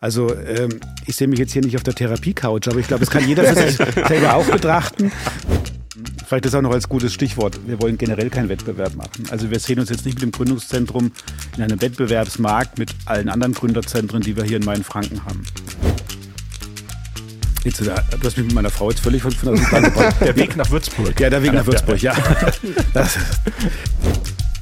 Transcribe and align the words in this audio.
Also 0.00 0.32
ähm, 0.32 0.78
ich 1.06 1.16
sehe 1.16 1.26
mich 1.26 1.40
jetzt 1.40 1.52
hier 1.52 1.62
nicht 1.62 1.74
auf 1.74 1.82
der 1.82 1.94
Therapie-Couch, 1.94 2.68
aber 2.68 2.78
ich 2.78 2.86
glaube, 2.86 3.00
das 3.00 3.10
kann 3.10 3.26
jeder 3.26 3.42
für 3.44 3.54
sich 3.56 3.76
selber 4.08 4.34
auch 4.34 4.46
betrachten. 4.46 5.10
Vielleicht 6.24 6.44
das 6.44 6.54
auch 6.54 6.62
noch 6.62 6.70
als 6.70 6.88
gutes 6.88 7.12
Stichwort. 7.12 7.58
Wir 7.66 7.80
wollen 7.80 7.98
generell 7.98 8.30
keinen 8.30 8.48
Wettbewerb 8.48 8.94
machen. 8.94 9.24
Also 9.30 9.50
wir 9.50 9.58
sehen 9.58 9.80
uns 9.80 9.90
jetzt 9.90 10.04
nicht 10.04 10.14
mit 10.16 10.22
dem 10.22 10.30
Gründungszentrum 10.30 11.10
in 11.56 11.62
einem 11.62 11.80
Wettbewerbsmarkt 11.80 12.78
mit 12.78 12.94
allen 13.06 13.28
anderen 13.28 13.54
Gründerzentren, 13.54 14.22
die 14.22 14.36
wir 14.36 14.44
hier 14.44 14.58
in 14.58 14.64
Mainfranken 14.64 15.24
haben. 15.24 15.42
Jetzt, 17.64 17.80
du 17.80 17.90
hast 17.90 18.36
mich 18.36 18.46
mit 18.46 18.54
meiner 18.54 18.70
Frau 18.70 18.90
jetzt 18.90 19.00
völlig 19.00 19.22
von, 19.22 19.32
von 19.32 19.56
Der 20.20 20.36
Weg 20.36 20.56
nach 20.56 20.70
Würzburg. 20.70 21.18
Ja, 21.18 21.28
der 21.28 21.42
Weg 21.42 21.52
nach 21.52 21.66
Würzburg, 21.66 22.00
ja. 22.00 22.14
Das, 22.94 23.18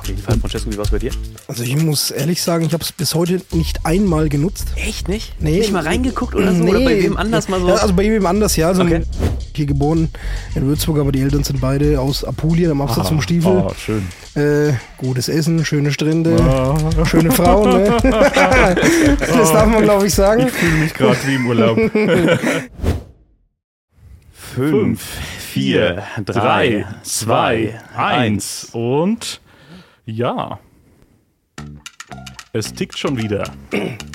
Auf 0.06 0.10
jeden 0.10 0.22
Fall, 0.22 0.38
Francesco, 0.38 0.70
wie 0.70 0.76
war 0.76 0.84
es 0.84 0.90
bei 0.92 1.00
dir? 1.00 1.10
Also 1.48 1.64
ich 1.64 1.76
muss 1.82 2.12
ehrlich 2.12 2.40
sagen, 2.40 2.64
ich 2.64 2.72
habe 2.72 2.84
es 2.84 2.92
bis 2.92 3.16
heute 3.16 3.42
nicht 3.50 3.84
einmal 3.84 4.28
genutzt. 4.28 4.68
Echt 4.76 5.08
nicht? 5.08 5.34
Nee. 5.40 5.58
Nicht 5.58 5.72
mal 5.72 5.82
reingeguckt 5.82 6.32
oder 6.36 6.54
so? 6.54 6.62
Oder 6.62 6.78
bei 6.78 7.02
wem 7.02 7.16
anders 7.16 7.48
mal 7.48 7.58
so? 7.58 7.66
Ja, 7.66 7.74
also 7.74 7.92
bei 7.92 8.04
wem 8.04 8.24
anders, 8.24 8.54
ja. 8.54 8.68
Also 8.68 8.82
Okay. 8.82 9.02
Hier 9.52 9.66
geboren 9.66 10.08
in 10.54 10.64
Würzburg, 10.64 11.00
aber 11.00 11.10
die 11.10 11.22
Eltern 11.22 11.42
sind 11.42 11.60
beide 11.60 11.98
aus 12.00 12.22
Apulien 12.22 12.70
am 12.70 12.82
Absatz 12.82 13.08
zum 13.08 13.20
Stiefel. 13.20 13.64
Oh, 13.66 13.72
schön. 13.76 14.06
Äh, 14.36 14.74
gutes 14.96 15.28
Essen, 15.28 15.64
schöne 15.64 15.90
Strände, 15.90 16.36
schöne 17.06 17.32
Frauen. 17.32 17.70
Ne? 17.70 17.96
das 19.18 19.52
darf 19.52 19.66
man, 19.66 19.82
glaube 19.82 20.06
ich, 20.06 20.14
sagen. 20.14 20.46
Ich 20.46 20.52
fühle 20.52 20.76
mich 20.76 20.94
gerade 20.94 21.18
wie 21.26 21.34
im 21.34 21.48
Urlaub. 21.48 21.78
Fünf, 24.54 25.02
vier, 25.52 26.04
drei, 26.24 26.86
zwei, 27.02 27.80
eins 27.96 28.68
und 28.70 29.40
ja. 30.06 30.58
Es 32.52 32.72
tickt 32.72 32.96
schon 32.96 33.18
wieder. 33.18 33.44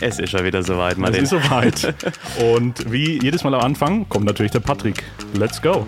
Es 0.01 0.17
ist 0.17 0.31
schon 0.31 0.43
wieder 0.43 0.63
soweit, 0.63 0.93
Es 0.93 0.97
Martin. 0.97 1.23
ist 1.23 1.29
soweit. 1.29 1.93
Und 2.55 2.91
wie 2.91 3.21
jedes 3.21 3.43
Mal 3.43 3.53
am 3.53 3.61
Anfang 3.61 4.09
kommt 4.09 4.25
natürlich 4.25 4.51
der 4.51 4.61
Patrick. 4.61 5.03
Let's 5.35 5.61
go. 5.61 5.85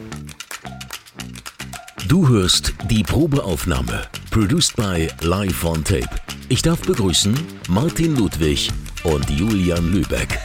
Du 2.08 2.28
hörst 2.28 2.74
die 2.92 3.02
Probeaufnahme, 3.02 4.04
produced 4.30 4.76
by 4.76 5.08
Live 5.22 5.64
on 5.66 5.84
Tape. 5.84 6.10
Ich 6.50 6.62
darf 6.62 6.82
begrüßen 6.82 7.34
Martin 7.70 8.16
Ludwig 8.16 8.70
und 9.04 9.28
Julian 9.32 9.92
Lübeck. 9.92 10.38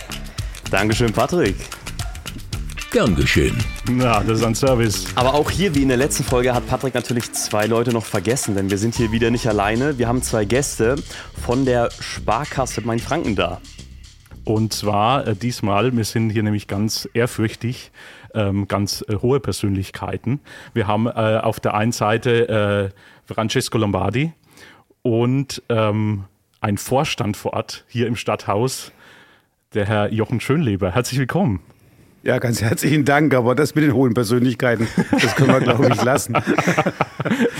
Dankeschön, 0.70 1.12
Patrick. 1.12 1.56
Gern 2.90 3.14
geschehen. 3.14 3.54
Na, 3.90 4.20
das 4.20 4.38
ist 4.38 4.44
ein 4.46 4.54
Service. 4.54 5.04
Aber 5.14 5.34
auch 5.34 5.50
hier, 5.50 5.74
wie 5.74 5.82
in 5.82 5.88
der 5.88 5.98
letzten 5.98 6.24
Folge, 6.24 6.54
hat 6.54 6.66
Patrick 6.66 6.94
natürlich 6.94 7.30
zwei 7.32 7.66
Leute 7.66 7.92
noch 7.92 8.06
vergessen, 8.06 8.54
denn 8.54 8.70
wir 8.70 8.78
sind 8.78 8.94
hier 8.94 9.12
wieder 9.12 9.30
nicht 9.30 9.46
alleine. 9.46 9.98
Wir 9.98 10.08
haben 10.08 10.22
zwei 10.22 10.46
Gäste 10.46 10.96
von 11.44 11.66
der 11.66 11.90
Sparkasse 12.00 12.80
Mainfranken 12.80 13.36
da. 13.36 13.60
Und 14.44 14.72
zwar 14.72 15.26
äh, 15.26 15.36
diesmal, 15.36 15.94
wir 15.94 16.04
sind 16.04 16.30
hier 16.30 16.42
nämlich 16.42 16.66
ganz 16.66 17.06
ehrfürchtig, 17.12 17.92
ähm, 18.32 18.66
ganz 18.68 19.04
äh, 19.06 19.16
hohe 19.16 19.40
Persönlichkeiten. 19.40 20.40
Wir 20.72 20.86
haben 20.86 21.08
äh, 21.08 21.10
auf 21.42 21.60
der 21.60 21.74
einen 21.74 21.92
Seite 21.92 22.92
äh, 23.28 23.30
Francesco 23.30 23.76
Lombardi 23.76 24.32
und 25.02 25.62
ähm, 25.68 26.24
ein 26.62 26.78
Vorstand 26.78 27.36
vor 27.36 27.52
Ort 27.52 27.84
hier 27.86 28.06
im 28.06 28.16
Stadthaus, 28.16 28.92
der 29.74 29.84
Herr 29.84 30.10
Jochen 30.10 30.40
Schönleber. 30.40 30.90
Herzlich 30.90 31.20
willkommen. 31.20 31.60
Ja, 32.22 32.38
ganz 32.38 32.60
herzlichen 32.62 33.04
Dank, 33.04 33.34
aber 33.34 33.54
das 33.54 33.74
mit 33.74 33.84
den 33.84 33.94
hohen 33.94 34.14
Persönlichkeiten, 34.14 34.88
das 35.10 35.34
können 35.36 35.52
wir, 35.52 35.60
glaube 35.60 35.88
ich, 35.92 36.02
lassen. 36.02 36.34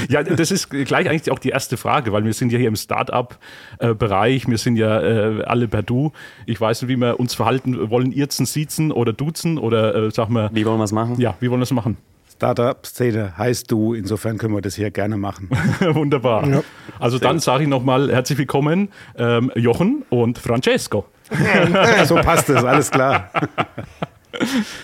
Ja, 0.08 0.22
das 0.22 0.50
ist 0.50 0.70
gleich 0.70 1.08
eigentlich 1.08 1.30
auch 1.30 1.38
die 1.38 1.50
erste 1.50 1.76
Frage, 1.76 2.12
weil 2.12 2.24
wir 2.24 2.32
sind 2.32 2.50
ja 2.52 2.58
hier 2.58 2.68
im 2.68 2.76
Start-up-Bereich, 2.76 4.48
wir 4.48 4.56
sind 4.56 4.76
ja 4.76 5.00
äh, 5.02 5.42
alle 5.42 5.68
per 5.68 5.82
Du. 5.82 6.12
Ich 6.46 6.58
weiß 6.58 6.80
nicht, 6.82 6.88
wie 6.88 6.96
wir 6.96 7.20
uns 7.20 7.34
verhalten 7.34 7.90
wollen, 7.90 8.12
irzen, 8.12 8.46
siezen 8.46 8.90
oder 8.92 9.12
duzen 9.12 9.58
oder 9.58 9.94
äh, 9.94 10.10
sag 10.10 10.30
mal, 10.30 10.48
Wie 10.52 10.64
wollen 10.64 10.78
wir 10.78 10.84
es 10.84 10.92
machen? 10.92 11.16
ja, 11.20 11.34
wie 11.40 11.50
wollen 11.50 11.60
wir 11.60 11.64
das 11.64 11.72
machen? 11.72 11.98
Startup-Szene 12.38 13.36
heißt 13.36 13.70
du, 13.70 13.94
insofern 13.94 14.38
können 14.38 14.54
wir 14.54 14.62
das 14.62 14.76
hier 14.76 14.90
gerne 14.92 15.16
machen. 15.16 15.50
Wunderbar. 15.80 16.62
Also 17.00 17.18
dann 17.18 17.40
sage 17.40 17.64
ich 17.64 17.68
nochmal 17.68 18.10
herzlich 18.12 18.38
willkommen, 18.38 18.90
ähm, 19.16 19.50
Jochen 19.56 20.04
und 20.08 20.38
Francesco. 20.38 21.04
so 22.04 22.14
passt 22.14 22.48
es, 22.48 22.62
alles 22.64 22.90
klar. 22.90 23.30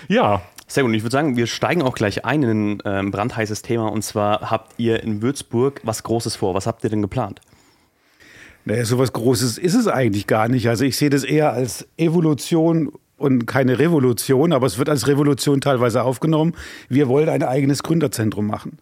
Ja, 0.09 0.43
Sehr 0.67 0.83
gut. 0.83 0.91
Und 0.91 0.95
ich 0.95 1.03
würde 1.03 1.13
sagen, 1.13 1.37
wir 1.37 1.47
steigen 1.47 1.83
auch 1.83 1.95
gleich 1.95 2.25
ein 2.25 2.43
in 2.43 2.51
ein 2.51 2.83
ähm, 2.85 3.11
brandheißes 3.11 3.63
Thema. 3.63 3.89
Und 3.89 4.03
zwar 4.03 4.51
habt 4.51 4.75
ihr 4.79 5.03
in 5.03 5.23
Würzburg 5.23 5.81
was 5.85 6.03
Großes 6.03 6.37
vor. 6.37 6.55
Was 6.55 6.67
habt 6.67 6.85
ihr 6.85 6.91
denn 6.91 7.03
geplant? 7.03 7.41
Naja, 8.65 8.85
so 8.85 8.99
was 8.99 9.13
Großes 9.13 9.59
ist 9.59 9.75
es 9.75 9.89
eigentlich 9.89 10.27
gar 10.27 10.49
nicht. 10.49 10.69
Also 10.69 10.85
ich 10.85 10.97
sehe 10.97 11.11
das 11.11 11.23
eher 11.23 11.53
als 11.53 11.87
Evolution 11.99 12.93
und 13.19 13.47
keine 13.47 13.79
Revolution, 13.79 14.53
aber 14.53 14.67
es 14.67 14.79
wird 14.79 14.89
als 14.89 15.07
Revolution 15.07 15.61
teilweise 15.61 16.03
aufgenommen. 16.03 16.55
Wir 16.89 17.09
wollen 17.09 17.29
ein 17.29 17.43
eigenes 17.43 17.83
Gründerzentrum 17.83 18.47
machen. 18.47 18.79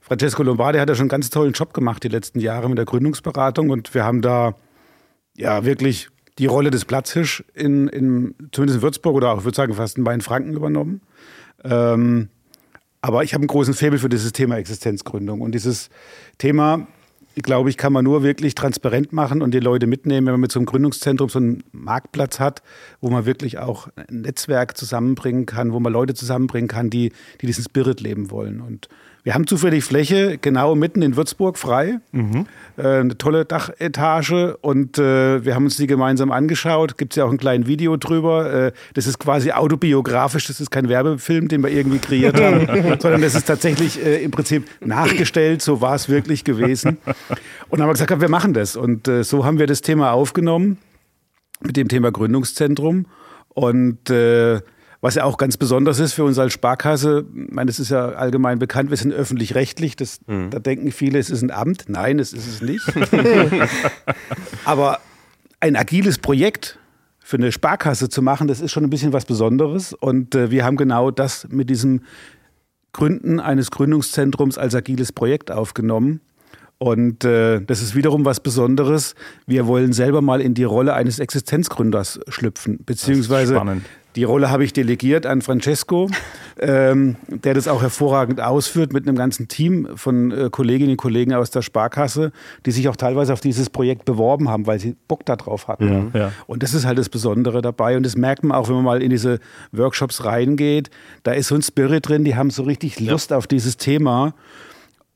Francesco 0.00 0.42
Lombardi 0.42 0.78
hat 0.78 0.90
ja 0.90 0.94
schon 0.94 1.04
einen 1.04 1.08
ganz 1.08 1.30
tollen 1.30 1.54
Job 1.54 1.72
gemacht 1.72 2.04
die 2.04 2.08
letzten 2.08 2.38
Jahre 2.38 2.68
mit 2.68 2.76
der 2.76 2.84
Gründungsberatung 2.84 3.70
und 3.70 3.94
wir 3.94 4.04
haben 4.04 4.20
da 4.20 4.54
ja 5.34 5.64
wirklich 5.64 6.10
die 6.38 6.46
Rolle 6.46 6.70
des 6.70 6.84
Platzhirsch 6.84 7.44
in, 7.54 7.88
in 7.88 8.34
zumindest 8.52 8.78
in 8.78 8.82
Würzburg 8.82 9.14
oder 9.14 9.30
auch, 9.30 9.38
ich 9.38 9.44
würde 9.44 9.56
sagen, 9.56 9.74
fast 9.74 9.96
in 9.96 10.02
Mainfranken 10.02 10.54
übernommen. 10.54 11.00
Ähm, 11.62 12.28
aber 13.00 13.22
ich 13.22 13.34
habe 13.34 13.42
einen 13.42 13.48
großen 13.48 13.74
Faible 13.74 13.98
für 13.98 14.08
dieses 14.08 14.32
Thema 14.32 14.56
Existenzgründung. 14.56 15.42
Und 15.42 15.54
dieses 15.54 15.90
Thema, 16.38 16.86
glaube 17.36 17.68
ich, 17.68 17.76
kann 17.76 17.92
man 17.92 18.02
nur 18.02 18.22
wirklich 18.22 18.54
transparent 18.54 19.12
machen 19.12 19.42
und 19.42 19.52
die 19.52 19.60
Leute 19.60 19.86
mitnehmen, 19.86 20.26
wenn 20.26 20.34
man 20.34 20.40
mit 20.40 20.52
so 20.52 20.58
einem 20.58 20.66
Gründungszentrum 20.66 21.28
so 21.28 21.38
einen 21.38 21.62
Marktplatz 21.72 22.40
hat, 22.40 22.62
wo 23.00 23.10
man 23.10 23.26
wirklich 23.26 23.58
auch 23.58 23.88
ein 23.96 24.22
Netzwerk 24.22 24.76
zusammenbringen 24.76 25.44
kann, 25.46 25.72
wo 25.72 25.80
man 25.80 25.92
Leute 25.92 26.14
zusammenbringen 26.14 26.68
kann, 26.68 26.90
die, 26.90 27.12
die 27.40 27.46
diesen 27.46 27.64
Spirit 27.64 28.00
leben 28.00 28.30
wollen. 28.30 28.60
Und 28.60 28.88
wir 29.24 29.32
haben 29.32 29.46
zufällig 29.46 29.84
Fläche 29.84 30.36
genau 30.38 30.74
mitten 30.74 31.00
in 31.00 31.16
Würzburg 31.16 31.56
frei, 31.56 31.98
äh, 32.76 32.86
eine 32.86 33.16
tolle 33.16 33.46
Dachetage 33.46 34.58
und 34.58 34.98
äh, 34.98 35.42
wir 35.42 35.54
haben 35.54 35.64
uns 35.64 35.78
die 35.78 35.86
gemeinsam 35.86 36.30
angeschaut. 36.30 36.98
Gibt 36.98 37.14
es 37.14 37.16
ja 37.16 37.24
auch 37.24 37.30
ein 37.30 37.38
kleines 37.38 37.66
Video 37.66 37.96
drüber. 37.96 38.52
Äh, 38.52 38.72
das 38.92 39.06
ist 39.06 39.18
quasi 39.18 39.50
autobiografisch, 39.50 40.46
das 40.46 40.60
ist 40.60 40.70
kein 40.70 40.90
Werbefilm, 40.90 41.48
den 41.48 41.62
wir 41.62 41.70
irgendwie 41.70 42.00
kreiert 42.00 42.38
haben, 42.38 42.66
sondern 43.00 43.22
das 43.22 43.34
ist 43.34 43.46
tatsächlich 43.46 43.98
im 43.98 44.30
Prinzip 44.30 44.68
nachgestellt, 44.84 45.62
so 45.62 45.80
war 45.80 45.94
es 45.94 46.10
wirklich 46.10 46.44
gewesen. 46.44 46.98
Und 47.70 47.78
dann 47.78 47.82
haben 47.82 47.88
wir 47.88 47.94
gesagt, 47.94 48.20
wir 48.20 48.28
machen 48.28 48.52
das. 48.52 48.76
Und 48.76 49.10
so 49.22 49.46
haben 49.46 49.58
wir 49.58 49.66
das 49.66 49.80
Thema 49.80 50.12
aufgenommen 50.12 50.76
mit 51.62 51.78
dem 51.78 51.88
Thema 51.88 52.12
Gründungszentrum. 52.12 53.06
Und 53.48 54.10
äh, 54.10 54.60
was 55.04 55.16
ja 55.16 55.24
auch 55.24 55.36
ganz 55.36 55.58
besonders 55.58 55.98
ist 55.98 56.14
für 56.14 56.24
uns 56.24 56.38
als 56.38 56.54
Sparkasse, 56.54 57.26
ich 57.34 57.52
meine, 57.52 57.66
das 57.66 57.78
ist 57.78 57.90
ja 57.90 58.12
allgemein 58.12 58.58
bekannt, 58.58 58.88
wir 58.88 58.96
sind 58.96 59.12
öffentlich-rechtlich, 59.12 59.96
das, 59.96 60.20
da 60.26 60.58
denken 60.58 60.92
viele, 60.92 61.18
es 61.18 61.28
ist 61.28 61.42
ein 61.42 61.50
Amt. 61.50 61.84
Nein, 61.88 62.16
das 62.16 62.32
ist 62.32 62.46
es 62.46 62.62
nicht. 62.62 62.82
Aber 64.64 65.00
ein 65.60 65.76
agiles 65.76 66.16
Projekt 66.16 66.78
für 67.18 67.36
eine 67.36 67.52
Sparkasse 67.52 68.08
zu 68.08 68.22
machen, 68.22 68.48
das 68.48 68.62
ist 68.62 68.72
schon 68.72 68.82
ein 68.82 68.88
bisschen 68.88 69.12
was 69.12 69.26
Besonderes. 69.26 69.92
Und 69.92 70.34
äh, 70.34 70.50
wir 70.50 70.64
haben 70.64 70.78
genau 70.78 71.10
das 71.10 71.48
mit 71.50 71.68
diesem 71.68 72.00
Gründen 72.94 73.40
eines 73.40 73.70
Gründungszentrums 73.70 74.56
als 74.56 74.74
agiles 74.74 75.12
Projekt 75.12 75.50
aufgenommen. 75.50 76.22
Und 76.78 77.26
äh, 77.26 77.60
das 77.60 77.82
ist 77.82 77.94
wiederum 77.94 78.24
was 78.24 78.40
Besonderes. 78.40 79.14
Wir 79.46 79.66
wollen 79.66 79.92
selber 79.92 80.22
mal 80.22 80.40
in 80.40 80.54
die 80.54 80.64
Rolle 80.64 80.94
eines 80.94 81.18
Existenzgründers 81.18 82.20
schlüpfen, 82.28 82.78
beziehungsweise 82.86 83.56
spannend. 83.56 83.84
Die 84.16 84.24
Rolle 84.24 84.50
habe 84.50 84.64
ich 84.64 84.72
delegiert 84.72 85.26
an 85.26 85.42
Francesco, 85.42 86.08
ähm, 86.58 87.16
der 87.28 87.54
das 87.54 87.68
auch 87.68 87.82
hervorragend 87.82 88.40
ausführt 88.40 88.92
mit 88.92 89.06
einem 89.06 89.16
ganzen 89.16 89.48
Team 89.48 89.88
von 89.96 90.30
äh, 90.30 90.50
Kolleginnen 90.50 90.92
und 90.92 90.96
Kollegen 90.96 91.34
aus 91.34 91.50
der 91.50 91.62
Sparkasse, 91.62 92.32
die 92.66 92.70
sich 92.70 92.88
auch 92.88 92.96
teilweise 92.96 93.32
auf 93.32 93.40
dieses 93.40 93.70
Projekt 93.70 94.04
beworben 94.04 94.48
haben, 94.48 94.66
weil 94.66 94.78
sie 94.78 94.96
Bock 95.08 95.24
darauf 95.26 95.68
hatten. 95.68 96.10
Ja, 96.14 96.20
ja. 96.20 96.32
Und 96.46 96.62
das 96.62 96.74
ist 96.74 96.84
halt 96.84 96.98
das 96.98 97.08
Besondere 97.08 97.62
dabei. 97.62 97.96
Und 97.96 98.04
das 98.04 98.16
merkt 98.16 98.44
man 98.44 98.56
auch, 98.56 98.68
wenn 98.68 98.76
man 98.76 98.84
mal 98.84 99.02
in 99.02 99.10
diese 99.10 99.40
Workshops 99.72 100.24
reingeht. 100.24 100.90
Da 101.22 101.32
ist 101.32 101.48
so 101.48 101.54
ein 101.54 101.62
Spirit 101.62 102.08
drin, 102.08 102.24
die 102.24 102.36
haben 102.36 102.50
so 102.50 102.62
richtig 102.62 103.00
Lust 103.00 103.32
auf 103.32 103.46
dieses 103.46 103.76
Thema. 103.76 104.34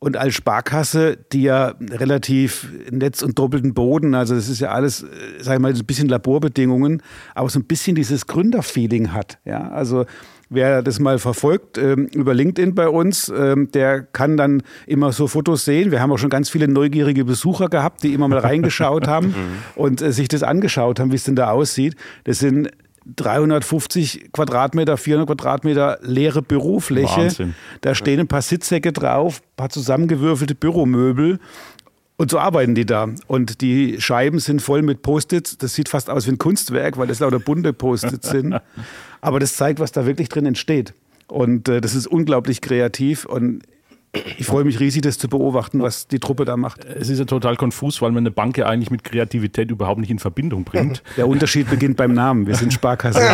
Und 0.01 0.17
als 0.17 0.35
Sparkasse, 0.35 1.19
die 1.33 1.43
ja 1.43 1.75
relativ 1.81 2.69
Netz 2.91 3.23
und 3.23 3.37
doppelten 3.37 3.75
Boden, 3.75 4.15
also 4.15 4.37
das 4.37 4.49
ist 4.49 4.61
ja 4.61 4.71
alles, 4.71 5.03
äh, 5.03 5.07
sag 5.41 5.55
ich 5.55 5.61
mal, 5.61 5.75
so 5.75 5.83
ein 5.83 5.87
bisschen 5.87 6.09
Laborbedingungen, 6.09 7.03
aber 7.35 7.49
so 7.49 7.59
ein 7.59 7.65
bisschen 7.65 7.97
dieses 7.97 8.29
Gründerfeeling 8.29 9.13
hat. 9.13 9.39
Ja, 9.45 9.71
also 9.71 10.07
wer 10.51 10.83
das 10.83 11.01
mal 11.01 11.19
verfolgt 11.19 11.79
ähm, 11.79 12.07
über 12.13 12.33
LinkedIn 12.33 12.77
bei 12.77 12.89
uns, 12.89 13.33
ähm, 13.37 13.73
der 13.73 14.03
kann 14.03 14.37
dann 14.37 14.63
immer 14.87 15.11
so 15.11 15.27
Fotos 15.27 15.65
sehen. 15.65 15.91
Wir 15.91 16.01
haben 16.01 16.13
auch 16.13 16.19
schon 16.19 16.31
ganz 16.31 16.49
viele 16.49 16.69
neugierige 16.69 17.25
Besucher 17.25 17.69
gehabt, 17.69 18.05
die 18.05 18.15
immer 18.15 18.29
mal 18.29 18.39
reingeschaut 18.39 19.07
haben 19.09 19.35
und 19.75 20.01
äh, 20.01 20.13
sich 20.13 20.29
das 20.29 20.45
angeschaut 20.45 21.01
haben, 21.01 21.11
wie 21.11 21.17
es 21.17 21.25
denn 21.25 21.37
da 21.37 21.51
aussieht. 21.51 21.97
Das 22.23 22.39
sind 22.39 22.71
350 23.17 24.31
Quadratmeter, 24.33 24.97
400 24.97 25.27
Quadratmeter 25.29 25.99
leere 26.03 26.43
Bürofläche. 26.43 27.17
Wahnsinn. 27.17 27.55
Da 27.81 27.95
stehen 27.95 28.21
ein 28.21 28.29
paar 28.29 28.43
Sitzsäcke 28.43 28.93
drauf, 28.93 29.41
ein 29.41 29.57
paar 29.57 29.71
zusammengewürfelte 29.71 30.55
Büromöbel. 30.55 31.39
Und 32.17 32.31
so 32.33 32.39
arbeiten 32.39 32.75
die 32.75 32.85
da. 32.85 33.09
Und 33.29 33.61
die 33.61 34.01
Scheiben 34.01 34.41
sind 34.41 34.61
voll 34.61 34.83
mit 34.83 35.03
Post-its. 35.03 35.57
Das 35.57 35.75
sieht 35.75 35.89
fast 35.89 36.11
aus 36.11 36.27
wie 36.27 36.33
ein 36.33 36.39
Kunstwerk, 36.39 36.99
weil 36.99 37.07
das 37.07 37.21
lauter 37.21 37.39
bunte 37.39 37.73
Post-its 37.73 38.29
sind. 38.31 38.61
Aber 39.21 39.39
das 39.39 39.57
zeigt, 39.57 39.79
was 39.79 39.93
da 39.93 40.05
wirklich 40.05 40.29
drin 40.29 40.45
entsteht. 40.45 40.95
Und 41.29 41.69
äh, 41.69 41.81
das 41.81 41.95
ist 41.95 42.09
unglaublich 42.09 42.61
kreativ. 42.61 43.25
Und 43.25 43.63
ich 44.13 44.47
freue 44.47 44.65
mich 44.65 44.81
riesig, 44.81 45.03
das 45.03 45.19
zu 45.19 45.29
beobachten, 45.29 45.83
was 45.83 46.09
die 46.09 46.19
Truppe 46.19 46.47
da 46.47 46.57
macht. 46.57 46.83
Es 46.85 47.11
ist 47.11 47.19
ja 47.19 47.27
total 47.27 47.57
konfus, 47.57 48.01
weil 48.01 48.11
man 48.11 48.23
eine 48.23 48.31
Bank 48.31 48.57
ja 48.57 48.67
eigentlich 48.67 48.91
mit 48.91 49.05
Kreativität 49.05 49.71
überhaupt 49.71 50.01
nicht 50.01 50.11
in 50.11 50.19
Verbindung 50.19 50.65
bringt. 50.65 51.03
Der 51.19 51.29
Unterschied 51.29 51.69
beginnt 51.69 51.99
beim 51.99 52.15
Namen. 52.15 52.47
Wir 52.47 52.55
sind 52.55 52.73
Sparkasse. 52.73 53.21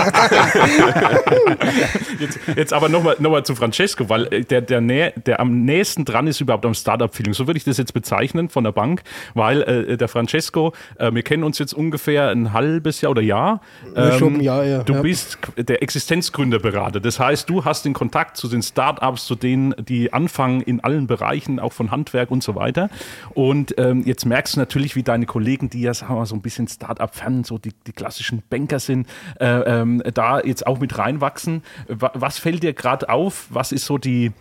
jetzt, 2.19 2.41
jetzt 2.56 2.73
aber 2.73 2.88
nochmal 2.88 3.15
noch 3.21 3.31
mal 3.31 3.44
zu 3.44 3.55
Francesco, 3.55 4.09
weil 4.09 4.26
äh, 4.32 4.43
der, 4.44 4.62
der, 4.62 4.81
nä 4.81 5.12
der 5.25 5.38
am 5.38 5.65
nächsten 5.65 6.05
dran 6.05 6.26
ist 6.26 6.41
überhaupt 6.41 6.67
am 6.67 6.75
Startup-Feeling. 6.75 7.35
So 7.35 7.47
würde 7.47 7.59
ich 7.59 7.65
das 7.65 7.77
jetzt 7.77 7.94
bezeichnen 7.94 8.49
von 8.49 8.65
der 8.65 8.73
Bank, 8.73 9.03
weil 9.35 9.62
äh, 9.62 9.97
der 9.97 10.09
Francesco, 10.09 10.73
äh, 10.99 11.12
wir 11.15 11.23
kennen 11.23 11.44
uns 11.44 11.59
jetzt 11.59 11.73
ungefähr 11.73 12.31
ein 12.31 12.53
halbes 12.53 13.00
Jahr 13.00 13.12
oder 13.12 13.23
Jahr. 13.23 13.61
Ähm, 13.94 14.19
Schon 14.19 14.35
ein 14.35 14.41
Jahr, 14.41 14.65
ja. 14.65 14.82
Du 14.82 14.94
ja. 14.94 15.03
bist 15.03 15.38
der 15.56 15.82
Existenzgründerberater. 15.82 16.99
Das 16.99 17.20
heißt, 17.20 17.49
du 17.49 17.65
hast 17.65 17.85
den 17.85 17.93
Kontakt 17.93 18.37
zu 18.37 18.49
den 18.49 18.62
Startups, 18.62 19.27
zu 19.27 19.37
denen, 19.37 19.75
die 19.79 20.12
anfangen 20.12 20.64
in 20.65 20.81
allen 20.81 21.07
Bereichen, 21.07 21.61
auch 21.61 21.73
von 21.73 21.91
Handwerk 21.91 22.31
und 22.31 22.43
so 22.43 22.55
weiter. 22.55 22.91
Und 23.35 23.75
ähm, 23.79 24.03
jetzt 24.05 24.25
merkst 24.25 24.57
du 24.57 24.61
natürlich, 24.61 24.97
wie 24.97 25.03
deine 25.03 25.27
Kollegen, 25.27 25.71
die 25.71 25.83
ja 25.83 25.95
sagen 25.95 26.15
wir, 26.15 26.27
so 26.27 26.35
ein 26.35 26.43
bisschen 26.43 26.69
Startup-Fan, 26.69 27.45
so 27.45 27.59
die, 27.59 27.73
die 27.87 27.93
klassischen 27.93 28.43
Banker 28.49 28.79
sind, 28.79 29.09
äh, 29.41 29.47
ähm, 29.47 30.03
da 30.15 30.41
jetzt 30.41 30.67
auch 30.67 30.81
mit 30.81 30.99
reinwachsen. 30.99 31.63
Was 31.89 32.39
fällt 32.39 32.63
dir 32.63 32.73
gerade 32.73 33.09
auf? 33.09 33.47
Was 33.51 33.73
ist 33.73 33.87
so 33.87 33.99
die, 33.99 34.33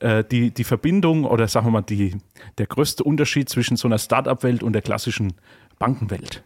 äh, 0.00 0.24
die, 0.24 0.50
die 0.50 0.64
Verbindung 0.64 1.24
oder 1.24 1.48
sagen 1.48 1.66
wir 1.66 1.70
mal 1.70 1.82
die, 1.82 2.16
der 2.58 2.66
größte 2.66 3.04
Unterschied 3.04 3.48
zwischen 3.48 3.76
so 3.76 3.88
einer 3.88 3.98
Startup-Welt 3.98 4.62
und 4.62 4.72
der 4.72 4.82
klassischen 4.82 5.34
Bankenwelt? 5.78 6.42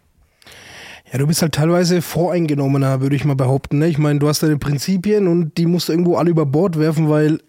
Ja, 1.10 1.18
du 1.18 1.26
bist 1.26 1.40
halt 1.40 1.54
teilweise 1.54 2.02
voreingenommener, 2.02 3.00
würde 3.00 3.16
ich 3.16 3.24
mal 3.24 3.34
behaupten. 3.34 3.78
Ne? 3.78 3.88
Ich 3.88 3.96
meine, 3.96 4.18
du 4.18 4.28
hast 4.28 4.42
deine 4.42 4.58
Prinzipien 4.58 5.26
und 5.26 5.56
die 5.56 5.64
musst 5.64 5.88
du 5.88 5.92
irgendwo 5.92 6.16
alle 6.16 6.30
über 6.30 6.44
Bord 6.44 6.78
werfen, 6.78 7.08
weil 7.08 7.40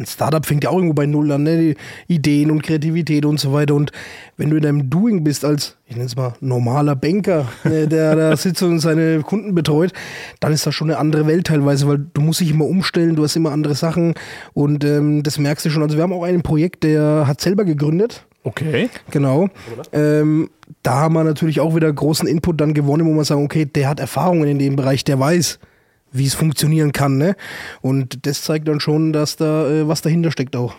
ein 0.00 0.06
Startup 0.06 0.44
fängt 0.44 0.64
ja 0.64 0.70
auch 0.70 0.76
irgendwo 0.76 0.94
bei 0.94 1.06
Null 1.06 1.30
an, 1.30 1.42
ne? 1.44 1.74
Die 2.08 2.14
Ideen 2.14 2.50
und 2.50 2.62
Kreativität 2.62 3.24
und 3.24 3.38
so 3.38 3.52
weiter. 3.52 3.74
Und 3.74 3.92
wenn 4.36 4.50
du 4.50 4.56
in 4.56 4.62
deinem 4.62 4.90
Doing 4.90 5.22
bist 5.22 5.44
als, 5.44 5.76
ich 5.86 5.94
nenne 5.94 6.06
es 6.06 6.16
mal, 6.16 6.34
normaler 6.40 6.96
Banker, 6.96 7.48
ne, 7.64 7.86
der 7.86 8.16
da 8.16 8.36
sitzt 8.38 8.62
und 8.62 8.80
seine 8.80 9.20
Kunden 9.20 9.54
betreut, 9.54 9.92
dann 10.40 10.52
ist 10.52 10.66
das 10.66 10.74
schon 10.74 10.90
eine 10.90 10.98
andere 10.98 11.26
Welt 11.26 11.46
teilweise, 11.46 11.86
weil 11.86 11.98
du 12.12 12.20
musst 12.20 12.40
dich 12.40 12.50
immer 12.50 12.64
umstellen, 12.64 13.16
du 13.16 13.22
hast 13.22 13.36
immer 13.36 13.52
andere 13.52 13.74
Sachen 13.74 14.14
und 14.54 14.84
ähm, 14.84 15.22
das 15.22 15.38
merkst 15.38 15.66
du 15.66 15.70
schon. 15.70 15.82
Also 15.82 15.96
wir 15.96 16.02
haben 16.02 16.12
auch 16.12 16.24
ein 16.24 16.42
Projekt, 16.42 16.82
der 16.82 17.26
hat 17.26 17.40
selber 17.40 17.64
gegründet. 17.64 18.24
Okay. 18.42 18.88
Genau. 19.10 19.48
Ähm, 19.92 20.48
da 20.82 20.92
haben 20.92 21.12
wir 21.12 21.24
natürlich 21.24 21.60
auch 21.60 21.76
wieder 21.76 21.92
großen 21.92 22.26
Input 22.26 22.60
dann 22.60 22.72
gewonnen, 22.72 23.06
wo 23.06 23.12
man 23.12 23.24
sagen, 23.24 23.44
okay, 23.44 23.66
der 23.66 23.88
hat 23.88 24.00
Erfahrungen 24.00 24.48
in 24.48 24.58
dem 24.58 24.76
Bereich, 24.76 25.04
der 25.04 25.18
weiß, 25.20 25.58
wie 26.12 26.26
es 26.26 26.34
funktionieren 26.34 26.92
kann. 26.92 27.18
Ne? 27.18 27.36
Und 27.80 28.26
das 28.26 28.42
zeigt 28.42 28.68
dann 28.68 28.80
schon, 28.80 29.12
dass 29.12 29.36
da 29.36 29.68
äh, 29.68 29.88
was 29.88 30.02
dahinter 30.02 30.30
steckt 30.30 30.56
auch. 30.56 30.74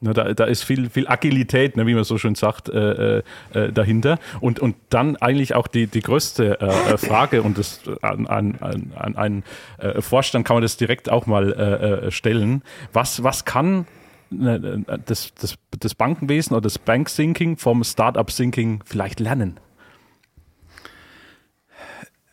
Na, 0.00 0.12
da, 0.12 0.34
da 0.34 0.44
ist 0.44 0.62
viel, 0.62 0.90
viel 0.90 1.08
Agilität, 1.08 1.76
ne, 1.76 1.86
wie 1.86 1.94
man 1.94 2.04
so 2.04 2.18
schön 2.18 2.34
sagt, 2.34 2.68
äh, 2.68 3.18
äh, 3.18 3.72
dahinter. 3.72 4.18
Und, 4.40 4.60
und 4.60 4.76
dann 4.90 5.16
eigentlich 5.16 5.54
auch 5.54 5.66
die, 5.66 5.86
die 5.86 6.00
größte 6.00 6.60
äh, 6.60 6.98
Frage, 6.98 7.42
und 7.42 7.56
das, 7.56 7.80
an, 8.02 8.26
an, 8.26 8.92
an 8.94 9.16
einen 9.16 9.42
äh, 9.78 10.02
Vorstand 10.02 10.46
kann 10.46 10.56
man 10.56 10.62
das 10.62 10.76
direkt 10.76 11.10
auch 11.10 11.26
mal 11.26 11.52
äh, 11.52 12.10
stellen. 12.10 12.62
Was, 12.92 13.22
was 13.22 13.46
kann 13.46 13.86
das, 14.28 15.32
das, 15.40 15.54
das 15.78 15.94
Bankenwesen 15.94 16.54
oder 16.54 16.62
das 16.62 16.78
Bank-Thinking 16.78 17.56
vom 17.56 17.84
Startup-Thinking 17.84 18.82
vielleicht 18.84 19.20
lernen? 19.20 19.58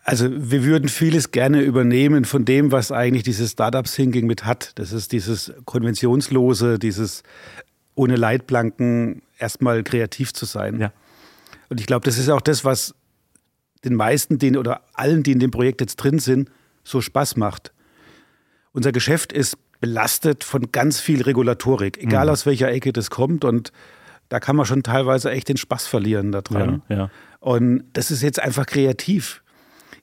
Also 0.04 0.28
wir 0.30 0.66
würden 0.66 0.90
vieles 0.90 1.32
gerne 1.32 1.62
übernehmen 1.62 2.26
von 2.26 2.44
dem, 2.44 2.72
was 2.72 2.92
eigentlich 2.92 3.24
dieses 3.24 3.52
Startup-Thinking 3.52 4.28
mit 4.28 4.46
hat. 4.46 4.74
Das 4.76 4.92
ist 4.92 5.14
dieses 5.14 5.54
konventionslose, 5.66 6.78
dieses 6.78 7.24
ohne 7.96 8.18
Leitplanken 8.18 9.22
erstmal 9.38 9.84
kreativ 9.84 10.34
zu 10.34 10.46
sein. 10.46 10.80
Ja. 10.80 10.92
Und 11.70 11.80
ich 11.80 11.86
glaube, 11.86 12.06
das 12.06 12.18
ist 12.18 12.30
auch 12.30 12.42
das, 12.42 12.66
was 12.66 12.96
den 13.86 13.96
meisten, 13.96 14.40
den 14.40 14.58
oder 14.58 14.82
allen, 14.94 15.24
die 15.24 15.32
in 15.32 15.40
dem 15.40 15.52
Projekt 15.52 15.82
jetzt 15.82 15.96
drin 15.98 16.20
sind, 16.20 16.50
so 16.84 17.02
Spaß 17.02 17.38
macht. 17.38 17.72
Unser 18.74 18.92
Geschäft 18.92 19.32
ist 19.32 19.58
belastet 19.80 20.44
von 20.44 20.72
ganz 20.72 21.00
viel 21.00 21.22
Regulatorik, 21.22 21.98
egal 21.98 22.26
mhm. 22.26 22.32
aus 22.32 22.46
welcher 22.46 22.70
Ecke 22.70 22.94
das 22.94 23.10
kommt. 23.10 23.44
Und 23.46 23.72
da 24.30 24.40
kann 24.40 24.56
man 24.56 24.66
schon 24.66 24.84
teilweise 24.84 25.30
echt 25.32 25.50
den 25.50 25.58
Spaß 25.58 25.88
verlieren 25.88 26.32
daran. 26.32 26.82
Ja, 26.90 26.96
ja. 26.96 27.10
Und 27.40 27.84
das 27.94 28.10
ist 28.10 28.22
jetzt 28.22 28.42
einfach 28.42 28.66
kreativ. 28.66 29.43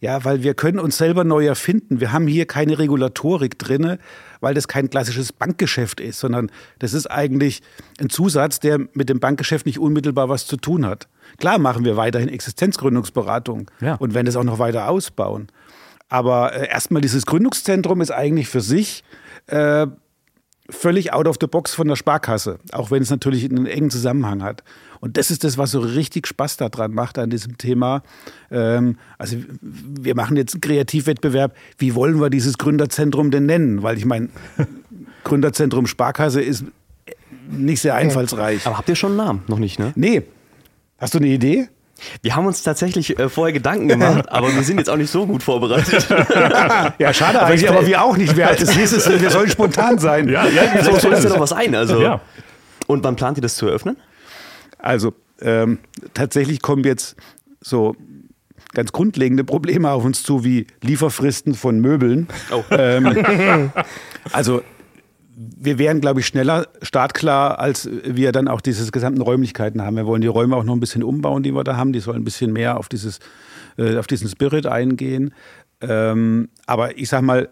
Ja, 0.00 0.24
weil 0.24 0.42
wir 0.42 0.54
können 0.54 0.78
uns 0.78 0.96
selber 0.96 1.24
neu 1.24 1.46
erfinden. 1.46 2.00
Wir 2.00 2.12
haben 2.12 2.26
hier 2.26 2.46
keine 2.46 2.78
Regulatorik 2.78 3.58
drinne, 3.58 3.98
weil 4.40 4.54
das 4.54 4.66
kein 4.66 4.88
klassisches 4.88 5.32
Bankgeschäft 5.32 6.00
ist, 6.00 6.20
sondern 6.20 6.50
das 6.78 6.94
ist 6.94 7.06
eigentlich 7.06 7.60
ein 8.00 8.08
Zusatz, 8.08 8.60
der 8.60 8.78
mit 8.94 9.10
dem 9.10 9.20
Bankgeschäft 9.20 9.66
nicht 9.66 9.78
unmittelbar 9.78 10.30
was 10.30 10.46
zu 10.46 10.56
tun 10.56 10.86
hat. 10.86 11.08
Klar 11.38 11.58
machen 11.58 11.84
wir 11.84 11.98
weiterhin 11.98 12.30
Existenzgründungsberatung 12.30 13.70
ja. 13.82 13.96
und 13.96 14.14
wenn 14.14 14.24
das 14.24 14.36
auch 14.36 14.44
noch 14.44 14.58
weiter 14.58 14.88
ausbauen. 14.88 15.48
Aber 16.08 16.54
äh, 16.54 16.68
erstmal 16.68 17.02
dieses 17.02 17.26
Gründungszentrum 17.26 18.00
ist 18.00 18.10
eigentlich 18.10 18.48
für 18.48 18.62
sich 18.62 19.04
äh, 19.48 19.86
völlig 20.70 21.12
out 21.12 21.28
of 21.28 21.36
the 21.40 21.46
box 21.46 21.74
von 21.74 21.88
der 21.88 21.96
Sparkasse, 21.96 22.58
auch 22.72 22.90
wenn 22.90 23.02
es 23.02 23.10
natürlich 23.10 23.44
einen 23.44 23.66
engen 23.66 23.90
Zusammenhang 23.90 24.42
hat. 24.42 24.64
Und 25.00 25.16
das 25.16 25.30
ist 25.30 25.44
das, 25.44 25.56
was 25.56 25.70
so 25.70 25.80
richtig 25.80 26.26
Spaß 26.26 26.58
daran 26.58 26.92
macht 26.92 27.18
an 27.18 27.30
diesem 27.30 27.56
Thema. 27.56 28.02
Ähm, 28.50 28.98
also 29.18 29.36
wir 29.60 30.14
machen 30.14 30.36
jetzt 30.36 30.54
einen 30.54 30.60
Kreativwettbewerb. 30.60 31.56
Wie 31.78 31.94
wollen 31.94 32.20
wir 32.20 32.28
dieses 32.28 32.58
Gründerzentrum 32.58 33.30
denn 33.30 33.46
nennen? 33.46 33.82
Weil 33.82 33.96
ich 33.96 34.04
meine, 34.04 34.28
Gründerzentrum 35.24 35.86
Sparkasse 35.86 36.42
ist 36.42 36.64
nicht 37.50 37.80
sehr 37.80 37.94
einfallsreich. 37.94 38.66
Aber 38.66 38.78
habt 38.78 38.88
ihr 38.88 38.96
schon 38.96 39.12
einen 39.12 39.26
Namen? 39.26 39.42
Noch 39.48 39.58
nicht, 39.58 39.78
ne? 39.78 39.92
Nee. 39.96 40.22
Hast 40.98 41.14
du 41.14 41.18
eine 41.18 41.28
Idee? 41.28 41.68
Wir 42.22 42.36
haben 42.36 42.46
uns 42.46 42.62
tatsächlich 42.62 43.18
äh, 43.18 43.28
vorher 43.28 43.52
Gedanken 43.52 43.88
gemacht, 43.88 44.28
aber 44.30 44.54
wir 44.54 44.62
sind 44.62 44.78
jetzt 44.78 44.88
auch 44.88 44.96
nicht 44.96 45.10
so 45.10 45.26
gut 45.26 45.42
vorbereitet. 45.42 46.08
ja, 46.98 47.12
schade 47.12 47.40
aber 47.40 47.48
eigentlich, 47.48 47.68
aber 47.68 47.86
wir 47.86 48.02
auch 48.02 48.16
nicht. 48.16 48.36
Wir, 48.36 48.46
das 48.46 48.70
hieß 48.70 48.92
es, 48.92 49.20
wir 49.20 49.30
sollen 49.30 49.50
spontan 49.50 49.98
sein. 49.98 50.28
Ja, 50.28 50.46
ja, 50.46 50.82
so, 50.82 50.98
so 50.98 51.10
ist 51.10 51.24
ja 51.24 51.30
noch 51.30 51.40
was 51.40 51.52
ein. 51.52 51.74
Also. 51.74 52.00
Ja. 52.00 52.20
Und 52.86 53.04
wann 53.04 53.16
plant 53.16 53.38
ihr 53.38 53.42
das 53.42 53.56
zu 53.56 53.66
eröffnen? 53.66 53.96
Also 54.82 55.14
ähm, 55.40 55.78
tatsächlich 56.14 56.62
kommen 56.62 56.84
jetzt 56.84 57.16
so 57.60 57.96
ganz 58.72 58.92
grundlegende 58.92 59.44
Probleme 59.44 59.90
auf 59.90 60.04
uns 60.04 60.22
zu, 60.22 60.44
wie 60.44 60.66
Lieferfristen 60.82 61.54
von 61.54 61.80
Möbeln. 61.80 62.28
Oh. 62.52 62.62
Ähm, 62.70 63.72
also 64.32 64.62
wir 65.36 65.78
wären, 65.78 66.00
glaube 66.00 66.20
ich, 66.20 66.26
schneller 66.26 66.68
startklar, 66.82 67.58
als 67.58 67.88
wir 68.04 68.30
dann 68.32 68.48
auch 68.48 68.60
diese 68.60 68.90
gesamten 68.90 69.22
Räumlichkeiten 69.22 69.82
haben. 69.82 69.96
Wir 69.96 70.06
wollen 70.06 70.20
die 70.20 70.28
Räume 70.28 70.56
auch 70.56 70.64
noch 70.64 70.74
ein 70.74 70.80
bisschen 70.80 71.02
umbauen, 71.02 71.42
die 71.42 71.52
wir 71.52 71.64
da 71.64 71.76
haben. 71.76 71.92
Die 71.92 72.00
sollen 72.00 72.18
ein 72.18 72.24
bisschen 72.24 72.52
mehr 72.52 72.78
auf, 72.78 72.88
dieses, 72.88 73.20
äh, 73.78 73.96
auf 73.96 74.06
diesen 74.06 74.28
Spirit 74.28 74.66
eingehen. 74.66 75.34
Ähm, 75.80 76.50
aber 76.66 76.98
ich 76.98 77.08
sag 77.08 77.22
mal, 77.22 77.48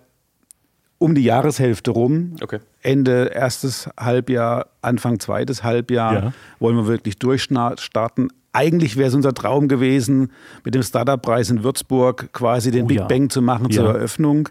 um 0.99 1.15
die 1.15 1.23
Jahreshälfte 1.23 1.93
rum, 1.93 2.37
okay. 2.43 2.59
Ende 2.83 3.31
erstes 3.35 3.89
Halbjahr, 3.99 4.67
Anfang 4.83 5.21
zweites 5.21 5.63
Halbjahr, 5.63 6.15
ja. 6.15 6.33
wollen 6.59 6.77
wir 6.77 6.87
wirklich 6.87 7.19
durchstarten. 7.19 8.33
Eigentlich 8.53 8.97
wäre 8.97 9.09
es 9.09 9.15
unser 9.15 9.35
Traum 9.35 9.69
gewesen, 9.69 10.33
mit 10.65 10.75
dem 10.75 10.83
Startup-Preis 10.83 11.51
in 11.51 11.63
Würzburg 11.63 12.33
quasi 12.33 12.71
den 12.71 12.85
oh, 12.85 12.89
Big 12.89 12.99
ja. 12.99 13.07
Bang 13.07 13.31
zu 13.31 13.43
machen 13.43 13.69
ja. 13.71 13.83
zur 13.83 13.95
Eröffnung 13.95 14.49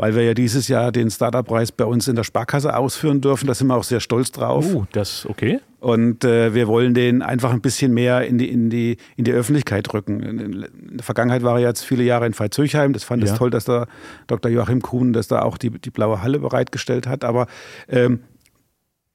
weil 0.00 0.14
wir 0.14 0.22
ja 0.24 0.32
dieses 0.32 0.66
Jahr 0.68 0.92
den 0.92 1.10
Startup-Preis 1.10 1.72
bei 1.72 1.84
uns 1.84 2.08
in 2.08 2.16
der 2.16 2.24
Sparkasse 2.24 2.74
ausführen 2.74 3.20
dürfen. 3.20 3.46
Da 3.46 3.52
sind 3.52 3.66
wir 3.66 3.76
auch 3.76 3.84
sehr 3.84 4.00
stolz 4.00 4.32
drauf. 4.32 4.64
Oh, 4.74 4.86
das 4.92 5.26
okay. 5.26 5.60
Und 5.78 6.24
äh, 6.24 6.54
wir 6.54 6.68
wollen 6.68 6.94
den 6.94 7.20
einfach 7.20 7.52
ein 7.52 7.60
bisschen 7.60 7.92
mehr 7.92 8.26
in 8.26 8.38
die, 8.38 8.48
in 8.48 8.70
die, 8.70 8.96
in 9.16 9.24
die 9.24 9.32
Öffentlichkeit 9.32 9.92
rücken. 9.92 10.20
In 10.22 10.66
der 10.96 11.04
Vergangenheit 11.04 11.42
war 11.42 11.56
er 11.60 11.66
jetzt 11.68 11.84
viele 11.84 12.02
Jahre 12.02 12.24
in 12.24 12.32
Veitshöchheim. 12.32 12.94
Das 12.94 13.04
fand 13.04 13.22
ich 13.24 13.28
Ja. 13.28 13.36
toll, 13.36 13.50
dass 13.50 13.66
der 13.66 13.88
Dr. 14.26 14.50
Joachim 14.50 14.80
Kuhn, 14.80 15.12
dass 15.12 15.28
da 15.28 15.42
auch 15.42 15.58
die, 15.58 15.68
die 15.68 15.90
blaue 15.90 16.22
Halle 16.22 16.38
bereitgestellt 16.38 17.06
hat. 17.06 17.22
Aber 17.22 17.46
ähm, 17.88 18.20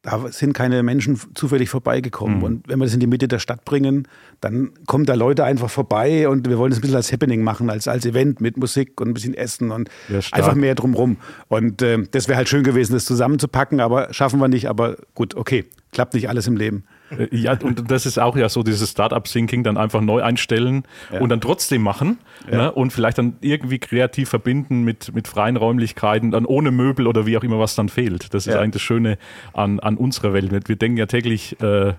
da 0.06 0.32
sind 0.32 0.54
keine 0.54 0.84
Menschen 0.84 1.20
zufällig 1.34 1.70
vorbeigekommen. 1.70 2.38
Mhm. 2.38 2.44
Und 2.44 2.68
wenn 2.68 2.78
wir 2.78 2.86
das 2.86 2.94
in 2.94 3.00
die 3.00 3.08
Mitte 3.08 3.28
der 3.28 3.40
Stadt 3.40 3.66
bringen, 3.66 4.08
dann 4.40 4.70
kommen 4.86 5.06
da 5.06 5.16
Leute 5.16 5.44
einfach 5.44 5.70
vorbei 5.70 6.30
und 6.30 6.48
wir 6.48 6.60
wollen 6.60 6.70
das 6.70 6.78
ein 6.78 6.82
bisschen 6.82 6.96
als 6.96 7.12
Happening 7.12 7.42
machen, 7.44 7.72
als, 7.72 7.88
als 7.88 8.06
Event 8.06 8.40
mit 8.40 8.56
Musik 8.58 9.02
und 9.02 9.10
ein 9.10 9.14
bisschen 9.16 9.34
Essen 9.34 9.72
und 9.72 9.90
Ja, 10.08 10.20
einfach 10.32 10.54
mehr 10.54 10.76
drumrum. 10.76 11.18
Und 11.48 11.82
äh, 11.82 12.04
das 12.12 12.28
wäre 12.28 12.38
halt 12.38 12.50
schön 12.50 12.64
gewesen, 12.64 12.94
das 12.94 13.06
zusammenzupacken, 13.06 13.80
aber 13.80 14.14
schaffen 14.14 14.40
wir 14.40 14.48
nicht. 14.48 14.70
Aber 14.70 14.96
gut, 15.16 15.36
okay, 15.36 15.66
klappt 15.92 16.14
nicht 16.14 16.30
alles 16.30 16.46
im 16.46 16.56
Leben. 16.56 16.84
Äh, 17.12 17.28
Ja, 17.32 17.58
und 17.62 17.90
das 17.92 18.06
ist 18.06 18.18
auch 18.20 18.36
ja 18.36 18.50
so 18.50 18.64
dieses 18.64 18.90
Startup-Thinking, 18.92 19.64
dann 19.64 19.78
einfach 19.78 20.02
neu 20.02 20.22
einstellen 20.24 20.84
Ja. 21.14 21.20
und 21.22 21.30
dann 21.30 21.42
trotzdem 21.42 21.82
machen 21.82 22.18
Ja. 22.52 22.58
ne? 22.58 22.72
und 22.72 22.92
vielleicht 22.94 23.18
dann 23.18 23.36
irgendwie 23.42 23.80
kreativ 23.80 24.30
verbinden 24.30 24.84
mit, 24.84 25.14
mit 25.14 25.28
freien 25.28 25.58
Räumlichkeiten, 25.58 26.32
dann 26.32 26.46
ohne 26.46 26.72
Möbel 26.72 27.08
oder 27.08 27.26
wie 27.26 27.38
auch 27.38 27.44
immer, 27.44 27.60
was 27.60 27.76
dann 27.76 27.90
fehlt. 27.90 28.34
Das 28.34 28.48
ist 28.48 28.54
Ja. 28.54 28.60
eigentlich 28.60 28.74
das 28.74 28.82
Schöne 28.82 29.18
an, 29.54 29.80
an 29.80 29.98
unserer 29.98 30.34
Welt. 30.34 30.68
Wir 30.68 30.76
denken 30.76 30.98
ja 30.98 31.06
täglich 31.06 31.60
äh, 31.62 31.94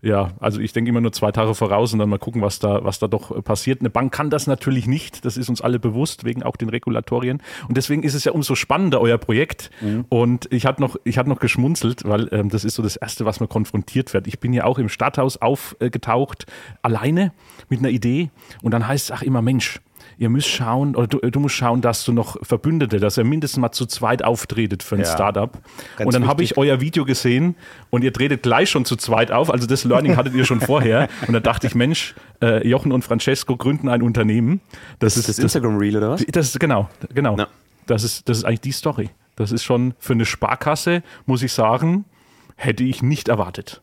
ja, 0.00 0.30
also 0.38 0.60
ich 0.60 0.72
denke 0.72 0.90
immer 0.90 1.00
nur 1.00 1.12
zwei 1.12 1.32
Tage 1.32 1.54
voraus 1.54 1.92
und 1.92 1.98
dann 1.98 2.08
mal 2.08 2.18
gucken, 2.18 2.40
was 2.40 2.60
da, 2.60 2.84
was 2.84 3.00
da 3.00 3.08
doch 3.08 3.42
passiert. 3.42 3.80
Eine 3.80 3.90
Bank 3.90 4.12
kann 4.12 4.30
das 4.30 4.46
natürlich 4.46 4.86
nicht, 4.86 5.24
das 5.24 5.36
ist 5.36 5.48
uns 5.48 5.60
alle 5.60 5.80
bewusst, 5.80 6.24
wegen 6.24 6.44
auch 6.44 6.56
den 6.56 6.68
Regulatorien. 6.68 7.42
Und 7.66 7.76
deswegen 7.76 8.04
ist 8.04 8.14
es 8.14 8.22
ja 8.24 8.30
umso 8.30 8.54
spannender, 8.54 9.00
euer 9.00 9.18
Projekt. 9.18 9.70
Mhm. 9.80 10.04
Und 10.08 10.52
ich 10.52 10.66
hatte 10.66 10.80
noch, 10.80 10.96
ich 11.02 11.16
noch 11.16 11.40
geschmunzelt, 11.40 12.08
weil 12.08 12.28
ähm, 12.30 12.48
das 12.48 12.64
ist 12.64 12.76
so 12.76 12.82
das 12.82 12.94
Erste, 12.94 13.24
was 13.24 13.40
man 13.40 13.48
konfrontiert 13.48 14.14
wird. 14.14 14.28
Ich 14.28 14.38
bin 14.38 14.52
ja 14.52 14.64
auch 14.64 14.78
im 14.78 14.88
Stadthaus 14.88 15.36
aufgetaucht, 15.36 16.46
alleine 16.82 17.32
mit 17.68 17.80
einer 17.80 17.90
Idee. 17.90 18.30
Und 18.62 18.70
dann 18.72 18.86
heißt 18.86 19.06
es, 19.06 19.16
ach 19.16 19.22
immer, 19.22 19.42
Mensch, 19.42 19.80
ihr 20.16 20.28
müsst 20.28 20.48
schauen, 20.48 20.96
oder 20.96 21.06
du, 21.06 21.18
du, 21.18 21.40
musst 21.40 21.54
schauen, 21.54 21.80
dass 21.80 22.04
du 22.04 22.12
noch 22.12 22.36
Verbündete, 22.42 23.00
dass 23.00 23.18
ihr 23.18 23.24
mindestens 23.24 23.60
mal 23.60 23.72
zu 23.72 23.86
zweit 23.86 24.24
auftretet 24.24 24.82
für 24.82 24.96
ein 24.96 25.02
ja, 25.02 25.06
Startup. 25.06 25.58
Und 25.98 26.14
dann 26.14 26.26
habe 26.26 26.42
ich 26.42 26.56
euer 26.56 26.80
Video 26.80 27.04
gesehen 27.04 27.54
und 27.90 28.04
ihr 28.04 28.12
tretet 28.12 28.42
gleich 28.42 28.70
schon 28.70 28.84
zu 28.84 28.96
zweit 28.96 29.30
auf. 29.30 29.50
Also 29.50 29.66
das 29.66 29.84
Learning 29.84 30.16
hattet 30.16 30.34
ihr 30.34 30.44
schon 30.44 30.60
vorher. 30.60 31.08
Und 31.26 31.34
dann 31.34 31.42
dachte 31.42 31.66
ich, 31.66 31.74
Mensch, 31.74 32.14
äh, 32.42 32.66
Jochen 32.66 32.92
und 32.92 33.02
Francesco 33.02 33.56
gründen 33.56 33.88
ein 33.88 34.02
Unternehmen. 34.02 34.60
Das, 34.98 35.14
das 35.14 35.28
ist 35.28 35.28
das 35.28 35.38
Instagram-Reel 35.38 35.96
oder 35.96 36.10
was? 36.10 36.24
Das 36.26 36.48
ist 36.48 36.60
genau, 36.60 36.88
genau. 37.12 37.36
Ja. 37.36 37.48
Das, 37.86 38.04
ist, 38.04 38.28
das 38.28 38.38
ist 38.38 38.44
eigentlich 38.44 38.60
die 38.60 38.72
Story. 38.72 39.10
Das 39.36 39.52
ist 39.52 39.64
schon 39.64 39.94
für 39.98 40.14
eine 40.14 40.24
Sparkasse, 40.24 41.02
muss 41.26 41.42
ich 41.42 41.52
sagen, 41.52 42.04
hätte 42.56 42.84
ich 42.84 43.02
nicht 43.02 43.28
erwartet. 43.28 43.82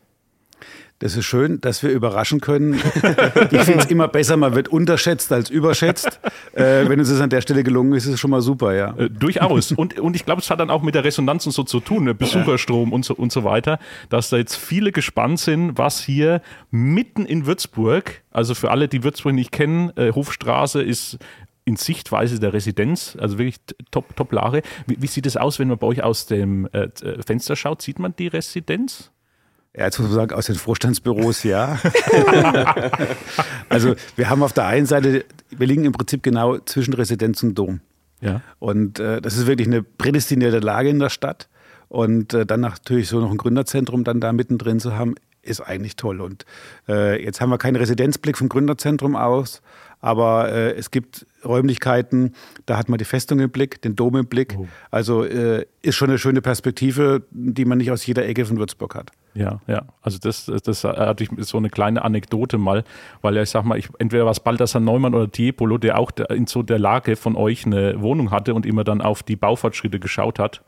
Das 0.98 1.14
ist 1.14 1.26
schön, 1.26 1.60
dass 1.60 1.82
wir 1.82 1.90
überraschen 1.90 2.40
können. 2.40 2.74
ich 3.50 3.60
finde 3.62 3.80
es 3.80 3.86
immer 3.86 4.08
besser, 4.08 4.38
man 4.38 4.54
wird 4.54 4.68
unterschätzt 4.68 5.30
als 5.30 5.50
überschätzt. 5.50 6.20
Äh, 6.54 6.88
wenn 6.88 6.98
uns 6.98 7.10
das 7.10 7.20
an 7.20 7.28
der 7.28 7.42
Stelle 7.42 7.62
gelungen 7.62 7.92
ist, 7.92 8.06
ist 8.06 8.14
es 8.14 8.20
schon 8.20 8.30
mal 8.30 8.40
super, 8.40 8.74
ja. 8.74 8.96
Äh, 8.96 9.10
durchaus. 9.10 9.72
Und, 9.72 9.98
und 10.00 10.16
ich 10.16 10.24
glaube, 10.24 10.40
es 10.40 10.48
hat 10.48 10.58
dann 10.58 10.70
auch 10.70 10.82
mit 10.82 10.94
der 10.94 11.04
Resonanz 11.04 11.44
und 11.44 11.52
so 11.52 11.64
zu 11.64 11.80
tun, 11.80 12.04
ne? 12.04 12.14
Besucherstrom 12.14 12.94
und 12.94 13.04
so, 13.04 13.14
und 13.14 13.30
so 13.30 13.44
weiter, 13.44 13.78
dass 14.08 14.30
da 14.30 14.38
jetzt 14.38 14.56
viele 14.56 14.90
gespannt 14.90 15.38
sind, 15.38 15.76
was 15.76 16.00
hier 16.00 16.40
mitten 16.70 17.26
in 17.26 17.44
Würzburg, 17.44 18.22
also 18.30 18.54
für 18.54 18.70
alle, 18.70 18.88
die 18.88 19.04
Würzburg 19.04 19.34
nicht 19.34 19.52
kennen, 19.52 19.92
äh, 19.96 20.12
Hofstraße 20.12 20.82
ist 20.82 21.18
in 21.66 21.76
Sichtweise 21.76 22.40
der 22.40 22.54
Residenz, 22.54 23.18
also 23.20 23.38
wirklich 23.38 23.56
top, 23.90 24.16
top 24.16 24.32
Lage. 24.32 24.62
Wie, 24.86 25.02
wie 25.02 25.08
sieht 25.08 25.26
es 25.26 25.36
aus, 25.36 25.58
wenn 25.58 25.68
man 25.68 25.76
bei 25.76 25.86
euch 25.88 26.02
aus 26.02 26.24
dem 26.24 26.66
äh, 26.72 26.88
Fenster 27.26 27.54
schaut? 27.54 27.82
Sieht 27.82 27.98
man 27.98 28.14
die 28.16 28.28
Residenz? 28.28 29.10
Ja, 29.76 29.84
jetzt 29.84 29.98
muss 29.98 30.08
man 30.08 30.16
sagen, 30.16 30.34
aus 30.34 30.46
den 30.46 30.54
Vorstandsbüros 30.54 31.42
ja. 31.42 31.78
also 33.68 33.94
wir 34.16 34.30
haben 34.30 34.42
auf 34.42 34.54
der 34.54 34.66
einen 34.66 34.86
Seite, 34.86 35.24
wir 35.50 35.66
liegen 35.66 35.84
im 35.84 35.92
Prinzip 35.92 36.22
genau 36.22 36.58
zwischen 36.58 36.94
Residenz 36.94 37.42
und 37.42 37.54
Dom. 37.54 37.80
Ja. 38.22 38.40
Und 38.58 38.98
äh, 38.98 39.20
das 39.20 39.36
ist 39.36 39.46
wirklich 39.46 39.68
eine 39.68 39.82
prädestinierte 39.82 40.60
Lage 40.60 40.88
in 40.88 40.98
der 40.98 41.10
Stadt. 41.10 41.48
Und 41.88 42.32
äh, 42.32 42.46
dann 42.46 42.60
natürlich 42.60 43.08
so 43.08 43.20
noch 43.20 43.30
ein 43.30 43.36
Gründerzentrum 43.36 44.02
dann 44.02 44.20
da 44.20 44.32
mittendrin 44.32 44.80
zu 44.80 44.96
haben, 44.96 45.14
ist 45.42 45.60
eigentlich 45.60 45.96
toll. 45.96 46.20
Und 46.20 46.44
äh, 46.88 47.22
jetzt 47.22 47.40
haben 47.40 47.50
wir 47.50 47.58
keinen 47.58 47.76
Residenzblick 47.76 48.38
vom 48.38 48.48
Gründerzentrum 48.48 49.14
aus, 49.14 49.62
aber 50.00 50.50
äh, 50.50 50.72
es 50.72 50.90
gibt 50.90 51.26
Räumlichkeiten, 51.44 52.34
da 52.64 52.76
hat 52.76 52.88
man 52.88 52.98
die 52.98 53.04
Festung 53.04 53.38
im 53.38 53.50
Blick, 53.50 53.80
den 53.82 53.94
Dom 53.94 54.16
im 54.16 54.26
Blick. 54.26 54.56
Oh. 54.58 54.66
Also 54.90 55.24
äh, 55.24 55.66
ist 55.82 55.94
schon 55.94 56.08
eine 56.08 56.18
schöne 56.18 56.42
Perspektive, 56.42 57.22
die 57.30 57.64
man 57.64 57.78
nicht 57.78 57.92
aus 57.92 58.04
jeder 58.06 58.26
Ecke 58.26 58.44
von 58.46 58.58
Würzburg 58.58 58.94
hat. 58.94 59.12
Ja, 59.36 59.60
ja. 59.66 59.82
Also 60.00 60.18
das, 60.18 60.46
das 60.46 60.84
hatte 60.84 61.24
ich 61.24 61.30
so 61.46 61.58
eine 61.58 61.68
kleine 61.68 62.02
Anekdote 62.02 62.56
mal, 62.58 62.84
weil 63.20 63.36
ja, 63.36 63.42
ich 63.42 63.50
sag 63.50 63.64
mal, 63.64 63.78
ich, 63.78 63.88
entweder 63.98 64.24
war 64.24 64.32
es 64.32 64.40
Balthasar 64.40 64.80
Neumann 64.80 65.14
oder 65.14 65.30
Tiepolo, 65.30 65.78
der 65.78 65.98
auch 65.98 66.10
in 66.30 66.46
so 66.46 66.62
der 66.62 66.78
Lage 66.78 67.16
von 67.16 67.36
euch 67.36 67.66
eine 67.66 68.00
Wohnung 68.00 68.30
hatte 68.30 68.54
und 68.54 68.64
immer 68.64 68.82
dann 68.82 69.02
auf 69.02 69.22
die 69.22 69.36
Baufortschritte 69.36 70.00
geschaut 70.00 70.38
hat. 70.38 70.62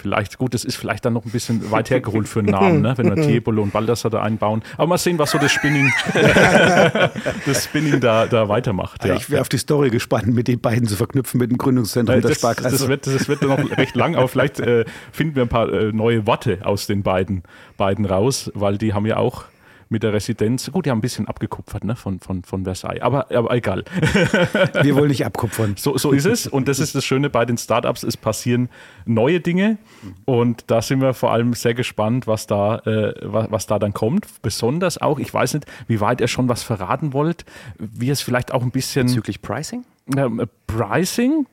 Vielleicht, 0.00 0.38
gut, 0.38 0.54
das 0.54 0.64
ist 0.64 0.76
vielleicht 0.76 1.04
dann 1.04 1.12
noch 1.12 1.26
ein 1.26 1.30
bisschen 1.30 1.70
weit 1.70 1.90
hergeholt 1.90 2.26
für 2.26 2.38
einen 2.38 2.48
Namen, 2.48 2.80
ne? 2.80 2.96
wenn 2.96 3.14
wir 3.14 3.22
Tiebolo 3.22 3.62
und 3.62 3.72
Baldassar 3.72 4.10
da 4.10 4.22
einbauen. 4.22 4.62
Aber 4.78 4.86
mal 4.86 4.98
sehen, 4.98 5.18
was 5.18 5.30
so 5.30 5.38
das 5.38 5.52
Spinning, 5.52 5.92
das 7.46 7.64
Spinning 7.64 8.00
da, 8.00 8.26
da 8.26 8.48
weitermacht. 8.48 9.04
Ja. 9.04 9.14
Ich 9.14 9.28
wäre 9.28 9.42
auf 9.42 9.50
die 9.50 9.58
Story 9.58 9.90
gespannt, 9.90 10.28
mit 10.28 10.48
den 10.48 10.58
beiden 10.58 10.88
zu 10.88 10.96
verknüpfen 10.96 11.38
mit 11.38 11.50
dem 11.50 11.58
Gründungszentrum 11.58 12.22
das, 12.22 12.30
der 12.30 12.34
Sparkasse. 12.38 12.70
Das 12.70 12.88
wird, 12.88 13.06
das 13.06 13.28
wird 13.28 13.42
noch 13.42 13.58
recht 13.76 13.94
lang, 13.94 14.16
aber 14.16 14.28
vielleicht 14.28 14.58
äh, 14.60 14.86
finden 15.12 15.36
wir 15.36 15.42
ein 15.42 15.48
paar 15.48 15.70
äh, 15.70 15.92
neue 15.92 16.26
Worte 16.26 16.60
aus 16.62 16.86
den 16.86 17.02
beiden, 17.02 17.42
beiden 17.76 18.06
raus, 18.06 18.50
weil 18.54 18.78
die 18.78 18.94
haben 18.94 19.04
ja 19.04 19.18
auch 19.18 19.44
mit 19.90 20.04
der 20.04 20.12
Residenz. 20.12 20.70
Gut, 20.72 20.86
die 20.86 20.90
haben 20.90 20.98
ein 20.98 21.02
bisschen 21.02 21.28
abgekupfert 21.28 21.84
ne, 21.84 21.96
von, 21.96 22.20
von, 22.20 22.44
von 22.44 22.64
Versailles, 22.64 23.02
aber, 23.02 23.30
aber 23.30 23.52
egal. 23.52 23.84
Wir 24.82 24.94
wollen 24.94 25.08
nicht 25.08 25.26
abkupfern. 25.26 25.74
So, 25.76 25.98
so 25.98 26.12
ist 26.12 26.26
es 26.26 26.46
und 26.46 26.68
das 26.68 26.78
ist 26.78 26.94
das 26.94 27.04
Schöne 27.04 27.28
bei 27.28 27.44
den 27.44 27.58
Startups, 27.58 28.04
es 28.04 28.16
passieren 28.16 28.70
neue 29.04 29.40
Dinge 29.40 29.78
und 30.24 30.64
da 30.68 30.80
sind 30.80 31.00
wir 31.00 31.12
vor 31.12 31.32
allem 31.32 31.54
sehr 31.54 31.74
gespannt, 31.74 32.26
was 32.26 32.46
da, 32.46 32.78
äh, 32.78 33.14
was, 33.22 33.50
was 33.50 33.66
da 33.66 33.78
dann 33.78 33.92
kommt. 33.92 34.26
Besonders 34.42 34.98
auch, 34.98 35.18
ich 35.18 35.34
weiß 35.34 35.54
nicht, 35.54 35.66
wie 35.88 36.00
weit 36.00 36.20
ihr 36.20 36.28
schon 36.28 36.48
was 36.48 36.62
verraten 36.62 37.12
wollt, 37.12 37.44
wie 37.78 38.10
es 38.10 38.22
vielleicht 38.22 38.52
auch 38.52 38.62
ein 38.62 38.70
bisschen... 38.70 39.06
Bezüglich 39.06 39.42
Pricing? 39.42 39.84
Äh, 40.16 40.28
Pricing, 40.68 41.46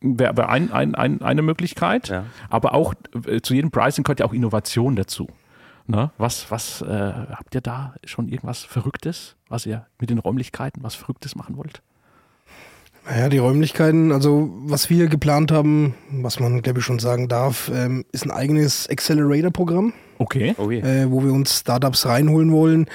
wäre 0.00 0.36
wär 0.36 0.48
ein, 0.48 0.72
ein, 0.72 0.94
ein, 0.94 1.22
eine 1.22 1.42
Möglichkeit. 1.42 2.08
Ja. 2.08 2.24
Aber 2.50 2.74
auch 2.74 2.94
äh, 3.26 3.40
zu 3.40 3.54
jedem 3.54 3.70
Pricing 3.70 4.04
gehört 4.04 4.20
ja 4.20 4.26
auch 4.26 4.32
Innovation 4.32 4.96
dazu. 4.96 5.28
Ne? 5.86 6.10
Was, 6.16 6.50
was 6.50 6.80
äh, 6.82 6.86
habt 6.86 7.54
ihr 7.54 7.60
da 7.60 7.94
schon 8.04 8.28
irgendwas 8.28 8.60
Verrücktes, 8.60 9.36
was 9.48 9.66
ihr 9.66 9.86
mit 10.00 10.10
den 10.10 10.18
Räumlichkeiten 10.18 10.82
was 10.82 10.94
Verrücktes 10.94 11.36
machen 11.36 11.56
wollt? 11.56 11.82
Naja, 13.06 13.28
die 13.28 13.38
Räumlichkeiten, 13.38 14.12
also 14.12 14.50
was 14.64 14.88
wir 14.88 15.08
geplant 15.08 15.52
haben, 15.52 15.94
was 16.10 16.40
man 16.40 16.62
glaube 16.62 16.78
ich 16.78 16.86
schon 16.86 16.98
sagen 16.98 17.28
darf, 17.28 17.70
ähm, 17.74 18.06
ist 18.12 18.24
ein 18.24 18.30
eigenes 18.30 18.88
Accelerator-Programm. 18.88 19.92
Okay. 20.16 20.54
Oh 20.56 20.70
äh, 20.70 21.10
wo 21.10 21.22
wir 21.22 21.32
uns 21.32 21.58
Startups 21.58 22.06
reinholen 22.06 22.50
wollen. 22.50 22.86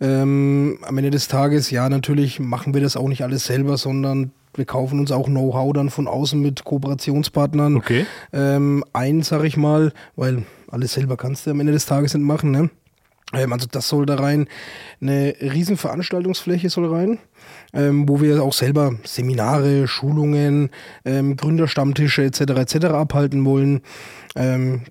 Ähm, 0.00 0.78
am 0.82 0.96
Ende 0.96 1.10
des 1.10 1.28
Tages, 1.28 1.70
ja, 1.70 1.88
natürlich 1.88 2.40
machen 2.40 2.72
wir 2.72 2.80
das 2.80 2.96
auch 2.96 3.08
nicht 3.08 3.24
alles 3.24 3.44
selber, 3.44 3.76
sondern 3.76 4.30
wir 4.54 4.64
kaufen 4.64 5.00
uns 5.00 5.12
auch 5.12 5.26
Know-how 5.26 5.72
dann 5.74 5.90
von 5.90 6.08
außen 6.08 6.40
mit 6.40 6.64
Kooperationspartnern 6.64 7.76
okay. 7.76 8.06
ähm, 8.32 8.84
ein, 8.92 9.22
sag 9.22 9.44
ich 9.44 9.56
mal, 9.56 9.92
weil 10.16 10.44
alles 10.70 10.92
selber 10.92 11.16
kannst 11.16 11.46
du 11.46 11.50
am 11.50 11.60
Ende 11.60 11.72
des 11.72 11.86
Tages 11.86 12.14
nicht 12.14 12.24
machen. 12.24 12.50
Ne? 12.50 12.70
Ähm, 13.32 13.52
also 13.52 13.66
das 13.70 13.88
soll 13.88 14.06
da 14.06 14.16
rein. 14.16 14.48
Eine 15.00 15.34
riesen 15.40 15.76
Veranstaltungsfläche 15.76 16.70
soll 16.70 16.92
rein, 16.92 17.18
ähm, 17.72 18.08
wo 18.08 18.20
wir 18.20 18.42
auch 18.42 18.52
selber 18.52 18.94
Seminare, 19.04 19.86
Schulungen, 19.86 20.70
ähm, 21.04 21.36
Gründerstammtische 21.36 22.24
etc. 22.24 22.40
etc. 22.40 22.86
abhalten 22.86 23.44
wollen. 23.44 23.82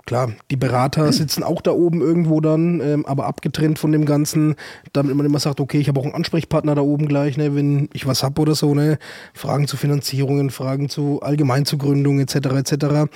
Klar, 0.05 0.33
die 0.51 0.57
Berater 0.57 1.09
sitzen 1.13 1.41
auch 1.41 1.61
da 1.61 1.71
oben 1.71 2.01
irgendwo 2.01 2.41
dann, 2.41 3.05
aber 3.05 3.27
abgetrennt 3.27 3.79
von 3.79 3.93
dem 3.93 4.05
Ganzen, 4.05 4.55
damit 4.91 5.15
man 5.15 5.25
immer 5.25 5.39
sagt, 5.39 5.61
okay, 5.61 5.77
ich 5.77 5.87
habe 5.87 6.01
auch 6.01 6.03
einen 6.03 6.15
Ansprechpartner 6.15 6.75
da 6.75 6.81
oben 6.81 7.07
gleich, 7.07 7.37
ne, 7.37 7.55
wenn 7.55 7.87
ich 7.93 8.05
was 8.05 8.23
habe 8.23 8.41
oder 8.41 8.55
so, 8.55 8.75
ne, 8.75 8.97
Fragen 9.33 9.67
zu 9.67 9.77
Finanzierungen, 9.77 10.49
Fragen 10.49 10.89
zu 10.89 11.21
allgemein 11.21 11.65
zu 11.65 11.77
Gründung 11.77 12.19
etc. 12.19 12.35
etc. 12.35 13.09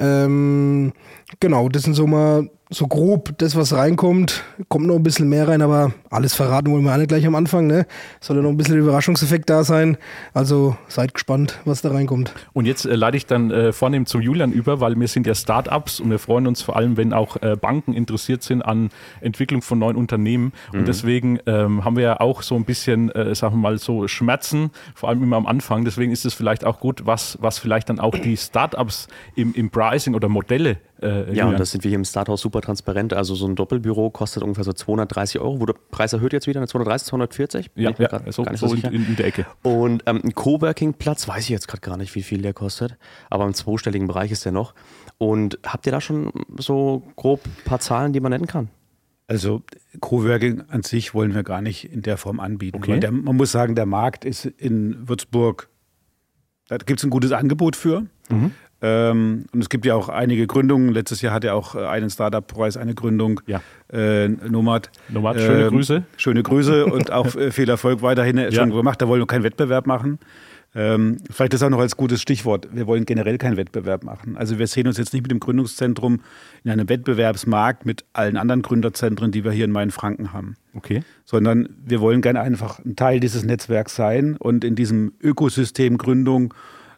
Ähm, 0.00 0.92
genau, 1.38 1.68
das 1.68 1.82
sind 1.82 1.94
so 1.94 2.06
mal 2.06 2.48
so 2.72 2.86
grob 2.86 3.36
das, 3.38 3.56
was 3.56 3.72
reinkommt. 3.72 4.44
Kommt 4.68 4.86
noch 4.86 4.94
ein 4.94 5.02
bisschen 5.02 5.28
mehr 5.28 5.48
rein, 5.48 5.60
aber 5.60 5.92
alles 6.08 6.34
verraten 6.34 6.70
wollen 6.70 6.84
wir 6.84 6.92
alle 6.92 7.08
gleich 7.08 7.26
am 7.26 7.34
Anfang. 7.34 7.66
Ne? 7.66 7.84
Soll 8.20 8.36
ja 8.36 8.42
noch 8.42 8.50
ein 8.50 8.56
bisschen 8.56 8.78
Überraschungseffekt 8.78 9.50
da 9.50 9.64
sein. 9.64 9.96
Also 10.34 10.76
seid 10.86 11.12
gespannt, 11.12 11.58
was 11.64 11.82
da 11.82 11.90
reinkommt. 11.90 12.32
Und 12.52 12.66
jetzt 12.66 12.84
äh, 12.84 12.94
leite 12.94 13.16
ich 13.16 13.26
dann 13.26 13.50
äh, 13.50 13.72
vornehm 13.72 14.06
zum 14.06 14.20
Julian 14.20 14.52
über, 14.52 14.80
weil 14.80 14.98
wir 14.98 15.08
sind 15.08 15.26
ja 15.26 15.34
Startups 15.34 15.98
und 15.98 16.10
wir 16.10 16.20
freuen 16.20 16.46
uns 16.46 16.62
vor 16.62 16.76
allem, 16.76 16.96
wenn 16.96 17.12
auch 17.12 17.36
äh, 17.42 17.56
Banken 17.56 17.92
interessiert 17.92 18.44
sind 18.44 18.62
an 18.62 18.90
Entwicklung 19.20 19.62
von 19.62 19.80
neuen 19.80 19.96
Unternehmen. 19.96 20.52
Mhm. 20.72 20.78
Und 20.78 20.88
deswegen 20.88 21.40
ähm, 21.46 21.84
haben 21.84 21.96
wir 21.96 22.04
ja 22.04 22.20
auch 22.20 22.42
so 22.42 22.54
ein 22.54 22.64
bisschen, 22.64 23.10
äh, 23.10 23.34
sagen 23.34 23.56
wir 23.56 23.60
mal, 23.60 23.78
so 23.78 24.06
Schmerzen, 24.06 24.70
vor 24.94 25.08
allem 25.08 25.24
immer 25.24 25.36
am 25.36 25.46
Anfang. 25.46 25.84
Deswegen 25.84 26.12
ist 26.12 26.24
es 26.24 26.34
vielleicht 26.34 26.64
auch 26.64 26.78
gut, 26.78 27.04
was, 27.04 27.36
was 27.40 27.58
vielleicht 27.58 27.88
dann 27.88 27.98
auch 27.98 28.16
die 28.16 28.36
Startups 28.36 29.08
im, 29.34 29.54
im 29.54 29.70
Pricing 29.70 30.14
oder 30.14 30.28
Modelle 30.28 30.78
äh, 31.02 31.32
ja, 31.34 31.46
und 31.46 31.58
das 31.58 31.70
sind 31.70 31.84
wir 31.84 31.88
hier 31.88 31.98
im 31.98 32.04
Starthaus 32.04 32.40
super 32.40 32.59
transparent. 32.60 33.12
Also 33.12 33.34
so 33.34 33.46
ein 33.46 33.56
Doppelbüro 33.56 34.10
kostet 34.10 34.42
ungefähr 34.42 34.64
so 34.64 34.72
230 34.72 35.40
Euro. 35.40 35.66
Der 35.66 35.74
Preis 35.90 36.12
erhöht 36.12 36.32
jetzt 36.32 36.46
wieder? 36.46 36.66
230, 36.66 37.08
240? 37.08 37.70
Ja, 37.74 37.92
ja 37.98 38.32
so, 38.32 38.44
so, 38.54 38.68
so 38.68 38.74
in, 38.74 39.06
in, 39.06 39.16
der 39.16 39.26
Ecke. 39.26 39.46
Und 39.62 40.02
ähm, 40.06 40.20
ein 40.24 40.34
Coworking-Platz, 40.34 41.28
weiß 41.28 41.44
ich 41.44 41.50
jetzt 41.50 41.68
gerade 41.68 41.80
gar 41.80 41.96
nicht, 41.96 42.14
wie 42.14 42.22
viel 42.22 42.42
der 42.42 42.52
kostet. 42.52 42.96
Aber 43.28 43.44
im 43.44 43.54
zweistelligen 43.54 44.08
Bereich 44.08 44.30
ist 44.30 44.44
der 44.44 44.52
noch. 44.52 44.74
Und 45.18 45.58
habt 45.64 45.86
ihr 45.86 45.92
da 45.92 46.00
schon 46.00 46.32
so 46.58 47.02
grob 47.16 47.44
ein 47.44 47.64
paar 47.64 47.80
Zahlen, 47.80 48.12
die 48.12 48.20
man 48.20 48.30
nennen 48.30 48.46
kann? 48.46 48.68
Also 49.26 49.62
Coworking 50.00 50.62
an 50.68 50.82
sich 50.82 51.14
wollen 51.14 51.34
wir 51.34 51.44
gar 51.44 51.62
nicht 51.62 51.92
in 51.92 52.02
der 52.02 52.16
Form 52.16 52.40
anbieten. 52.40 52.78
Okay. 52.78 52.98
Der, 52.98 53.12
man 53.12 53.36
muss 53.36 53.52
sagen, 53.52 53.76
der 53.76 53.86
Markt 53.86 54.24
ist 54.24 54.44
in 54.44 55.08
Würzburg, 55.08 55.68
da 56.66 56.78
gibt 56.78 56.98
es 56.98 57.04
ein 57.04 57.10
gutes 57.10 57.30
Angebot 57.30 57.76
für. 57.76 58.06
Mhm. 58.28 58.52
Ähm, 58.82 59.44
und 59.52 59.60
es 59.60 59.68
gibt 59.68 59.84
ja 59.84 59.94
auch 59.94 60.08
einige 60.08 60.46
Gründungen. 60.46 60.92
Letztes 60.92 61.20
Jahr 61.20 61.34
hat 61.34 61.44
ja 61.44 61.54
auch 61.54 61.74
äh, 61.74 61.84
einen 61.84 62.08
Startup-Preis 62.08 62.76
eine 62.76 62.94
Gründung. 62.94 63.40
Ja. 63.46 63.60
Äh, 63.92 64.28
Nomad. 64.28 64.90
Nomad, 65.08 65.38
schöne 65.38 65.64
ähm, 65.64 65.68
Grüße. 65.68 66.02
Schöne 66.16 66.42
Grüße 66.42 66.86
und 66.86 67.12
auch 67.12 67.34
äh, 67.36 67.50
viel 67.50 67.68
Erfolg 67.68 68.02
weiterhin 68.02 68.38
ja. 68.38 68.50
schon 68.52 68.70
gemacht. 68.70 69.02
Da 69.02 69.08
wollen 69.08 69.20
wir 69.20 69.26
keinen 69.26 69.44
Wettbewerb 69.44 69.86
machen. 69.86 70.18
Ähm, 70.72 71.16
vielleicht 71.30 71.52
das 71.52 71.62
auch 71.64 71.68
noch 71.68 71.80
als 71.80 71.96
gutes 71.96 72.22
Stichwort. 72.22 72.68
Wir 72.72 72.86
wollen 72.86 73.04
generell 73.04 73.38
keinen 73.38 73.56
Wettbewerb 73.56 74.04
machen. 74.04 74.36
Also 74.36 74.58
wir 74.58 74.68
sehen 74.68 74.86
uns 74.86 74.98
jetzt 74.98 75.12
nicht 75.12 75.22
mit 75.22 75.30
dem 75.32 75.40
Gründungszentrum 75.40 76.20
in 76.62 76.70
einem 76.70 76.88
Wettbewerbsmarkt 76.88 77.86
mit 77.86 78.04
allen 78.12 78.36
anderen 78.36 78.62
Gründerzentren, 78.62 79.32
die 79.32 79.42
wir 79.42 79.50
hier 79.50 79.64
in 79.64 79.72
Mainfranken 79.72 80.32
haben. 80.32 80.56
Okay. 80.74 81.02
Sondern 81.24 81.70
wir 81.84 82.00
wollen 82.00 82.22
gerne 82.22 82.40
einfach 82.40 82.78
ein 82.84 82.94
Teil 82.94 83.18
dieses 83.18 83.44
Netzwerks 83.44 83.96
sein 83.96 84.36
und 84.36 84.64
in 84.64 84.76
diesem 84.76 85.12
Ökosystem 85.20 85.98
Gründung 85.98 86.54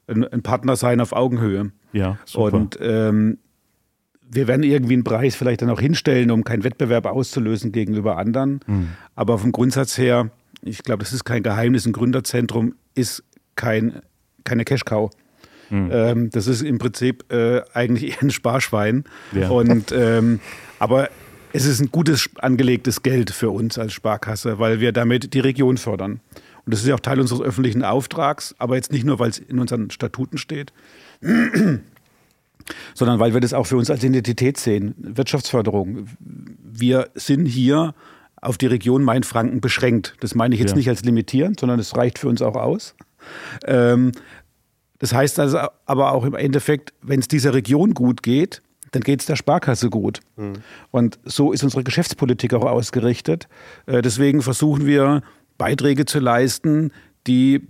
ein, 0.07 0.25
ein 0.25 0.43
Partner 0.43 0.77
sein 0.77 1.01
auf 1.01 1.13
Augenhöhe. 1.13 1.73
Ja, 1.93 2.19
super. 2.25 2.57
Und 2.57 2.79
ähm, 2.81 3.39
wir 4.31 4.49
werden 4.49 4.63
irgendwie 4.63 4.95
einen 4.95 5.05
Preis 5.05 5.35
vielleicht 5.35 5.63
dann 5.63 5.71
auch 5.71 5.81
hinstellen, 5.81 6.31
um 6.31 6.43
keinen 6.43 6.65
Wettbewerb 6.65 7.07
auszulösen 7.07 7.71
gegenüber 7.71 8.17
anderen. 8.17 8.61
Aber 9.15 9.39
vom 9.39 9.53
Grundsatz 9.53 9.99
her, 9.99 10.31
ich 10.63 10.83
glaube, 10.83 11.05
das 11.05 11.13
ist 11.13 11.25
kein 11.25 11.43
Geheimnis, 11.43 11.85
ein 11.85 11.93
Gründerzentrum 11.93 12.75
ist 12.95 13.23
kein, 13.57 14.01
keine 14.45 14.65
Cash-Cow. 14.65 15.11
Ähm, 15.73 16.31
das 16.31 16.47
ist 16.47 16.63
im 16.63 16.79
Prinzip 16.79 17.33
äh, 17.33 17.63
eigentlich 17.73 18.11
eher 18.13 18.23
ein 18.23 18.31
Sparschwein. 18.31 19.05
Ja. 19.33 19.49
Und, 19.49 19.93
ähm, 19.93 20.41
aber 20.79 21.09
es 21.53 21.65
ist 21.65 21.81
ein 21.81 21.91
gutes 21.91 22.31
angelegtes 22.37 23.03
Geld 23.03 23.31
für 23.31 23.51
uns 23.51 23.79
als 23.79 23.93
Sparkasse, 23.93 24.59
weil 24.59 24.81
wir 24.81 24.93
damit 24.93 25.35
die 25.35 25.41
Region 25.41 25.77
fördern. 25.77 26.21
Und 26.65 26.73
das 26.73 26.81
ist 26.81 26.87
ja 26.87 26.95
auch 26.95 27.01
Teil 27.01 27.21
unseres 27.21 27.41
öffentlichen 27.41 27.83
Auftrags, 27.85 28.55
aber 28.59 28.77
jetzt 28.77 28.93
nicht 28.93 29.05
nur, 29.05 29.19
weil 29.19 29.31
es 29.31 29.39
in 29.39 29.59
unseren 29.59 29.91
Statuten 29.91 30.39
steht, 30.39 30.73
sondern 32.95 33.19
weil 33.19 33.35
wir 33.35 33.41
das 33.41 33.53
auch 33.53 33.67
für 33.67 33.77
uns 33.77 33.91
als 33.91 34.05
Identität 34.05 34.57
sehen. 34.59 34.95
Wirtschaftsförderung. 34.99 36.07
Wir 36.21 37.09
sind 37.15 37.47
hier 37.47 37.95
auf 38.41 38.59
die 38.59 38.67
Region 38.67 39.03
Mainfranken 39.05 39.61
beschränkt. 39.61 40.15
Das 40.21 40.35
meine 40.35 40.55
ich 40.55 40.61
jetzt 40.61 40.71
Ja. 40.71 40.77
nicht 40.77 40.89
als 40.89 41.03
limitierend, 41.05 41.61
sondern 41.61 41.79
es 41.81 41.97
reicht 41.97 42.19
für 42.19 42.29
uns 42.29 42.43
auch 42.43 42.57
aus. 42.57 42.95
Ähm, 43.65 44.13
das 44.99 45.13
heißt 45.13 45.39
also 45.39 45.59
aber 45.87 46.13
auch 46.13 46.25
im 46.25 46.35
Endeffekt, 46.35 46.93
wenn 47.03 47.21
es 47.21 47.29
dieser 47.29 47.55
Region 47.55 47.95
gut 47.95 48.23
geht, 48.23 48.63
dann 48.93 49.03
geht 49.03 49.21
es 49.21 49.27
der 49.27 49.37
Sparkasse 49.37 49.91
gut. 49.91 50.21
Und 50.91 51.19
so 51.25 51.53
ist 51.53 51.65
unsere 51.65 51.83
Geschäftspolitik 51.83 52.53
auch 52.55 52.65
ausgerichtet. 52.65 53.49
Äh, 53.87 54.03
deswegen 54.03 54.43
versuchen 54.43 54.87
wir 54.87 55.23
Beiträge 55.63 56.07
zu 56.07 56.19
leisten, 56.19 56.91
die 57.29 57.69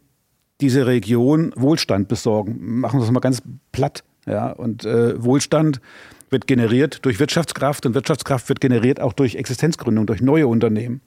diese 0.63 0.87
Region 0.87 1.53
Wohlstand 1.57 2.09
besorgen. 2.09 2.81
Machen 2.81 3.01
wir 3.01 3.05
es 3.05 3.11
mal 3.11 3.21
ganz 3.21 3.43
platt. 3.71 4.03
Ja? 4.27 4.51
Und 4.51 4.87
äh, 4.87 5.23
Wohlstand 5.23 5.83
wird 6.31 6.47
generiert 6.47 7.05
durch 7.05 7.21
Wirtschaftskraft 7.21 7.85
und 7.85 7.95
Wirtschaftskraft 7.95 8.49
wird 8.49 8.63
generiert 8.63 8.99
auch 8.99 9.13
durch 9.13 9.35
Existenzgründung, 9.35 10.07
durch 10.07 10.23
neue 10.23 10.47
Unternehmen. 10.47 11.03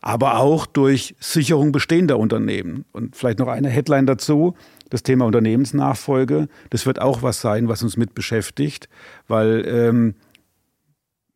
Aber 0.00 0.38
auch 0.38 0.66
durch 0.66 1.14
Sicherung 1.20 1.70
bestehender 1.70 2.18
Unternehmen. 2.18 2.84
Und 2.90 3.14
vielleicht 3.14 3.38
noch 3.38 3.46
eine 3.46 3.68
Headline 3.68 4.06
dazu. 4.06 4.56
Das 4.90 5.04
Thema 5.04 5.24
Unternehmensnachfolge, 5.24 6.48
das 6.70 6.84
wird 6.84 7.00
auch 7.00 7.22
was 7.22 7.40
sein, 7.40 7.68
was 7.68 7.84
uns 7.84 7.96
mit 7.96 8.12
beschäftigt, 8.14 8.88
weil 9.28 9.64
ähm, 9.68 10.14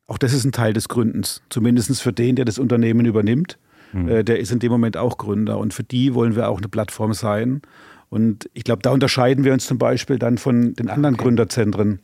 auch 0.08 0.18
das 0.18 0.32
ist 0.32 0.44
ein 0.44 0.52
Teil 0.52 0.72
des 0.72 0.88
Gründens, 0.88 1.40
zumindest 1.50 2.02
für 2.02 2.12
den, 2.12 2.34
der 2.34 2.44
das 2.44 2.58
Unternehmen 2.58 3.06
übernimmt. 3.06 3.56
Äh, 3.94 4.24
der 4.24 4.38
ist 4.40 4.52
in 4.52 4.58
dem 4.58 4.70
Moment 4.72 4.96
auch 4.96 5.18
Gründer 5.18 5.58
und 5.58 5.74
für 5.74 5.82
die 5.84 6.14
wollen 6.14 6.36
wir 6.36 6.48
auch 6.48 6.58
eine 6.58 6.68
Plattform 6.68 7.12
sein. 7.12 7.62
Und 8.08 8.50
ich 8.54 8.64
glaube, 8.64 8.82
da 8.82 8.90
unterscheiden 8.90 9.44
wir 9.44 9.52
uns 9.52 9.66
zum 9.66 9.78
Beispiel 9.78 10.18
dann 10.18 10.38
von 10.38 10.74
den 10.74 10.88
anderen 10.90 11.16
Gründerzentren, 11.16 12.00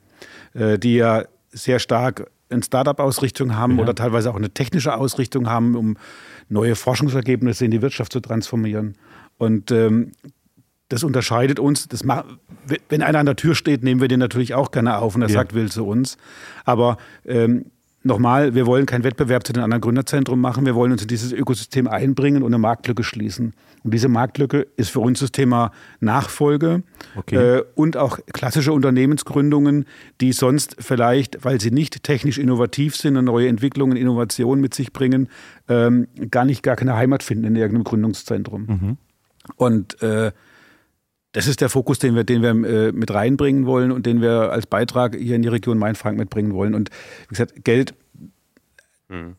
äh, 0.55 0.79
die 0.79 0.97
ja 0.97 1.25
sehr 1.51 1.79
stark 1.79 2.31
eine 2.49 2.63
Startup-Ausrichtung 2.63 3.57
haben 3.57 3.81
oder 3.81 3.95
teilweise 3.95 4.31
auch 4.31 4.37
eine 4.37 4.51
technische 4.51 4.95
Ausrichtung 4.97 5.49
haben, 5.49 5.75
um 5.75 5.97
neue 6.49 6.77
Forschungsergebnisse 6.77 7.65
in 7.65 7.73
die 7.73 7.83
Wirtschaft 7.83 8.13
zu 8.13 8.21
transformieren. 8.21 8.95
Und 9.37 9.73
ähm, 9.73 10.13
das 10.89 11.03
unterscheidet 11.03 11.59
uns. 11.59 11.89
Das 11.89 12.05
wenn 12.89 13.03
einer 13.03 13.19
an 13.19 13.27
der 13.27 13.35
Tür 13.35 13.57
steht, 13.57 13.83
nehmen 13.83 14.01
wir 14.01 14.07
den 14.07 14.21
natürlich 14.21 14.55
auch 14.55 14.71
gerne 14.71 14.99
auf 14.99 15.17
und 15.17 15.23
er 15.23 15.29
Ja. 15.29 15.35
sagt, 15.35 15.55
will 15.55 15.69
zu 15.71 15.85
uns. 15.87 16.17
Aber 16.65 16.99
ähm, 17.25 17.67
nochmal, 18.07 18.55
wir 18.55 18.67
wollen 18.67 18.87
keinen 18.87 19.05
Wettbewerb 19.05 19.47
zu 19.47 19.53
den 19.53 19.63
anderen 19.63 19.81
Gründerzentren 19.81 20.41
machen. 20.41 20.65
Wir 20.65 20.75
wollen 20.75 20.93
uns 20.93 21.03
in 21.03 21.09
dieses 21.09 21.33
Ökosystem 21.33 21.87
einbringen 21.89 22.43
und 22.43 22.55
eine 22.55 22.59
Marktlücke 22.59 23.03
schließen. 23.03 23.53
Und 23.85 23.95
diese 23.95 24.09
Marktlücke 24.09 24.67
ist 24.77 24.91
für 24.91 25.01
uns 25.01 25.21
das 25.21 25.33
Thema 25.33 25.73
Nachfolge 26.01 26.83
Okay. 27.17 27.37
äh, 27.59 27.65
und 27.75 27.97
auch 27.97 28.19
klassische 28.33 28.73
Unternehmensgründungen, 28.73 29.87
die 30.21 30.33
sonst 30.33 30.77
vielleicht, 30.79 31.45
weil 31.45 31.61
sie 31.61 31.71
nicht 31.71 32.03
technisch 32.03 32.39
innovativ 32.39 32.97
sind 32.97 33.17
und 33.17 33.25
neue 33.27 33.49
Entwicklungen, 33.49 33.97
Innovationen 33.97 34.61
mit 34.61 34.75
sich 34.75 34.93
bringen, 34.93 35.29
ähm, 35.69 36.09
gar 36.31 36.45
nicht 36.45 36.63
gar 36.63 36.77
keine 36.77 36.95
Heimat 36.97 37.23
finden 37.23 37.45
in 37.45 37.57
irgendeinem 37.57 37.85
Gründungszentrum. 37.85 38.97
Und 39.57 40.03
äh, 40.03 40.33
das 41.37 41.47
ist 41.47 41.61
der 41.61 41.69
Fokus, 41.69 41.99
den 41.99 42.15
wir, 42.15 42.25
den 42.25 42.41
wir 42.41 42.51
äh, 42.51 42.93
mit 42.93 43.13
reinbringen 43.13 43.67
wollen 43.67 43.93
und 43.93 44.07
den 44.07 44.23
wir 44.23 44.53
als 44.53 44.67
Beitrag 44.67 45.15
hier 45.15 45.37
in 45.37 45.43
die 45.43 45.49
Region 45.49 45.77
Mainfranken 45.77 46.19
mitbringen 46.19 46.55
wollen. 46.55 46.75
Und 46.75 46.89
wie 47.29 47.35
gesagt, 47.35 47.63
Geld, 47.63 47.95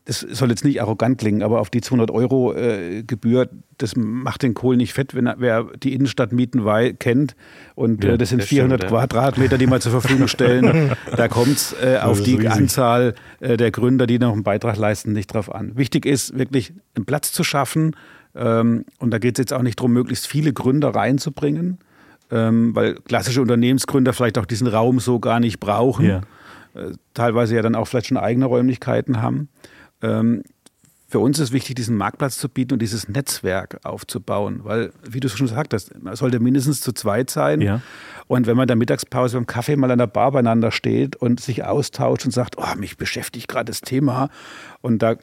das 0.04 0.20
soll 0.20 0.48
jetzt 0.48 0.64
nicht 0.64 0.80
arrogant 0.80 1.18
klingen, 1.18 1.42
aber 1.42 1.60
auf 1.60 1.70
die 1.70 1.80
200 1.80 2.12
Euro 2.12 2.54
äh, 2.54 3.02
Gebühr, 3.02 3.50
das 3.78 3.96
macht 3.96 4.44
den 4.44 4.54
Kohl 4.54 4.76
nicht 4.76 4.92
fett, 4.94 5.14
wenn 5.16 5.26
er, 5.26 5.40
wer 5.40 5.64
die 5.82 5.92
Innenstadtmieten 5.92 6.64
kennt. 7.00 7.34
Und 7.74 8.04
Ja, 8.04 8.12
äh, 8.12 8.18
das 8.18 8.28
sind 8.28 8.42
das 8.42 8.46
stimmt, 8.46 8.60
400 8.60 8.82
ja. 8.84 8.88
Quadratmeter, 8.88 9.58
die 9.58 9.66
wir 9.66 9.80
zur 9.80 9.90
Verfügung 9.90 10.28
stellen. 10.28 10.92
da 11.16 11.26
kommt 11.26 11.56
es 11.56 11.74
äh, 11.82 11.98
auf 12.00 12.22
die 12.22 12.36
riesig. 12.36 12.50
Anzahl 12.50 13.14
äh, 13.40 13.56
der 13.56 13.72
Gründer, 13.72 14.06
die 14.06 14.20
noch 14.20 14.32
einen 14.32 14.44
Beitrag 14.44 14.76
leisten, 14.76 15.12
nicht 15.12 15.34
drauf 15.34 15.52
an. 15.52 15.76
Wichtig 15.76 16.06
ist 16.06 16.38
wirklich 16.38 16.72
einen 16.94 17.06
Platz 17.06 17.32
zu 17.32 17.42
schaffen. 17.42 17.96
Ähm, 18.36 18.84
und 19.00 19.10
da 19.10 19.18
geht 19.18 19.36
es 19.36 19.42
jetzt 19.42 19.52
auch 19.52 19.62
nicht 19.62 19.80
darum, 19.80 19.92
möglichst 19.92 20.28
viele 20.28 20.52
Gründer 20.52 20.94
reinzubringen, 20.94 21.78
ähm, 22.30 22.74
weil 22.74 22.94
klassische 22.94 23.42
Unternehmensgründer 23.42 24.12
vielleicht 24.12 24.38
auch 24.38 24.46
diesen 24.46 24.66
Raum 24.66 25.00
so 25.00 25.18
gar 25.18 25.40
nicht 25.40 25.60
brauchen. 25.60 26.06
Ja. 26.06 26.20
Äh, 26.74 26.92
teilweise 27.14 27.56
ja 27.56 27.62
dann 27.62 27.74
auch 27.74 27.86
vielleicht 27.86 28.08
schon 28.08 28.16
eigene 28.16 28.46
Räumlichkeiten 28.46 29.22
haben. 29.22 29.48
Ähm, 30.02 30.42
für 31.10 31.20
uns 31.20 31.38
ist 31.38 31.52
wichtig, 31.52 31.74
diesen 31.76 31.96
Marktplatz 31.96 32.36
zu 32.36 32.50
bieten 32.50 32.74
und 32.74 32.82
dieses 32.82 33.08
Netzwerk 33.08 33.80
aufzubauen, 33.82 34.60
weil, 34.64 34.92
wie 35.08 35.20
du 35.20 35.30
schon 35.30 35.46
gesagt 35.46 35.72
hast, 35.72 35.98
man 36.02 36.14
sollte 36.14 36.38
mindestens 36.38 36.82
zu 36.82 36.92
zweit 36.92 37.30
sein. 37.30 37.62
Ja. 37.62 37.80
Und 38.26 38.46
wenn 38.46 38.56
man 38.56 38.64
in 38.64 38.68
der 38.68 38.76
Mittagspause 38.76 39.38
beim 39.38 39.46
Kaffee 39.46 39.76
mal 39.76 39.90
an 39.90 39.98
der 39.98 40.06
Bar 40.06 40.32
beieinander 40.32 40.70
steht 40.70 41.16
und 41.16 41.40
sich 41.40 41.64
austauscht 41.64 42.26
und 42.26 42.32
sagt, 42.32 42.56
oh, 42.58 42.76
mich 42.76 42.98
beschäftigt 42.98 43.48
gerade 43.48 43.70
das 43.70 43.80
Thema 43.80 44.28
und 44.82 45.02
da 45.02 45.16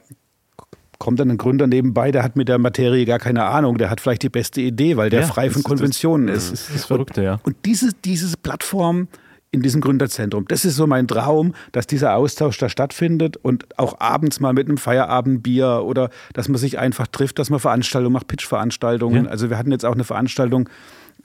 kommt 1.00 1.20
dann 1.20 1.30
ein 1.32 1.38
Gründer 1.38 1.68
nebenbei, 1.68 2.12
der 2.12 2.24
hat 2.24 2.36
mit 2.36 2.48
der 2.48 2.58
Materie 2.58 3.06
gar 3.06 3.20
keine 3.20 3.44
Ahnung, 3.46 3.78
der 3.78 3.90
hat 3.90 4.02
vielleicht 4.02 4.24
die 4.24 4.30
beste 4.30 4.62
Idee, 4.62 4.98
weil 4.98 5.10
der 5.10 5.22
Ja, 5.22 5.28
frei 5.28 5.50
von 5.50 5.60
ist 5.60 5.66
das- 5.66 5.70
Konventionen 5.70 6.28
ist. 6.28 6.52
Das 6.52 6.62
ist 6.68 6.76
das 6.76 6.86
Verrückte, 6.86 7.24
ja. 7.24 7.40
Und 7.44 7.56
diese, 7.66 7.92
diese 8.06 8.36
Plattform 8.38 9.08
in 9.52 9.62
diesem 9.62 9.80
Gründerzentrum, 9.80 10.46
das 10.50 10.66
ist 10.66 10.76
so 10.76 10.86
mein 10.86 11.08
Traum, 11.08 11.54
dass 11.72 11.88
dieser 11.88 12.16
Austausch 12.16 12.58
da 12.58 12.68
stattfindet 12.68 13.38
und 13.38 13.66
auch 13.80 14.00
abends 14.02 14.40
mal 14.42 14.52
mit 14.54 14.68
einem 14.68 14.78
Feierabendbier 14.78 15.82
oder 15.86 16.10
dass 16.34 16.50
man 16.50 16.58
sich 16.58 16.78
einfach 16.78 17.08
trifft, 17.08 17.40
dass 17.40 17.50
man 17.50 17.60
Veranstaltungen 17.60 18.12
macht, 18.14 18.28
Pitch-Veranstaltungen. 18.28 19.26
Ja. 19.26 19.32
Also 19.32 19.50
wir 19.50 19.58
hatten 19.58 19.72
jetzt 19.72 19.86
auch 19.86 19.94
eine 19.94 20.04
Veranstaltung 20.04 20.70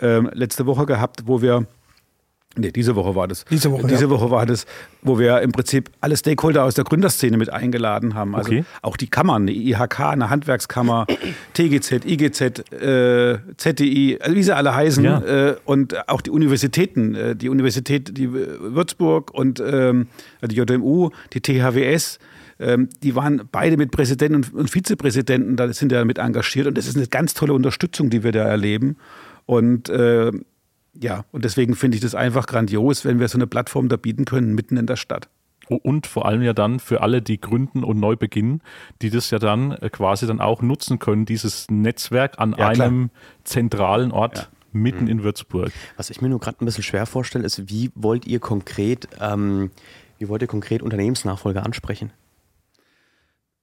ähm, 0.01 0.31
letzte 0.33 0.67
Woche 0.67 0.87
gehabt, 0.87 1.23
wo 1.27 1.43
wir 1.43 1.67
Nee, 2.57 2.73
diese 2.73 2.97
Woche 2.97 3.15
war 3.15 3.29
das. 3.29 3.45
Diese 3.45 3.71
Woche, 3.71 3.87
Diese 3.87 4.05
ja. 4.05 4.11
Woche 4.11 4.29
war 4.33 4.45
das, 4.45 4.67
wo 5.03 5.21
wir 5.21 5.41
im 5.41 5.53
Prinzip 5.53 5.89
alle 6.01 6.17
Stakeholder 6.17 6.65
aus 6.65 6.75
der 6.75 6.83
Gründerszene 6.83 7.37
mit 7.37 7.49
eingeladen 7.49 8.15
haben. 8.15 8.35
Also 8.35 8.51
Okay. 8.51 8.65
auch 8.83 8.97
die 8.97 9.07
Kammern, 9.09 9.47
die 9.47 9.71
IHK, 9.71 10.01
eine 10.01 10.31
Handwerkskammer, 10.31 11.07
TGZ, 11.55 12.05
IGZ, 12.05 12.41
äh, 12.73 13.39
ZDI, 13.57 14.19
also 14.21 14.35
wie 14.37 14.43
sie 14.43 14.55
alle 14.55 14.75
heißen. 14.75 15.05
Ja. 15.05 15.21
Äh, 15.21 15.57
und 15.65 16.09
auch 16.09 16.21
die 16.21 16.31
Universitäten, 16.31 17.15
äh, 17.15 17.37
die 17.37 17.49
Universität 17.49 18.17
die 18.19 18.33
Würzburg 18.33 19.33
und 19.33 19.63
ähm, 19.65 20.09
die 20.43 20.57
JMU, 20.57 21.11
die 21.33 21.41
THWS. 21.41 22.19
ähm, 22.59 22.89
Die 23.03 23.15
waren 23.15 23.43
beide 23.53 23.77
mit 23.77 23.93
Präsidenten 23.93 24.35
und- 24.35 24.53
und 24.55 24.71
Vizepräsidenten, 24.71 25.55
da 25.57 25.73
sind 25.73 25.93
ja 25.93 26.05
mit 26.05 26.19
engagiert. 26.19 26.67
Und 26.67 26.77
das 26.77 26.89
ist 26.89 26.97
eine 26.97 27.07
ganz 27.07 27.33
tolle 27.35 27.53
Unterstützung, 27.55 28.11
die 28.11 28.25
wir 28.25 28.33
da 28.33 28.43
erleben. 28.45 28.97
Und 29.47 29.89
äh, 29.89 30.33
ja, 30.95 31.25
und 31.33 31.45
deswegen 31.45 31.77
finde 31.77 31.97
ich 31.97 32.01
das 32.03 32.15
einfach 32.15 32.47
grandios, 32.47 33.05
wenn 33.05 33.21
wir 33.21 33.29
so 33.29 33.39
eine 33.39 33.47
Plattform 33.47 33.89
da 33.89 33.97
bieten 33.97 34.25
können, 34.25 34.55
mitten 34.55 34.77
in 34.77 34.87
der 34.87 34.97
Stadt. 34.97 35.29
Und 35.69 36.09
vor 36.09 36.27
allem 36.27 36.43
ja 36.43 36.53
dann 36.53 36.81
für 36.81 37.01
alle, 37.01 37.23
die 37.23 37.41
gründen 37.41 37.85
und 37.85 38.01
neu 38.01 38.17
beginnen, 38.17 38.61
die 39.03 39.11
das 39.11 39.31
ja 39.31 39.39
dann 39.39 39.71
äh, 39.73 39.89
quasi 39.89 40.27
dann 40.27 40.41
auch 40.41 40.63
nutzen 40.63 40.99
können, 40.99 41.27
dieses 41.27 41.71
Netzwerk 41.71 42.41
an 42.41 42.57
Ja, 42.59 42.69
einem 42.69 43.11
zentralen 43.45 44.11
Ort 44.11 44.37
Ja. 44.39 44.47
mitten 44.73 45.07
in 45.07 45.23
Würzburg. 45.23 45.71
Was 45.97 46.11
ich 46.11 46.21
mir 46.21 46.29
nur 46.29 46.41
gerade 46.41 46.61
ein 46.61 46.65
bisschen 46.65 46.83
schwer 46.83 47.07
vorstelle, 47.07 47.45
ist, 47.45 47.69
wie 47.71 47.93
wollt 47.95 48.27
ihr 48.27 48.41
konkret, 48.41 49.07
ähm, 49.21 49.71
wie 50.19 50.29
wollt 50.29 50.43
ihr 50.43 50.49
konkret 50.49 50.83
Unternehmensnachfolger 50.83 51.65
ansprechen? 51.65 52.11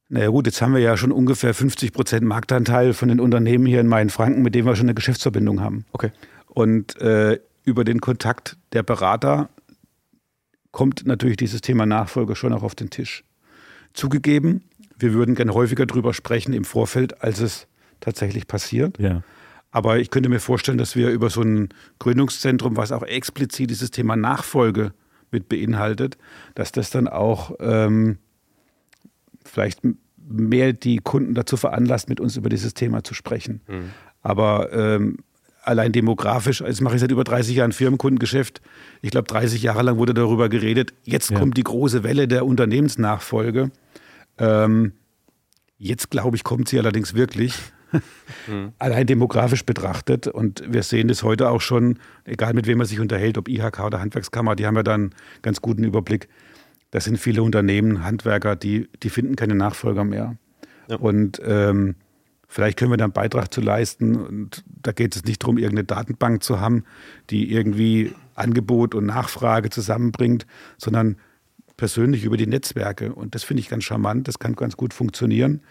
Naja 0.10 0.30
gut, 0.30 0.46
jetzt 0.46 0.62
haben 0.62 0.74
wir 0.74 0.80
ja 0.80 0.96
schon 0.96 1.12
ungefähr 1.12 1.54
50 1.54 1.92
Prozent 1.92 2.24
Marktanteil 2.26 2.94
von 2.94 3.10
den 3.10 3.20
Unternehmen 3.20 3.66
hier 3.66 3.82
in 3.82 3.88
Mainfranken, 3.88 4.42
mit 4.42 4.56
denen 4.56 4.66
wir 4.66 4.78
schon 4.78 4.86
eine 4.86 4.94
Geschäftsverbindung 4.94 5.60
haben. 5.60 5.84
Okay. 5.92 6.12
Und 6.58 7.00
äh, 7.00 7.40
über 7.66 7.84
den 7.84 8.02
Kontakt 8.02 8.58
der 8.74 8.82
Berater 8.82 9.48
kommt 10.72 11.06
natürlich 11.06 11.38
dieses 11.38 11.62
Thema 11.62 11.86
Nachfolge 11.86 12.36
schon 12.36 12.52
auch 12.52 12.64
auf 12.64 12.74
den 12.74 12.90
Tisch. 12.90 13.24
Zugegeben, 13.94 14.64
wir 14.98 15.14
würden 15.14 15.36
gerne 15.36 15.54
häufiger 15.54 15.86
drüber 15.86 16.16
sprechen 16.16 16.54
im 16.54 16.66
Vorfeld, 16.66 17.22
als 17.22 17.42
es 17.42 17.68
tatsächlich 18.00 18.48
passiert. 18.48 18.98
Ja. 18.98 19.22
Aber 19.70 20.00
ich 20.00 20.10
könnte 20.10 20.30
mir 20.30 20.40
vorstellen, 20.40 20.80
dass 20.80 20.96
wir 20.96 21.12
über 21.12 21.30
so 21.30 21.44
ein 21.44 21.70
Gründungszentrum, 22.00 22.76
was 22.76 22.92
auch 22.92 23.04
explizit 23.04 23.70
dieses 23.70 23.92
Thema 23.92 24.16
Nachfolge 24.16 24.94
mit 25.30 25.50
beinhaltet, 25.50 26.18
dass 26.56 26.72
das 26.72 26.90
dann 26.90 27.08
auch 27.08 27.52
ähm, 27.60 28.18
vielleicht 29.46 29.82
mehr 30.28 30.74
die 30.74 30.98
Kunden 30.98 31.36
dazu 31.36 31.56
veranlasst, 31.56 32.10
mit 32.10 32.20
uns 32.20 32.36
über 32.36 32.50
dieses 32.50 32.74
Thema 32.74 33.04
zu 33.04 33.14
sprechen. 33.14 33.62
Mhm. 33.68 33.92
Aber 34.24 34.74
ähm, 34.74 35.18
allein 35.68 35.92
demografisch, 35.92 36.62
jetzt 36.62 36.82
mache 36.82 36.96
ich 36.96 37.02
seit 37.02 37.12
über 37.12 37.24
30 37.24 37.56
Jahren 37.56 37.72
Firmenkundengeschäft. 37.72 38.62
Ich 39.02 39.12
glaube, 39.12 39.28
30 39.28 39.62
Jahre 39.62 39.84
lang 39.84 39.98
wurde 39.98 40.14
darüber 40.14 40.50
geredet. 40.50 40.94
Jetzt 41.04 41.32
ja. 41.32 41.40
kommt 41.40 41.58
die 41.58 41.64
große 41.64 42.04
Welle 42.04 42.28
der 42.28 42.46
Unternehmensnachfolge. 42.46 43.72
Ähm, 44.38 44.94
jetzt, 45.78 46.10
glaube 46.10 46.38
ich, 46.38 46.44
kommt 46.44 46.70
sie 46.70 46.80
allerdings 46.80 47.14
wirklich. 47.14 47.54
mhm. 48.48 48.74
Allein 48.80 49.08
demografisch 49.08 49.66
betrachtet. 49.66 50.28
Und 50.28 50.64
wir 50.68 50.84
sehen 50.84 51.10
das 51.10 51.24
heute 51.24 51.50
auch 51.50 51.62
schon, 51.62 52.00
egal 52.24 52.54
mit 52.54 52.66
wem 52.68 52.78
man 52.78 52.88
sich 52.88 53.00
unterhält, 53.00 53.38
ob 53.38 53.50
IHK 53.50 53.82
oder 53.82 54.00
Handwerkskammer, 54.00 54.56
die 54.56 54.66
haben 54.66 54.76
ja 54.76 54.84
dann 54.84 55.02
einen 55.02 55.16
ganz 55.42 55.62
guten 55.62 55.84
Überblick. 55.84 56.30
Das 56.92 57.04
sind 57.04 57.18
viele 57.18 57.44
Unternehmen, 57.44 58.04
Handwerker, 58.04 58.56
die, 58.56 58.88
die 59.04 59.10
finden 59.10 59.36
keine 59.36 59.56
Nachfolger 59.56 60.06
mehr. 60.06 60.38
Ja. 60.90 60.96
Und 60.96 61.42
ähm, 61.46 61.96
vielleicht 62.48 62.78
können 62.78 62.92
wir 62.92 62.98
da 62.98 63.06
einen 63.06 63.14
Beitrag 63.14 63.54
zu 63.54 63.62
leisten. 63.62 64.16
Und 64.16 64.64
da 64.68 64.92
geht 64.92 65.16
es 65.16 65.26
nicht 65.26 65.44
darum, 65.44 65.58
irgendeine 65.58 65.86
Datenbank 65.86 66.44
zu 66.44 66.60
haben, 66.60 66.86
die 67.30 67.52
irgendwie 67.52 68.14
Angebot 68.36 68.96
und 68.96 69.06
Nachfrage 69.06 69.70
zusammenbringt, 69.70 70.46
sondern 70.78 71.18
persönlich 71.76 72.24
über 72.24 72.38
die 72.38 72.48
Netzwerke. 72.48 73.14
Und 73.14 73.36
das 73.36 73.44
finde 73.44 73.62
ich 73.62 73.70
ganz 73.70 73.84
charmant, 73.84 74.28
das 74.28 74.40
kann 74.40 74.56
ganz 74.56 74.78
gut 74.78 74.94
funktionieren. 74.94 75.62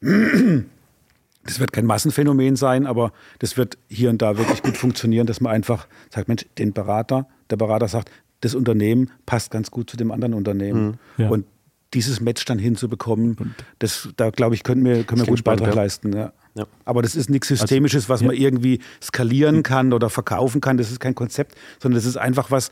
Das 0.00 1.60
wird 1.60 1.72
kein 1.72 1.86
Massenphänomen 1.86 2.56
sein, 2.56 2.86
aber 2.86 3.12
das 3.38 3.56
wird 3.56 3.78
hier 3.88 4.10
und 4.10 4.20
da 4.22 4.36
wirklich 4.38 4.62
gut 4.62 4.76
funktionieren, 4.76 5.26
dass 5.26 5.40
man 5.40 5.52
einfach 5.52 5.88
sagt, 6.10 6.28
Mensch, 6.28 6.46
den 6.58 6.72
Berater, 6.72 7.28
der 7.50 7.56
Berater 7.56 7.88
sagt, 7.88 8.10
das 8.40 8.54
Unternehmen 8.54 9.10
passt 9.24 9.50
ganz 9.50 9.70
gut 9.70 9.88
zu 9.88 9.96
dem 9.96 10.10
anderen 10.10 10.34
Unternehmen. 10.34 10.98
Mhm. 11.16 11.22
Ja. 11.22 11.28
Und 11.30 11.46
dieses 11.94 12.20
Match 12.20 12.44
dann 12.44 12.58
hinzubekommen, 12.58 13.54
das, 13.78 14.08
da 14.16 14.30
glaube 14.30 14.54
ich, 14.54 14.62
können 14.62 14.84
wir, 14.84 15.04
können 15.04 15.22
wir 15.22 15.26
gut 15.26 15.44
Beitrag 15.44 15.68
ja. 15.68 15.74
leisten. 15.74 16.12
Ja. 16.12 16.32
Ja. 16.54 16.66
Aber 16.84 17.02
das 17.02 17.16
ist 17.16 17.30
nichts 17.30 17.50
also, 17.50 17.62
Systemisches, 17.62 18.08
was 18.08 18.22
man 18.22 18.36
irgendwie 18.36 18.80
skalieren 19.02 19.62
kann 19.62 19.92
oder 19.92 20.08
verkaufen 20.08 20.60
kann. 20.60 20.76
Das 20.76 20.90
ist 20.90 21.00
kein 21.00 21.14
Konzept, 21.14 21.56
sondern 21.80 21.96
das 21.96 22.04
ist 22.04 22.16
einfach 22.16 22.50
was, 22.50 22.70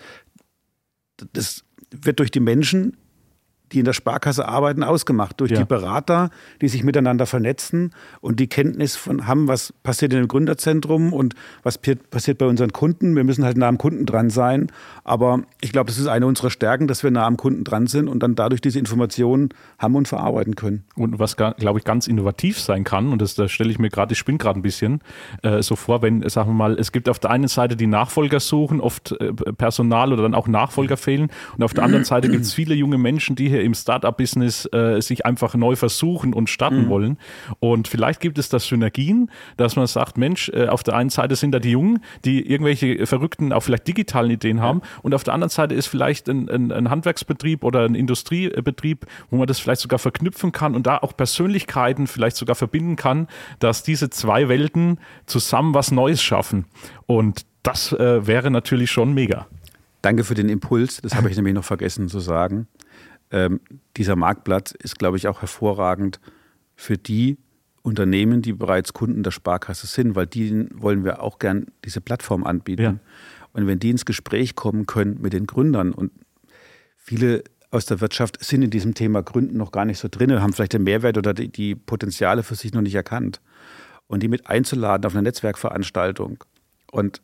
das 1.32 1.64
wird 1.90 2.20
durch 2.20 2.30
die 2.30 2.40
Menschen 2.40 2.96
die 3.72 3.78
in 3.80 3.84
der 3.84 3.92
Sparkasse 3.92 4.48
arbeiten, 4.48 4.82
ausgemacht. 4.82 5.40
Durch 5.40 5.50
ja. 5.50 5.58
die 5.58 5.64
Berater, 5.64 6.30
die 6.60 6.68
sich 6.68 6.84
miteinander 6.84 7.26
vernetzen 7.26 7.92
und 8.20 8.40
die 8.40 8.46
Kenntnis 8.46 8.96
von 8.96 9.26
haben, 9.26 9.48
was 9.48 9.72
passiert 9.82 10.12
in 10.12 10.20
dem 10.20 10.28
Gründerzentrum 10.28 11.12
und 11.12 11.34
was 11.62 11.78
passiert 11.78 12.38
bei 12.38 12.46
unseren 12.46 12.72
Kunden. 12.72 13.16
Wir 13.16 13.24
müssen 13.24 13.44
halt 13.44 13.56
nah 13.56 13.68
am 13.68 13.78
Kunden 13.78 14.06
dran 14.06 14.30
sein. 14.30 14.70
Aber 15.04 15.42
ich 15.60 15.72
glaube, 15.72 15.88
das 15.88 15.98
ist 15.98 16.06
eine 16.06 16.26
unserer 16.26 16.50
Stärken, 16.50 16.86
dass 16.86 17.02
wir 17.02 17.10
nah 17.10 17.26
am 17.26 17.36
Kunden 17.36 17.64
dran 17.64 17.86
sind 17.86 18.08
und 18.08 18.22
dann 18.22 18.34
dadurch 18.34 18.60
diese 18.60 18.78
Informationen 18.78 19.50
haben 19.78 19.96
und 19.96 20.08
verarbeiten 20.08 20.54
können. 20.54 20.84
Und 20.94 21.18
was, 21.18 21.36
glaube 21.36 21.78
ich, 21.78 21.84
ganz 21.84 22.06
innovativ 22.06 22.60
sein 22.60 22.84
kann, 22.84 23.12
und 23.12 23.22
das, 23.22 23.34
das 23.34 23.50
stelle 23.50 23.70
ich 23.70 23.78
mir 23.78 23.88
gerade, 23.88 24.12
ich 24.12 24.18
spinne 24.18 24.38
gerade 24.38 24.58
ein 24.58 24.62
bisschen 24.62 25.00
äh, 25.42 25.62
so 25.62 25.76
vor, 25.76 26.02
wenn, 26.02 26.28
sagen 26.28 26.50
wir 26.50 26.54
mal, 26.54 26.78
es 26.78 26.92
gibt 26.92 27.08
auf 27.08 27.18
der 27.18 27.30
einen 27.30 27.48
Seite 27.48 27.76
die 27.76 27.86
Nachfolger 27.86 28.40
suchen, 28.40 28.80
oft 28.80 29.12
äh, 29.12 29.32
Personal 29.32 30.12
oder 30.12 30.22
dann 30.22 30.34
auch 30.34 30.48
Nachfolger 30.48 30.96
fehlen. 30.96 31.30
Und 31.56 31.62
auf 31.64 31.74
der 31.74 31.84
anderen 31.84 32.04
Seite 32.04 32.28
gibt 32.28 32.44
es 32.44 32.52
viele 32.52 32.74
junge 32.74 32.98
Menschen, 32.98 33.36
die 33.36 33.48
hier 33.48 33.61
im 33.62 33.74
Startup-Business 33.74 34.68
äh, 34.72 35.00
sich 35.00 35.24
einfach 35.26 35.54
neu 35.54 35.76
versuchen 35.76 36.34
und 36.34 36.50
starten 36.50 36.84
mhm. 36.84 36.88
wollen. 36.88 37.18
Und 37.60 37.88
vielleicht 37.88 38.20
gibt 38.20 38.38
es 38.38 38.48
das 38.48 38.66
Synergien, 38.66 39.30
dass 39.56 39.76
man 39.76 39.86
sagt, 39.86 40.18
Mensch, 40.18 40.48
äh, 40.50 40.68
auf 40.68 40.82
der 40.82 40.94
einen 40.94 41.10
Seite 41.10 41.36
sind 41.36 41.52
da 41.52 41.58
die 41.58 41.70
Jungen, 41.70 42.00
die 42.24 42.46
irgendwelche 42.48 43.06
verrückten, 43.06 43.52
auch 43.52 43.60
vielleicht 43.60 43.86
digitalen 43.88 44.30
Ideen 44.30 44.60
haben. 44.60 44.80
Ja. 44.82 45.00
Und 45.02 45.14
auf 45.14 45.24
der 45.24 45.34
anderen 45.34 45.50
Seite 45.50 45.74
ist 45.74 45.86
vielleicht 45.86 46.28
ein, 46.28 46.48
ein, 46.48 46.72
ein, 46.72 46.90
Handwerksbetrieb 46.90 47.64
oder 47.64 47.84
ein 47.84 47.94
Industriebetrieb, 47.94 49.06
wo 49.30 49.36
man 49.36 49.46
das 49.46 49.58
vielleicht 49.58 49.80
sogar 49.80 49.98
verknüpfen 49.98 50.52
kann 50.52 50.74
und 50.74 50.86
da 50.86 50.98
auch 50.98 51.16
Persönlichkeiten 51.16 52.06
vielleicht 52.06 52.36
sogar 52.36 52.56
verbinden 52.56 52.96
kann, 52.96 53.28
dass 53.58 53.82
diese 53.82 54.10
zwei 54.10 54.48
Welten 54.48 54.98
zusammen 55.26 55.74
was 55.74 55.90
Neues 55.90 56.22
schaffen. 56.22 56.66
Und 57.06 57.46
das 57.62 57.92
äh, 57.92 58.26
wäre 58.26 58.50
natürlich 58.50 58.90
schon 58.90 59.14
mega. 59.14 59.46
Danke 60.02 60.24
für 60.24 60.34
den 60.34 60.48
Impuls. 60.48 61.00
Das 61.00 61.14
habe 61.14 61.30
ich 61.30 61.36
nämlich 61.36 61.54
noch 61.54 61.64
vergessen 61.64 62.08
zu 62.08 62.18
sagen 62.18 62.66
ähm, 63.32 63.60
dieser 63.96 64.14
Marktplatz 64.14 64.72
ist, 64.72 64.98
glaube 64.98 65.16
ich, 65.16 65.26
auch 65.26 65.40
hervorragend 65.40 66.20
für 66.76 66.96
die 66.96 67.38
Unternehmen, 67.82 68.42
die 68.42 68.52
bereits 68.52 68.92
Kunden 68.92 69.22
der 69.22 69.32
Sparkasse 69.32 69.86
sind, 69.86 70.14
weil 70.14 70.26
die 70.26 70.68
wollen 70.74 71.04
wir 71.04 71.22
auch 71.22 71.38
gern 71.38 71.66
diese 71.84 72.00
Plattform 72.00 72.44
anbieten. 72.44 72.82
Ja. 72.82 72.98
Und 73.52 73.66
wenn 73.66 73.78
die 73.78 73.90
ins 73.90 74.04
Gespräch 74.04 74.54
kommen 74.54 74.86
können 74.86 75.20
mit 75.20 75.32
den 75.32 75.46
Gründern 75.46 75.92
und 75.92 76.12
viele 76.96 77.42
aus 77.70 77.86
der 77.86 78.00
Wirtschaft 78.00 78.42
sind 78.44 78.62
in 78.62 78.70
diesem 78.70 78.94
Thema 78.94 79.22
Gründen 79.22 79.56
noch 79.56 79.72
gar 79.72 79.84
nicht 79.84 79.98
so 79.98 80.08
drin, 80.10 80.40
haben 80.40 80.52
vielleicht 80.52 80.74
den 80.74 80.84
Mehrwert 80.84 81.16
oder 81.18 81.34
die, 81.34 81.48
die 81.48 81.74
Potenziale 81.74 82.42
für 82.42 82.54
sich 82.54 82.72
noch 82.72 82.82
nicht 82.82 82.94
erkannt. 82.94 83.40
Und 84.06 84.22
die 84.22 84.28
mit 84.28 84.46
einzuladen 84.46 85.06
auf 85.06 85.14
eine 85.14 85.22
Netzwerkveranstaltung 85.22 86.44
und 86.90 87.22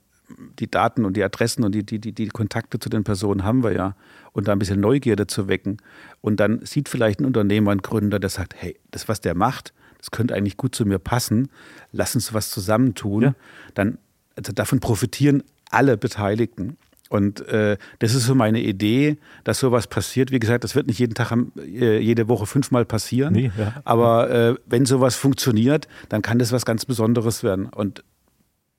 die 0.58 0.70
Daten 0.70 1.04
und 1.04 1.16
die 1.16 1.24
Adressen 1.24 1.64
und 1.64 1.74
die, 1.74 1.84
die, 1.84 1.98
die, 1.98 2.12
die 2.12 2.28
Kontakte 2.28 2.78
zu 2.78 2.88
den 2.88 3.04
Personen 3.04 3.44
haben 3.44 3.62
wir 3.62 3.72
ja. 3.72 3.96
Und 4.32 4.48
da 4.48 4.52
ein 4.52 4.58
bisschen 4.58 4.80
Neugierde 4.80 5.26
zu 5.26 5.48
wecken. 5.48 5.78
Und 6.20 6.38
dann 6.38 6.64
sieht 6.64 6.88
vielleicht 6.88 7.20
ein 7.20 7.24
Unternehmer, 7.24 7.72
ein 7.72 7.78
Gründer, 7.78 8.18
der 8.18 8.30
sagt, 8.30 8.54
hey, 8.56 8.78
das, 8.90 9.08
was 9.08 9.20
der 9.20 9.34
macht, 9.34 9.72
das 9.98 10.10
könnte 10.10 10.34
eigentlich 10.34 10.56
gut 10.56 10.74
zu 10.74 10.86
mir 10.86 10.98
passen. 10.98 11.48
Lass 11.92 12.14
uns 12.14 12.32
was 12.32 12.50
zusammentun. 12.50 13.22
Ja. 13.22 13.34
Dann, 13.74 13.98
also 14.36 14.52
davon 14.52 14.80
profitieren 14.80 15.42
alle 15.70 15.96
Beteiligten. 15.96 16.76
Und 17.08 17.46
äh, 17.48 17.78
das 18.00 18.14
ist 18.14 18.26
so 18.26 18.34
meine 18.34 18.60
Idee, 18.60 19.16
dass 19.44 19.58
sowas 19.58 19.86
passiert. 19.86 20.30
Wie 20.30 20.38
gesagt, 20.38 20.62
das 20.62 20.74
wird 20.74 20.86
nicht 20.86 20.98
jeden 20.98 21.14
Tag, 21.14 21.32
äh, 21.56 21.98
jede 21.98 22.28
Woche 22.28 22.46
fünfmal 22.46 22.84
passieren. 22.84 23.32
Nee, 23.32 23.50
ja. 23.56 23.74
Aber 23.84 24.30
äh, 24.30 24.54
wenn 24.66 24.84
sowas 24.84 25.16
funktioniert, 25.16 25.88
dann 26.10 26.22
kann 26.22 26.38
das 26.38 26.52
was 26.52 26.66
ganz 26.66 26.84
Besonderes 26.84 27.42
werden. 27.42 27.66
Und 27.66 28.04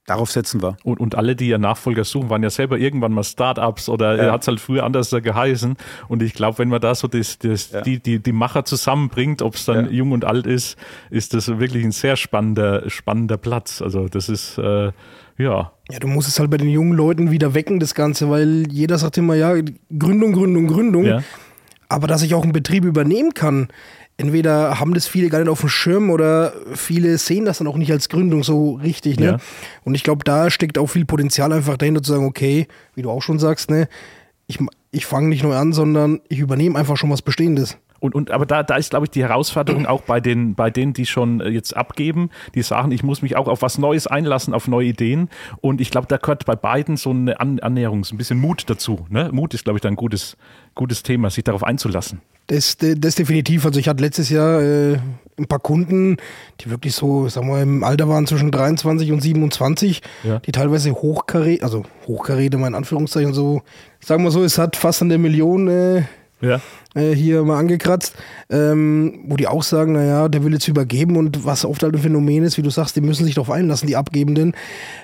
Darauf 0.09 0.31
setzen 0.31 0.63
wir. 0.63 0.75
Und, 0.83 0.99
und 0.99 1.13
alle, 1.13 1.35
die 1.35 1.49
ja 1.49 1.59
Nachfolger 1.59 2.03
suchen, 2.03 2.31
waren 2.31 2.41
ja 2.41 2.49
selber 2.49 2.79
irgendwann 2.79 3.11
mal 3.11 3.23
Startups 3.23 3.89
oder 3.89 4.15
ja. 4.15 4.31
hat 4.31 4.41
es 4.41 4.47
halt 4.47 4.59
früher 4.59 4.83
anders 4.83 5.11
geheißen. 5.11 5.77
Und 6.07 6.23
ich 6.23 6.33
glaube, 6.33 6.57
wenn 6.57 6.69
man 6.69 6.81
da 6.81 6.95
so 6.95 7.07
das, 7.07 7.37
das, 7.37 7.69
ja. 7.69 7.81
die, 7.81 7.99
die, 7.99 8.17
die 8.17 8.31
Macher 8.31 8.65
zusammenbringt, 8.65 9.43
ob 9.43 9.53
es 9.53 9.65
dann 9.65 9.85
ja. 9.85 9.91
jung 9.91 10.11
und 10.11 10.25
alt 10.25 10.47
ist, 10.47 10.77
ist 11.11 11.35
das 11.35 11.47
wirklich 11.59 11.83
ein 11.85 11.91
sehr 11.91 12.15
spannender, 12.15 12.89
spannender 12.89 13.37
Platz. 13.37 13.83
Also 13.83 14.07
das 14.07 14.29
ist 14.29 14.57
äh, 14.57 14.91
ja. 15.37 15.71
Ja, 15.91 15.99
du 15.99 16.07
musst 16.07 16.27
es 16.27 16.39
halt 16.39 16.49
bei 16.49 16.57
den 16.57 16.69
jungen 16.69 16.93
Leuten 16.93 17.29
wieder 17.29 17.53
wecken, 17.53 17.79
das 17.79 17.93
Ganze, 17.93 18.31
weil 18.31 18.65
jeder 18.71 18.97
sagt 18.97 19.15
immer, 19.19 19.35
ja, 19.35 19.53
Gründung, 19.95 20.33
Gründung, 20.33 20.65
Gründung. 20.65 21.05
Ja. 21.05 21.21
Aber 21.87 22.07
dass 22.07 22.23
ich 22.23 22.33
auch 22.33 22.41
einen 22.41 22.51
Betrieb 22.51 22.83
übernehmen 22.83 23.35
kann, 23.35 23.67
entweder 24.19 24.79
haben 24.79 24.93
das 24.93 25.07
viele 25.07 25.29
gar 25.29 25.39
nicht 25.39 25.49
auf 25.49 25.61
dem 25.61 25.69
Schirm 25.69 26.09
oder 26.09 26.53
viele 26.73 27.17
sehen 27.17 27.45
das 27.45 27.59
dann 27.59 27.67
auch 27.67 27.77
nicht 27.77 27.91
als 27.91 28.09
Gründung 28.09 28.43
so 28.43 28.73
richtig. 28.73 29.19
Ne? 29.19 29.25
Ja. 29.25 29.37
Und 29.83 29.95
ich 29.95 30.03
glaube, 30.03 30.23
da 30.23 30.49
steckt 30.49 30.77
auch 30.77 30.87
viel 30.87 31.05
Potenzial 31.05 31.53
einfach 31.53 31.77
dahinter 31.77 32.03
zu 32.03 32.11
sagen, 32.11 32.25
okay, 32.25 32.67
wie 32.95 33.01
du 33.01 33.09
auch 33.09 33.21
schon 33.21 33.39
sagst, 33.39 33.71
ne, 33.71 33.87
ich, 34.47 34.59
ich 34.91 35.05
fange 35.05 35.29
nicht 35.29 35.43
neu 35.43 35.55
an, 35.55 35.71
sondern 35.71 36.19
ich 36.27 36.39
übernehme 36.39 36.77
einfach 36.77 36.97
schon 36.97 37.09
was 37.09 37.21
Bestehendes. 37.21 37.77
Und, 38.01 38.15
und 38.15 38.31
aber 38.31 38.45
da, 38.45 38.63
da 38.63 38.75
ist, 38.75 38.91
glaube 38.91 39.05
ich, 39.05 39.11
die 39.11 39.23
Herausforderung 39.23 39.85
auch 39.85 40.01
bei 40.01 40.19
den, 40.19 40.55
bei 40.55 40.69
denen, 40.69 40.93
die 40.93 41.05
schon 41.05 41.39
äh, 41.39 41.49
jetzt 41.49 41.75
abgeben, 41.75 42.29
die 42.55 42.61
sagen, 42.61 42.91
ich 42.91 43.03
muss 43.03 43.21
mich 43.21 43.37
auch 43.37 43.47
auf 43.47 43.61
was 43.61 43.77
Neues 43.77 44.07
einlassen, 44.07 44.53
auf 44.53 44.67
neue 44.67 44.87
Ideen. 44.87 45.29
Und 45.61 45.79
ich 45.79 45.91
glaube, 45.91 46.07
da 46.07 46.17
gehört 46.17 46.45
bei 46.45 46.55
beiden 46.55 46.97
so 46.97 47.11
eine 47.11 47.39
Annäherung, 47.39 48.03
so 48.03 48.15
ein 48.15 48.17
bisschen 48.17 48.39
Mut 48.39 48.69
dazu. 48.69 49.05
Ne? 49.09 49.29
Mut 49.31 49.53
ist, 49.53 49.63
glaube 49.63 49.77
ich, 49.77 49.81
da 49.81 49.89
ein 49.89 49.95
gutes, 49.95 50.35
gutes 50.75 51.03
Thema, 51.03 51.29
sich 51.29 51.43
darauf 51.43 51.63
einzulassen. 51.63 52.21
Das, 52.49 52.77
das 52.79 53.15
definitiv. 53.15 53.65
Also 53.65 53.79
ich 53.79 53.87
hatte 53.87 54.03
letztes 54.03 54.29
Jahr 54.29 54.61
äh, 54.61 54.97
ein 55.37 55.47
paar 55.47 55.59
Kunden, 55.59 56.17
die 56.59 56.71
wirklich 56.71 56.95
so, 56.95 57.29
sagen 57.29 57.47
wir, 57.47 57.61
im 57.61 57.83
Alter 57.83 58.09
waren 58.09 58.25
zwischen 58.25 58.51
23 58.51 59.11
und 59.11 59.21
27, 59.21 60.01
ja. 60.23 60.39
die 60.39 60.51
teilweise 60.51 60.91
Hochkaräte, 60.91 61.63
also 61.63 61.83
Hochkaräte 62.07 62.57
mal 62.57 62.67
in 62.67 62.75
Anführungszeichen 62.75 63.33
so, 63.33 63.61
sagen 64.03 64.23
wir 64.23 64.31
so, 64.31 64.43
es 64.43 64.57
hat 64.57 64.75
fast 64.75 65.03
eine 65.03 65.19
Million 65.19 65.67
äh, 65.67 66.03
ja. 66.41 66.61
äh, 66.95 67.13
hier 67.13 67.43
mal 67.43 67.57
angekratzt, 67.57 68.15
ähm, 68.49 69.25
wo 69.27 69.35
die 69.35 69.47
auch 69.47 69.63
sagen, 69.63 69.93
naja, 69.93 70.29
der 70.29 70.43
will 70.43 70.53
jetzt 70.53 70.67
übergeben 70.67 71.17
und 71.17 71.45
was 71.45 71.65
oft 71.65 71.83
halt 71.83 71.95
ein 71.95 72.01
Phänomen 72.01 72.43
ist, 72.43 72.57
wie 72.57 72.61
du 72.61 72.69
sagst, 72.69 72.95
die 72.95 73.01
müssen 73.01 73.25
sich 73.25 73.35
darauf 73.35 73.51
einlassen, 73.51 73.87
die 73.87 73.95
Abgebenden, 73.95 74.53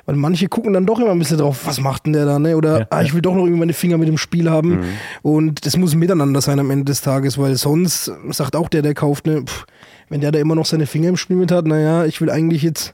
weil 0.06 0.16
manche 0.16 0.48
gucken 0.48 0.74
dann 0.74 0.86
doch 0.86 1.00
immer 1.00 1.12
ein 1.12 1.20
bisschen 1.20 1.38
drauf, 1.38 1.66
was 1.66 1.80
macht 1.80 2.06
denn 2.06 2.14
der 2.14 2.26
da, 2.26 2.40
ne? 2.40 2.58
oder 2.58 2.80
ja, 2.80 2.88
ah, 2.90 3.02
ich 3.02 3.14
will 3.14 3.22
doch 3.22 3.34
noch 3.34 3.44
irgendwie 3.44 3.60
meine 3.60 3.74
Finger 3.74 3.98
mit 3.98 4.08
dem 4.08 4.18
Spiel 4.18 4.50
haben 4.50 4.70
mhm. 4.70 4.84
und 5.22 5.66
das 5.66 5.78
muss 5.78 5.96
miteinander 5.96 6.42
sein 6.42 6.60
am 6.60 6.72
Ende 6.72 6.86
des 6.86 7.02
Tages, 7.02 7.38
weil 7.38 7.56
sonst 7.56 8.12
sagt 8.30 8.56
auch 8.56 8.70
der, 8.70 8.82
der 8.82 8.94
kauft, 8.94 9.28
ne, 9.28 9.44
pff, 9.44 9.66
wenn 10.10 10.22
der 10.22 10.32
da 10.32 10.40
immer 10.40 10.56
noch 10.56 10.66
seine 10.66 10.86
Finger 10.86 11.10
im 11.10 11.18
Spiel 11.18 11.36
mit 11.36 11.52
hat, 11.52 11.66
naja, 11.66 12.06
ich 12.06 12.22
will 12.22 12.30
eigentlich 12.30 12.62
jetzt 12.62 12.94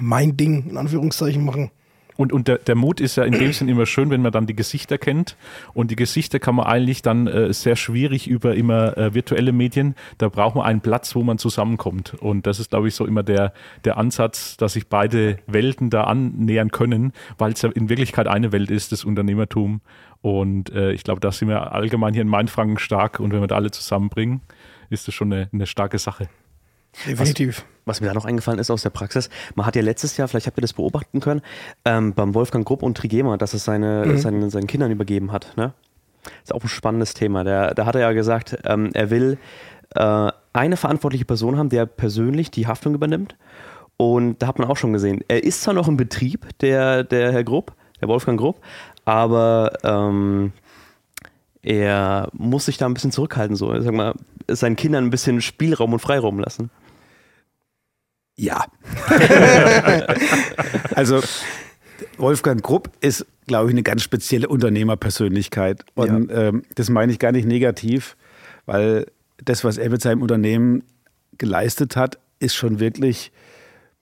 mein 0.00 0.36
Ding 0.36 0.70
in 0.70 0.76
Anführungszeichen 0.76 1.44
machen. 1.44 1.70
Und, 2.22 2.32
und 2.32 2.46
der, 2.46 2.58
der 2.58 2.76
Mut 2.76 3.00
ist 3.00 3.16
ja 3.16 3.24
in 3.24 3.32
dem 3.32 3.52
Sinn 3.52 3.68
immer 3.68 3.84
schön, 3.84 4.10
wenn 4.10 4.22
man 4.22 4.30
dann 4.30 4.46
die 4.46 4.54
Gesichter 4.54 4.96
kennt. 4.96 5.36
Und 5.74 5.90
die 5.90 5.96
Gesichter 5.96 6.38
kann 6.38 6.54
man 6.54 6.66
eigentlich 6.66 7.02
dann 7.02 7.26
äh, 7.26 7.52
sehr 7.52 7.74
schwierig 7.74 8.28
über 8.28 8.54
immer 8.54 8.96
äh, 8.96 9.12
virtuelle 9.12 9.50
Medien. 9.50 9.96
Da 10.18 10.28
braucht 10.28 10.54
man 10.54 10.64
einen 10.64 10.80
Platz, 10.80 11.16
wo 11.16 11.24
man 11.24 11.38
zusammenkommt. 11.38 12.14
Und 12.14 12.46
das 12.46 12.60
ist, 12.60 12.70
glaube 12.70 12.86
ich, 12.86 12.94
so 12.94 13.06
immer 13.06 13.24
der, 13.24 13.52
der 13.84 13.98
Ansatz, 13.98 14.56
dass 14.56 14.74
sich 14.74 14.86
beide 14.86 15.38
Welten 15.48 15.90
da 15.90 16.04
annähern 16.04 16.70
können, 16.70 17.12
weil 17.38 17.54
es 17.54 17.62
ja 17.62 17.70
in 17.70 17.88
Wirklichkeit 17.88 18.28
eine 18.28 18.52
Welt 18.52 18.70
ist, 18.70 18.92
das 18.92 19.04
Unternehmertum. 19.04 19.80
Und 20.20 20.70
äh, 20.72 20.92
ich 20.92 21.02
glaube, 21.02 21.20
da 21.20 21.32
sind 21.32 21.48
wir 21.48 21.72
allgemein 21.72 22.14
hier 22.14 22.22
in 22.22 22.28
Mainfranken 22.28 22.78
stark. 22.78 23.18
Und 23.18 23.32
wenn 23.32 23.40
wir 23.40 23.48
da 23.48 23.56
alle 23.56 23.72
zusammenbringen, 23.72 24.42
ist 24.90 25.08
das 25.08 25.14
schon 25.14 25.32
eine, 25.32 25.48
eine 25.52 25.66
starke 25.66 25.98
Sache. 25.98 26.28
Definitiv. 27.06 27.64
Was 27.84 28.00
mir 28.00 28.06
da 28.08 28.14
noch 28.14 28.24
eingefallen 28.26 28.60
ist 28.60 28.70
aus 28.70 28.82
der 28.82 28.90
Praxis, 28.90 29.28
man 29.54 29.66
hat 29.66 29.74
ja 29.74 29.82
letztes 29.82 30.16
Jahr, 30.16 30.28
vielleicht 30.28 30.46
habt 30.46 30.58
ihr 30.58 30.62
das 30.62 30.72
beobachten 30.74 31.20
können, 31.20 31.42
ähm, 31.84 32.14
beim 32.14 32.34
Wolfgang 32.34 32.64
Grupp 32.66 32.82
und 32.82 32.96
Trigema, 32.96 33.36
dass 33.36 33.54
es 33.54 33.64
seine, 33.64 34.04
Mhm. 34.06 34.18
seinen, 34.18 34.50
seinen 34.50 34.66
Kindern 34.68 34.90
übergeben 34.92 35.32
hat. 35.32 35.56
Ne? 35.56 35.72
Ist 36.44 36.54
auch 36.54 36.62
ein 36.62 36.68
spannendes 36.68 37.14
Thema. 37.14 37.42
Der, 37.42 37.74
da 37.74 37.86
hat 37.86 37.96
er 37.96 38.02
ja 38.02 38.12
gesagt, 38.12 38.56
ähm, 38.64 38.90
er 38.94 39.10
will 39.10 39.38
äh, 39.96 40.30
eine 40.52 40.76
verantwortliche 40.76 41.24
Person 41.24 41.58
haben, 41.58 41.70
der 41.70 41.86
persönlich 41.86 42.50
die 42.50 42.66
Haftung 42.66 42.94
übernimmt. 42.94 43.36
Und 43.96 44.40
da 44.40 44.46
hat 44.46 44.58
man 44.58 44.68
auch 44.68 44.76
schon 44.76 44.92
gesehen, 44.92 45.22
er 45.28 45.42
ist 45.42 45.62
zwar 45.62 45.74
noch 45.74 45.88
im 45.88 45.96
Betrieb, 45.96 46.46
der, 46.60 47.04
der 47.04 47.32
Herr 47.32 47.44
Grupp, 47.44 47.72
der 48.00 48.08
Wolfgang 48.08 48.38
Grupp, 48.38 48.60
aber 49.04 49.72
ähm, 49.82 50.52
er 51.62 52.28
muss 52.32 52.66
sich 52.66 52.78
da 52.78 52.86
ein 52.86 52.94
bisschen 52.94 53.12
zurückhalten, 53.12 53.56
so, 53.56 53.78
sag 53.80 53.92
mal, 53.92 54.14
seinen 54.48 54.76
Kindern 54.76 55.04
ein 55.04 55.10
bisschen 55.10 55.40
Spielraum 55.40 55.92
und 55.92 55.98
Freiraum 56.00 56.38
lassen. 56.38 56.70
Ja. 58.36 58.64
also 60.94 61.20
Wolfgang 62.16 62.62
Grupp 62.62 62.90
ist, 63.00 63.26
glaube 63.46 63.68
ich, 63.70 63.74
eine 63.74 63.82
ganz 63.82 64.02
spezielle 64.02 64.48
Unternehmerpersönlichkeit. 64.48 65.84
Und 65.94 66.30
ähm, 66.32 66.62
das 66.74 66.88
meine 66.88 67.12
ich 67.12 67.18
gar 67.18 67.32
nicht 67.32 67.46
negativ, 67.46 68.16
weil 68.66 69.06
das, 69.44 69.64
was 69.64 69.78
er 69.78 69.90
mit 69.90 70.02
seinem 70.02 70.22
Unternehmen 70.22 70.84
geleistet 71.38 71.96
hat, 71.96 72.18
ist 72.38 72.54
schon 72.54 72.80
wirklich 72.80 73.32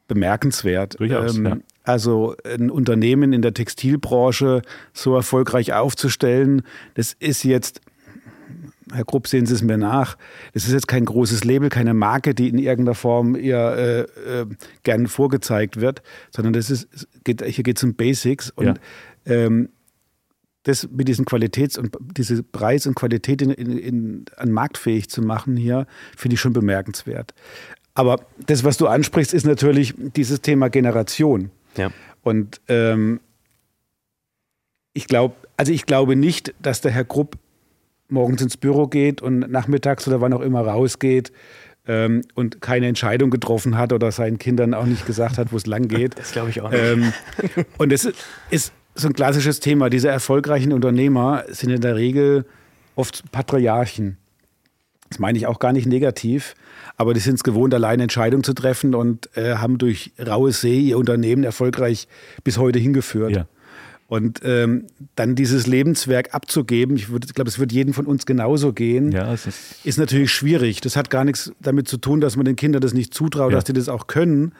bemerkenswert. 0.08 0.98
Durchaus, 0.98 1.38
ja. 1.38 1.56
Also 1.84 2.36
ein 2.44 2.70
Unternehmen 2.70 3.32
in 3.32 3.42
der 3.42 3.54
Textilbranche 3.54 4.62
so 4.92 5.14
erfolgreich 5.14 5.72
aufzustellen, 5.72 6.62
das 6.94 7.14
ist 7.18 7.42
jetzt 7.44 7.80
Herr 8.92 9.04
Grupp, 9.04 9.28
sehen 9.28 9.46
Sie 9.46 9.54
es 9.54 9.62
mir 9.62 9.76
nach. 9.78 10.16
Das 10.52 10.64
ist 10.66 10.72
jetzt 10.72 10.88
kein 10.88 11.04
großes 11.04 11.44
Label, 11.44 11.68
keine 11.68 11.94
Marke, 11.94 12.34
die 12.34 12.48
in 12.48 12.58
irgendeiner 12.58 12.94
Form 12.94 13.36
ihr 13.36 13.56
äh, 13.58 14.40
äh, 14.40 14.46
gern 14.82 15.06
vorgezeigt 15.06 15.80
wird, 15.80 16.02
sondern 16.34 16.52
das 16.52 16.70
ist, 16.70 16.88
geht, 17.24 17.42
hier 17.44 17.64
geht 17.64 17.76
es 17.76 17.84
um 17.84 17.94
Basics 17.94 18.50
und 18.50 18.66
Ja. 18.66 18.74
ähm, 19.26 19.68
das 20.64 20.88
mit 20.90 21.08
diesen 21.08 21.24
Qualitäts- 21.24 21.78
und 21.78 21.96
diese 22.16 22.42
Preis 22.42 22.86
und 22.86 22.94
Qualität 22.94 23.40
in, 23.40 23.50
in, 23.50 23.78
in, 23.78 24.24
an 24.36 24.52
marktfähig 24.52 25.08
zu 25.08 25.22
machen 25.22 25.56
hier, 25.56 25.86
finde 26.16 26.34
ich 26.34 26.40
schon 26.40 26.52
bemerkenswert. 26.52 27.32
Aber 27.94 28.26
das, 28.46 28.62
was 28.62 28.76
du 28.76 28.86
ansprichst, 28.86 29.32
ist 29.32 29.46
natürlich 29.46 29.94
dieses 30.16 30.42
Thema 30.42 30.68
Generation. 30.68 31.50
Ja. 31.76 31.90
Und 32.22 32.60
ähm, 32.68 33.20
ich 34.92 35.06
glaube, 35.06 35.34
also 35.56 35.72
ich 35.72 35.86
glaube 35.86 36.16
nicht, 36.16 36.54
dass 36.60 36.80
der 36.82 36.90
Herr 36.90 37.04
Grupp 37.04 37.36
morgens 38.10 38.42
ins 38.42 38.56
Büro 38.56 38.86
geht 38.86 39.22
und 39.22 39.50
nachmittags 39.50 40.06
oder 40.08 40.20
wann 40.20 40.32
auch 40.32 40.40
immer 40.40 40.60
rausgeht 40.60 41.32
ähm, 41.86 42.22
und 42.34 42.60
keine 42.60 42.86
Entscheidung 42.86 43.30
getroffen 43.30 43.76
hat 43.76 43.92
oder 43.92 44.12
seinen 44.12 44.38
Kindern 44.38 44.74
auch 44.74 44.86
nicht 44.86 45.06
gesagt 45.06 45.38
hat, 45.38 45.52
wo 45.52 45.56
es 45.56 45.66
lang 45.66 45.88
geht. 45.88 46.14
Das 46.18 46.32
glaube 46.32 46.50
ich 46.50 46.60
auch 46.60 46.70
nicht. 46.70 46.82
Ähm, 46.82 47.12
und 47.78 47.92
es 47.92 48.08
ist 48.50 48.72
so 48.94 49.08
ein 49.08 49.14
klassisches 49.14 49.60
Thema. 49.60 49.90
Diese 49.90 50.08
erfolgreichen 50.08 50.72
Unternehmer 50.72 51.44
sind 51.48 51.70
in 51.70 51.80
der 51.80 51.96
Regel 51.96 52.44
oft 52.96 53.30
Patriarchen. 53.32 54.18
Das 55.08 55.18
meine 55.18 55.36
ich 55.38 55.46
auch 55.46 55.58
gar 55.58 55.72
nicht 55.72 55.86
negativ, 55.86 56.54
aber 56.96 57.14
die 57.14 57.20
sind 57.20 57.34
es 57.34 57.42
gewohnt, 57.42 57.74
alleine 57.74 58.04
Entscheidungen 58.04 58.44
zu 58.44 58.52
treffen 58.52 58.94
und 58.94 59.28
äh, 59.36 59.56
haben 59.56 59.78
durch 59.78 60.12
raue 60.24 60.52
See 60.52 60.78
ihr 60.80 60.98
Unternehmen 60.98 61.42
erfolgreich 61.42 62.06
bis 62.44 62.58
heute 62.58 62.78
hingeführt. 62.78 63.32
Ja. 63.32 63.46
Und 64.10 64.40
ähm, 64.42 64.88
dann 65.14 65.36
dieses 65.36 65.68
Lebenswerk 65.68 66.34
abzugeben, 66.34 66.96
ich, 66.96 67.02
ich 67.10 67.32
glaube, 67.32 67.48
es 67.48 67.60
wird 67.60 67.70
jedem 67.70 67.94
von 67.94 68.06
uns 68.06 68.26
genauso 68.26 68.72
gehen, 68.72 69.12
Ja, 69.12 69.32
ist, 69.32 69.46
ist 69.84 69.98
natürlich 70.00 70.32
schwierig. 70.32 70.80
Das 70.80 70.96
hat 70.96 71.10
gar 71.10 71.24
nichts 71.24 71.52
damit 71.60 71.86
zu 71.86 71.96
tun, 71.96 72.20
dass 72.20 72.34
man 72.34 72.44
den 72.44 72.56
Kindern 72.56 72.80
das 72.82 72.92
nicht 72.92 73.14
zutraut, 73.14 73.52
Ja. 73.52 73.56
dass 73.58 73.64
die 73.66 73.72
das 73.72 73.88
auch 73.88 74.08
können. 74.08 74.52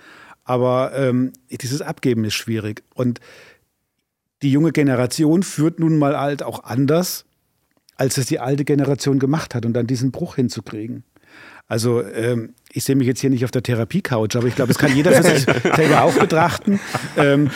Aber 0.45 0.93
ähm, 0.95 1.33
dieses 1.51 1.83
Abgeben 1.83 2.25
ist 2.25 2.35
schwierig. 2.35 2.85
Und 2.95 3.19
die 4.43 4.53
junge 4.53 4.71
Generation 4.71 5.43
führt 5.43 5.81
nun 5.81 5.99
mal 5.99 6.17
halt 6.17 6.45
auch 6.45 6.63
anders, 6.63 7.25
als 7.97 8.19
es 8.19 8.27
die 8.27 8.39
alte 8.39 8.65
Generation 8.65 9.19
gemacht 9.19 9.57
hat 9.57 9.67
und 9.67 9.73
dann 9.73 9.89
diesen 9.89 10.13
Bruch 10.13 10.37
hinzukriegen. 10.37 11.03
Also 11.71 12.03
ähm, 12.03 12.55
ich 12.73 12.83
sehe 12.83 12.97
mich 12.97 13.07
jetzt 13.07 13.21
hier 13.21 13.31
nicht 13.31 13.45
auf 13.45 13.53
der 13.53 13.63
Therapie-Couch, 13.63 14.35
aber 14.35 14.49
ich 14.49 14.57
glaube, 14.57 14.69
das 14.69 14.79
kann 14.79 14.93
jeder 14.93 15.13
für 15.13 15.23
sich 15.23 15.47
selber 15.77 16.03
auch 16.03 16.15
betrachten. 16.15 16.81
Ähm, 17.17 17.49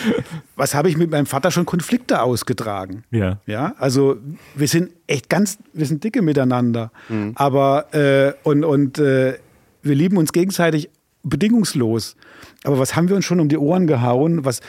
was 0.55 0.77
habe 0.77 0.88
ich 0.88 0.96
mit 0.96 1.11
meinem 1.11 1.27
Vater 1.27 1.50
schon 1.50 1.66
Konflikte 1.66 2.22
ausgetragen? 2.22 3.03
ja. 3.11 3.40
Ja, 3.46 3.74
also 3.77 4.16
wir 4.55 4.68
sind 4.68 4.92
echt 5.09 5.29
ganz, 5.29 5.59
wir 5.72 5.85
sind 5.85 6.05
dicke 6.05 6.22
miteinander. 6.22 6.92
Aber 7.35 7.92
äh, 7.92 8.35
und, 8.44 8.64
und 8.64 8.98
äh, 9.00 9.35
wir 9.83 9.94
lieben 9.96 10.16
uns 10.16 10.33
gegenseitig 10.33 10.90
bedingungslos. 11.24 12.14
Aber 12.62 12.79
was 12.79 12.94
haben 12.94 13.09
wir 13.09 13.16
uns 13.16 13.24
schon 13.24 13.40
um 13.40 13.48
die 13.48 13.59
Ohren 13.59 13.88
gehauen, 13.88 14.44
was 14.44 14.61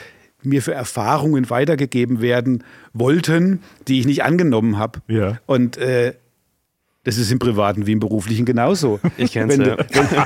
mir 0.42 0.60
für 0.60 0.74
Erfahrungen 0.74 1.50
weitergegeben 1.50 2.20
werden 2.20 2.64
wollten, 2.92 3.60
die 3.86 4.00
ich 4.00 4.06
nicht 4.06 4.24
angenommen 4.24 4.76
habe. 4.76 5.00
Ja. 5.06 5.38
Und 5.46 5.76
äh, 5.76 6.14
das 7.06 7.16
ist 7.16 7.30
im 7.32 7.38
Privaten 7.38 7.86
wie 7.86 7.92
im 7.92 8.00
Beruflichen 8.00 8.44
genauso. 8.44 9.00
Ich 9.16 9.34
Wenn 9.34 9.48
du- 9.48 9.68
ja. 9.70 9.76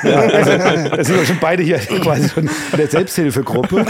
wenn, 0.02 0.10
ja 0.10 0.18
also, 0.18 0.96
da 0.96 1.04
sind 1.04 1.16
wir 1.18 1.26
schon 1.26 1.38
beide 1.40 1.62
hier 1.62 1.78
quasi 2.02 2.28
schon 2.28 2.44
in 2.72 2.76
der 2.78 2.88
Selbsthilfegruppe. 2.88 3.86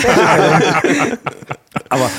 Aber 1.89 2.11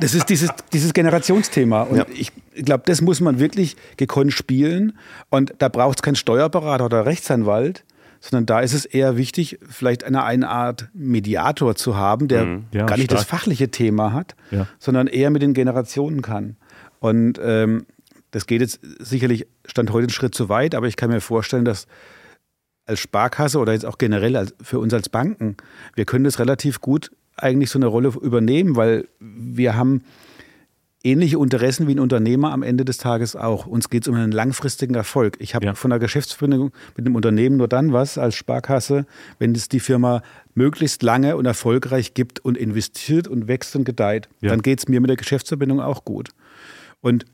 das 0.00 0.14
ist 0.14 0.28
dieses, 0.28 0.50
dieses 0.72 0.92
Generationsthema. 0.92 1.82
Und 1.82 1.98
Ja. 1.98 2.06
ich 2.14 2.32
glaube, 2.64 2.84
das 2.86 3.00
muss 3.00 3.20
man 3.20 3.38
wirklich 3.38 3.76
gekonnt 3.96 4.32
spielen. 4.32 4.96
Und 5.30 5.54
da 5.58 5.68
braucht 5.68 5.98
es 5.98 6.02
keinen 6.02 6.16
Steuerberater 6.16 6.84
oder 6.86 7.06
Rechtsanwalt, 7.06 7.84
sondern 8.20 8.46
da 8.46 8.60
ist 8.60 8.72
es 8.72 8.84
eher 8.84 9.16
wichtig, 9.16 9.58
vielleicht 9.68 10.04
eine, 10.04 10.24
eine 10.24 10.48
Art 10.48 10.88
Mediator 10.94 11.76
zu 11.76 11.96
haben, 11.96 12.28
der 12.28 12.44
Mhm. 12.46 12.64
Ja, 12.72 12.86
gar 12.86 12.96
nicht 12.96 13.12
das 13.12 13.22
stark. 13.22 13.40
fachliche 13.40 13.70
Thema 13.70 14.12
hat, 14.12 14.34
Ja. 14.50 14.66
sondern 14.78 15.06
eher 15.06 15.30
mit 15.30 15.42
den 15.42 15.54
Generationen 15.54 16.22
kann. 16.22 16.56
Und 16.98 17.38
ähm, 17.42 17.86
das 18.36 18.46
geht 18.46 18.60
jetzt 18.60 18.80
sicherlich, 18.98 19.46
stand 19.64 19.90
heute 19.92 20.02
einen 20.04 20.10
Schritt 20.10 20.34
zu 20.34 20.50
weit, 20.50 20.74
aber 20.74 20.88
ich 20.88 20.96
kann 20.96 21.08
mir 21.08 21.22
vorstellen, 21.22 21.64
dass 21.64 21.86
als 22.84 23.00
Sparkasse 23.00 23.58
oder 23.58 23.72
jetzt 23.72 23.86
auch 23.86 23.96
generell 23.96 24.36
als, 24.36 24.54
für 24.60 24.78
uns 24.78 24.92
als 24.92 25.08
Banken, 25.08 25.56
wir 25.94 26.04
können 26.04 26.24
das 26.24 26.38
relativ 26.38 26.82
gut 26.82 27.10
eigentlich 27.38 27.70
so 27.70 27.78
eine 27.78 27.86
Rolle 27.86 28.08
übernehmen, 28.20 28.76
weil 28.76 29.08
wir 29.20 29.74
haben 29.74 30.02
ähnliche 31.02 31.38
Interessen 31.38 31.88
wie 31.88 31.94
ein 31.94 31.98
Unternehmer 31.98 32.52
am 32.52 32.62
Ende 32.62 32.84
des 32.84 32.98
Tages 32.98 33.36
auch. 33.36 33.66
Uns 33.66 33.88
geht 33.88 34.02
es 34.02 34.08
um 34.08 34.14
einen 34.16 34.32
langfristigen 34.32 34.94
Erfolg. 34.94 35.36
Ich 35.38 35.54
habe 35.54 35.64
Ja. 35.64 35.74
von 35.74 35.88
der 35.88 35.98
Geschäftsverbindung 35.98 36.72
mit 36.94 37.06
einem 37.06 37.14
Unternehmen 37.14 37.56
nur 37.56 37.68
dann 37.68 37.94
was 37.94 38.18
als 38.18 38.34
Sparkasse, 38.34 39.06
wenn 39.38 39.54
es 39.54 39.70
die 39.70 39.80
Firma 39.80 40.22
möglichst 40.54 41.02
lange 41.02 41.38
und 41.38 41.46
erfolgreich 41.46 42.12
gibt 42.12 42.40
und 42.44 42.58
investiert 42.58 43.28
und 43.28 43.48
wächst 43.48 43.74
und 43.76 43.84
gedeiht. 43.84 44.28
Ja. 44.42 44.50
Dann 44.50 44.60
geht 44.60 44.80
es 44.80 44.88
mir 44.88 45.00
mit 45.00 45.08
der 45.08 45.16
Geschäftsverbindung 45.16 45.80
auch 45.80 46.04
gut. 46.04 46.28
Und 47.00 47.24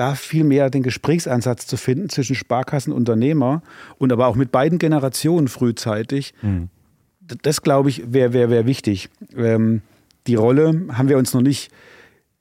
da 0.00 0.14
viel 0.14 0.44
mehr 0.44 0.70
den 0.70 0.82
Gesprächsansatz 0.82 1.66
zu 1.66 1.76
finden 1.76 2.08
zwischen 2.08 2.34
Sparkassen 2.34 2.92
und 2.92 2.98
Unternehmer 3.00 3.62
und 3.98 4.12
aber 4.12 4.26
auch 4.28 4.34
mit 4.36 4.50
beiden 4.50 4.78
Generationen 4.78 5.48
frühzeitig, 5.48 6.32
d- 6.42 7.36
das 7.42 7.60
glaube 7.62 7.90
ich 7.90 8.12
wäre 8.12 8.32
wär, 8.32 8.48
wär 8.50 8.64
wichtig. 8.66 9.10
Ähm, 9.36 9.82
die 10.26 10.36
Rolle 10.36 10.86
haben 10.92 11.08
wir 11.08 11.18
uns 11.18 11.34
noch 11.34 11.42
nicht 11.42 11.70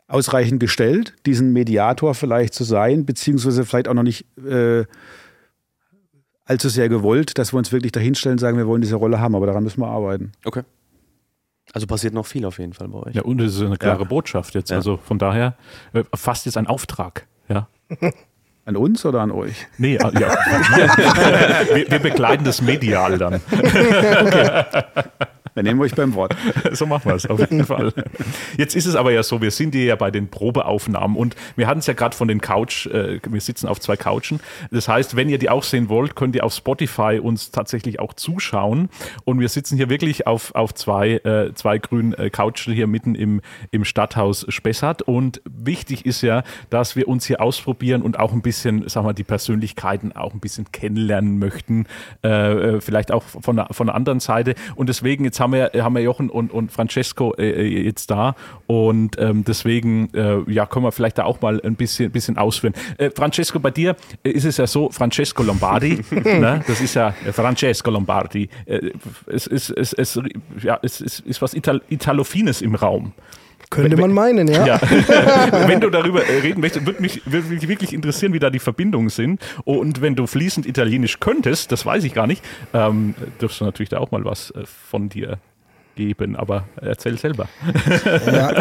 ausreichend 0.07 0.59
gestellt, 0.59 1.13
diesen 1.25 1.53
Mediator 1.53 2.15
vielleicht 2.15 2.53
zu 2.53 2.63
sein, 2.63 3.05
beziehungsweise 3.05 3.65
vielleicht 3.65 3.87
auch 3.87 3.93
noch 3.93 4.03
nicht 4.03 4.25
äh, 4.43 4.85
allzu 6.45 6.69
sehr 6.69 6.89
gewollt, 6.89 7.37
dass 7.37 7.53
wir 7.53 7.57
uns 7.57 7.71
wirklich 7.71 7.91
dahinstellen 7.91 8.35
und 8.35 8.39
sagen, 8.39 8.57
wir 8.57 8.67
wollen 8.67 8.81
diese 8.81 8.95
Rolle 8.95 9.19
haben, 9.19 9.35
aber 9.35 9.45
daran 9.45 9.63
müssen 9.63 9.81
wir 9.81 9.87
arbeiten. 9.87 10.31
Okay. 10.45 10.63
Also 11.73 11.85
passiert 11.85 12.15
noch 12.15 12.25
viel 12.25 12.45
auf 12.45 12.57
jeden 12.57 12.73
Fall 12.73 12.87
bei 12.87 12.97
euch. 12.99 13.15
Ja, 13.15 13.21
und 13.21 13.39
es 13.41 13.55
ist 13.55 13.61
eine 13.61 13.77
klare 13.77 14.01
Ja. 14.03 14.07
Botschaft 14.07 14.55
jetzt. 14.55 14.71
Ja. 14.71 14.77
Also 14.77 14.97
von 14.97 15.19
daher 15.19 15.55
äh, 15.93 16.03
fast 16.15 16.45
jetzt 16.47 16.57
ein 16.57 16.65
Auftrag. 16.65 17.27
Ja. 17.49 17.67
An 18.65 18.75
uns 18.75 19.03
oder 19.03 19.21
an 19.21 19.31
euch? 19.31 19.65
Nee, 19.79 19.95
ja. 19.95 20.11
wir, 20.13 21.89
wir 21.89 21.99
begleiten 21.99 22.43
das 22.43 22.61
medial 22.61 23.17
dann. 23.17 23.41
Wir 25.53 25.63
nehmen 25.63 25.79
euch 25.81 25.95
beim 25.95 26.13
Wort. 26.13 26.35
so 26.71 26.85
machen 26.85 27.05
wir 27.05 27.15
es 27.15 27.25
auf 27.25 27.39
jeden 27.39 27.65
Fall. 27.65 27.93
Jetzt 28.57 28.75
ist 28.75 28.85
es 28.85 28.95
aber 28.95 29.11
ja 29.11 29.23
so, 29.23 29.41
wir 29.41 29.51
sind 29.51 29.73
hier 29.75 29.85
ja 29.85 29.95
bei 29.95 30.11
den 30.11 30.29
Probeaufnahmen 30.29 31.17
und 31.17 31.35
wir 31.55 31.67
hatten 31.67 31.79
es 31.79 31.87
ja 31.87 31.93
gerade 31.93 32.15
von 32.15 32.27
den 32.27 32.41
Couch, 32.41 32.87
äh, 32.87 33.19
wir 33.27 33.41
sitzen 33.41 33.67
auf 33.67 33.79
zwei 33.79 33.97
Couchen. 33.97 34.39
Das 34.71 34.87
heißt, 34.87 35.15
wenn 35.15 35.29
ihr 35.29 35.37
die 35.37 35.49
auch 35.49 35.63
sehen 35.63 35.89
wollt, 35.89 36.15
könnt 36.15 36.35
ihr 36.35 36.43
auf 36.43 36.53
Spotify 36.53 37.19
uns 37.21 37.51
tatsächlich 37.51 37.99
auch 37.99 38.13
zuschauen. 38.13 38.89
Und 39.25 39.39
wir 39.39 39.49
sitzen 39.49 39.77
hier 39.77 39.89
wirklich 39.89 40.27
auf, 40.27 40.53
auf 40.55 40.73
zwei, 40.73 41.13
äh, 41.13 41.53
zwei 41.53 41.77
grünen 41.77 42.13
äh, 42.13 42.29
Couchen 42.29 42.73
hier 42.73 42.87
mitten 42.87 43.15
im, 43.15 43.41
im 43.71 43.85
Stadthaus 43.85 44.45
Spessart. 44.49 45.01
Und 45.01 45.41
wichtig 45.49 46.05
ist 46.05 46.21
ja, 46.21 46.43
dass 46.69 46.95
wir 46.95 47.07
uns 47.07 47.25
hier 47.25 47.41
ausprobieren 47.41 48.01
und 48.01 48.19
auch 48.19 48.31
ein 48.33 48.41
bisschen, 48.41 48.87
sagen 48.87 49.07
wir, 49.07 49.13
die 49.13 49.23
Persönlichkeiten 49.23 50.13
auch 50.13 50.33
ein 50.33 50.39
bisschen 50.39 50.71
kennenlernen 50.71 51.39
möchten. 51.39 51.85
Äh, 52.23 52.29
äh 52.29 52.81
vielleicht 52.81 53.11
auch 53.11 53.23
von, 53.23 53.63
von 53.71 53.87
der 53.87 53.95
anderen 53.95 54.19
Seite. 54.19 54.55
Und 54.75 54.89
deswegen, 54.89 55.25
jetzt 55.25 55.38
haben 55.39 55.53
wir, 55.53 55.71
haben 55.75 55.95
wir 55.95 56.01
Jochen 56.01 56.29
und, 56.29 56.51
und 56.51 56.71
Francesco 56.71 57.33
äh, 57.37 57.49
äh, 57.49 57.85
jetzt 57.85 58.11
da. 58.11 58.35
Und 58.67 59.17
ähm, 59.19 59.43
deswegen, 59.43 60.13
äh, 60.13 60.39
ja, 60.51 60.65
können 60.65 60.85
wir 60.85 60.91
vielleicht 60.91 61.17
da 61.17 61.25
auch 61.25 61.41
mal 61.41 61.61
ein 61.63 61.75
bisschen, 61.75 62.11
bisschen 62.11 62.37
ausführen. 62.37 62.73
Äh, 62.97 63.09
Francesco, 63.11 63.59
bei 63.59 63.71
dir 63.71 63.95
ist 64.23 64.45
es 64.45 64.57
ja 64.57 64.67
so, 64.67 64.89
Francesco 64.89 65.43
Lombardi, 65.43 66.01
ne? 66.11 66.63
das 66.67 66.81
ist 66.81 66.95
ja 66.95 67.11
Francesco 67.31 67.91
Lombardi. 67.91 68.49
Äh, 68.65 68.91
es, 69.27 69.47
es, 69.47 69.69
es, 69.69 69.93
es, 69.93 70.19
ja, 70.61 70.79
es, 70.81 71.01
es 71.01 71.19
ist 71.21 71.41
was 71.41 71.53
Ital 71.53 71.81
Italofines 71.89 72.61
im 72.61 72.75
Raum. 72.75 73.13
Könnte 73.69 73.97
man 73.97 74.11
meinen, 74.11 74.47
ja. 74.47 74.65
ja. 74.65 74.81
wenn 75.67 75.79
du 75.79 75.89
darüber 75.89 76.25
äh, 76.25 76.39
reden 76.39 76.61
möchtest, 76.61 76.85
würde 76.85 77.01
mich, 77.01 77.21
würd 77.25 77.49
mich 77.49 77.67
wirklich 77.67 77.93
interessieren, 77.93 78.33
wie 78.33 78.39
da 78.39 78.49
die 78.49 78.59
Verbindungen 78.59 79.09
sind. 79.09 79.41
Und 79.63 80.01
wenn 80.01 80.15
du 80.15 80.25
fließend 80.25 80.65
Italienisch 80.65 81.19
könntest, 81.19 81.71
das 81.71 81.85
weiß 81.85 82.03
ich 82.03 82.13
gar 82.13 82.25
nicht, 82.25 82.43
ähm, 82.73 83.13
dürfst 83.39 83.61
du 83.61 83.65
natürlich 83.65 83.89
da 83.89 83.99
auch 83.99 84.11
mal 84.11 84.25
was 84.25 84.51
äh, 84.51 84.63
von 84.65 85.09
dir 85.09 85.37
geben, 85.99 86.37
aber 86.37 86.63
erzähl 86.81 87.17
selber. 87.17 87.47
Ja. 88.25 88.53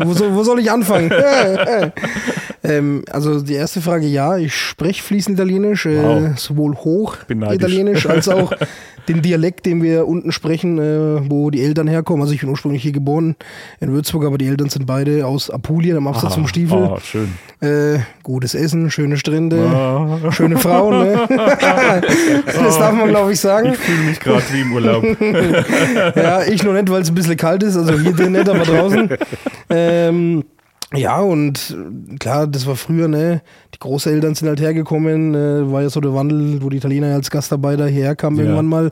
wo, 0.04 0.12
soll, 0.12 0.34
wo, 0.34 0.42
soll, 0.42 0.60
ich 0.60 0.70
anfangen? 0.70 1.10
ähm, 2.62 3.04
also 3.10 3.40
die 3.40 3.54
erste 3.54 3.80
Frage, 3.80 4.06
ja, 4.06 4.36
ich 4.36 4.54
spreche 4.54 5.02
fließend 5.02 5.38
Italienisch, 5.38 5.86
äh, 5.86 6.02
wow. 6.02 6.22
äh, 6.22 6.32
sowohl 6.36 6.74
hoch 6.74 7.16
Italienisch 7.28 8.06
als 8.06 8.28
auch 8.28 8.52
den 9.08 9.22
Dialekt, 9.22 9.66
den 9.66 9.82
wir 9.82 10.06
unten 10.06 10.32
sprechen, 10.32 10.78
äh, 10.78 11.30
wo 11.30 11.50
die 11.50 11.62
Eltern 11.62 11.88
herkommen. 11.88 12.22
Also 12.22 12.34
ich 12.34 12.40
bin 12.40 12.50
ursprünglich 12.50 12.82
hier 12.82 12.92
geboren 12.92 13.36
in 13.80 13.92
Würzburg, 13.92 14.24
aber 14.24 14.38
die 14.38 14.46
Eltern 14.46 14.68
sind 14.68 14.86
beide 14.86 15.26
aus 15.26 15.50
Apulien 15.50 15.96
am 15.96 16.06
Absatz 16.08 16.34
vom 16.34 16.46
Stiefel. 16.46 16.90
Oh, 16.92 16.98
schön. 17.02 17.32
Äh, 17.60 18.00
gutes 18.22 18.54
Essen, 18.54 18.90
schöne 18.90 19.16
Strände, 19.16 20.18
oh. 20.24 20.30
schöne 20.30 20.56
Frauen. 20.56 21.04
Ne? 21.04 21.20
das 22.46 22.78
darf 22.78 22.92
man, 22.92 23.08
glaube 23.08 23.32
ich, 23.32 23.40
sagen. 23.40 23.72
Ich 23.72 23.78
fühle 23.78 24.02
mich 24.04 24.20
gerade 24.20 24.42
wie 24.52 24.60
im 24.60 24.72
Urlaub. 24.72 25.04
ja, 26.16 26.42
ich 26.42 26.62
noch 26.62 26.72
nicht, 26.72 26.90
weil 26.90 27.02
es 27.02 27.10
ein 27.10 27.14
bisschen 27.14 27.36
kalt 27.36 27.62
ist. 27.62 27.76
Also 27.76 27.98
hier 27.98 28.12
drin 28.12 28.32
nicht, 28.32 28.48
aber 28.48 28.64
draußen. 28.64 29.08
Ähm, 29.72 30.44
ja, 30.94 31.20
und 31.20 31.76
klar, 32.18 32.48
das 32.48 32.66
war 32.66 32.74
früher, 32.74 33.06
ne? 33.06 33.42
Die 33.74 33.78
Großeltern 33.78 34.34
sind 34.34 34.48
halt 34.48 34.60
hergekommen, 34.60 35.34
äh, 35.34 35.70
war 35.70 35.82
ja 35.82 35.90
so 35.90 36.00
der 36.00 36.14
Wandel, 36.14 36.62
wo 36.62 36.68
die 36.68 36.78
Italiener 36.78 37.14
als 37.14 37.30
Gastarbeiter 37.30 37.86
hierher 37.86 38.16
kamen 38.16 38.38
ja. 38.38 38.44
irgendwann 38.44 38.66
mal. 38.66 38.90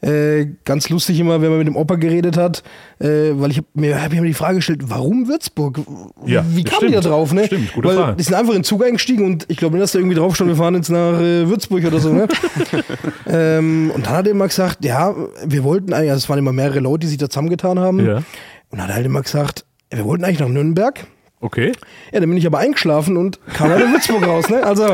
Äh, 0.00 0.48
ganz 0.64 0.90
lustig 0.90 1.18
immer, 1.18 1.40
wenn 1.40 1.48
man 1.48 1.58
mit 1.58 1.66
dem 1.66 1.76
Opa 1.76 1.96
geredet 1.96 2.36
hat, 2.36 2.62
äh, 3.00 3.32
weil 3.32 3.50
ich 3.50 3.58
hab 3.58 3.64
mir, 3.74 4.00
hab 4.00 4.12
mir 4.12 4.22
die 4.22 4.34
Frage 4.34 4.56
gestellt, 4.56 4.82
warum 4.84 5.26
Würzburg? 5.26 5.80
Ja, 6.26 6.44
Wie 6.46 6.62
kamen 6.62 6.88
die 6.88 6.94
da 6.94 7.00
drauf, 7.00 7.32
ne? 7.32 7.46
Stimmt, 7.46 7.72
gute 7.72 7.88
weil 7.88 7.96
Frage. 7.96 8.16
Die 8.16 8.22
sind 8.22 8.34
einfach 8.34 8.52
in 8.52 8.58
den 8.58 8.64
Zug 8.64 8.84
eingestiegen 8.84 9.24
und 9.24 9.46
ich 9.48 9.56
glaube 9.56 9.78
dass 9.78 9.92
da 9.92 9.98
irgendwie 9.98 10.16
drauf 10.16 10.36
stand, 10.36 10.50
wir 10.50 10.56
fahren 10.56 10.74
jetzt 10.74 10.90
nach 10.90 11.18
äh, 11.18 11.48
Würzburg 11.48 11.84
oder 11.84 11.98
so, 11.98 12.12
ne? 12.12 12.28
ähm, 13.26 13.90
und 13.94 14.06
dann 14.06 14.12
hat 14.12 14.26
er 14.26 14.32
immer 14.32 14.46
gesagt, 14.46 14.84
ja, 14.84 15.14
wir 15.44 15.64
wollten 15.64 15.92
eigentlich, 15.92 16.10
also 16.10 16.24
es 16.24 16.28
waren 16.28 16.38
immer 16.38 16.52
mehrere 16.52 16.80
Leute, 16.80 17.00
die 17.00 17.06
sich 17.08 17.18
da 17.18 17.28
zusammengetan 17.28 17.80
haben. 17.80 18.04
Ja. 18.04 18.22
Und 18.70 18.82
hat 18.82 18.92
halt 18.92 19.06
immer 19.06 19.22
gesagt, 19.22 19.64
wir 19.90 20.04
wollten 20.04 20.24
eigentlich 20.24 20.40
nach 20.40 20.48
Nürnberg. 20.48 21.06
Okay. 21.44 21.72
Ja, 22.10 22.20
dann 22.20 22.30
bin 22.30 22.38
ich 22.38 22.46
aber 22.46 22.56
eingeschlafen 22.56 23.18
und 23.18 23.38
kam 23.52 23.68
halt 23.68 23.84
in 23.84 23.92
Würzburg 23.92 24.26
raus. 24.26 24.48
Ne? 24.48 24.62
Also 24.62 24.86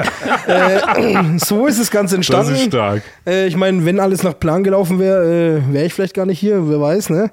äh, 0.49 1.39
so 1.39 1.69
ist 1.69 1.79
das 1.79 1.93
Ganze 1.93 2.17
entstanden. 2.17 2.51
Das 2.51 2.61
ist 2.61 2.67
stark. 2.67 3.03
Äh, 3.25 3.47
ich 3.47 3.55
meine, 3.55 3.85
wenn 3.85 4.01
alles 4.01 4.25
nach 4.25 4.37
Plan 4.37 4.65
gelaufen 4.65 4.99
wäre, 4.99 5.61
äh, 5.63 5.73
wäre 5.73 5.87
ich 5.87 5.95
vielleicht 5.95 6.15
gar 6.15 6.27
nicht 6.27 6.41
hier, 6.41 6.69
wer 6.69 6.81
weiß, 6.81 7.11
ne? 7.11 7.31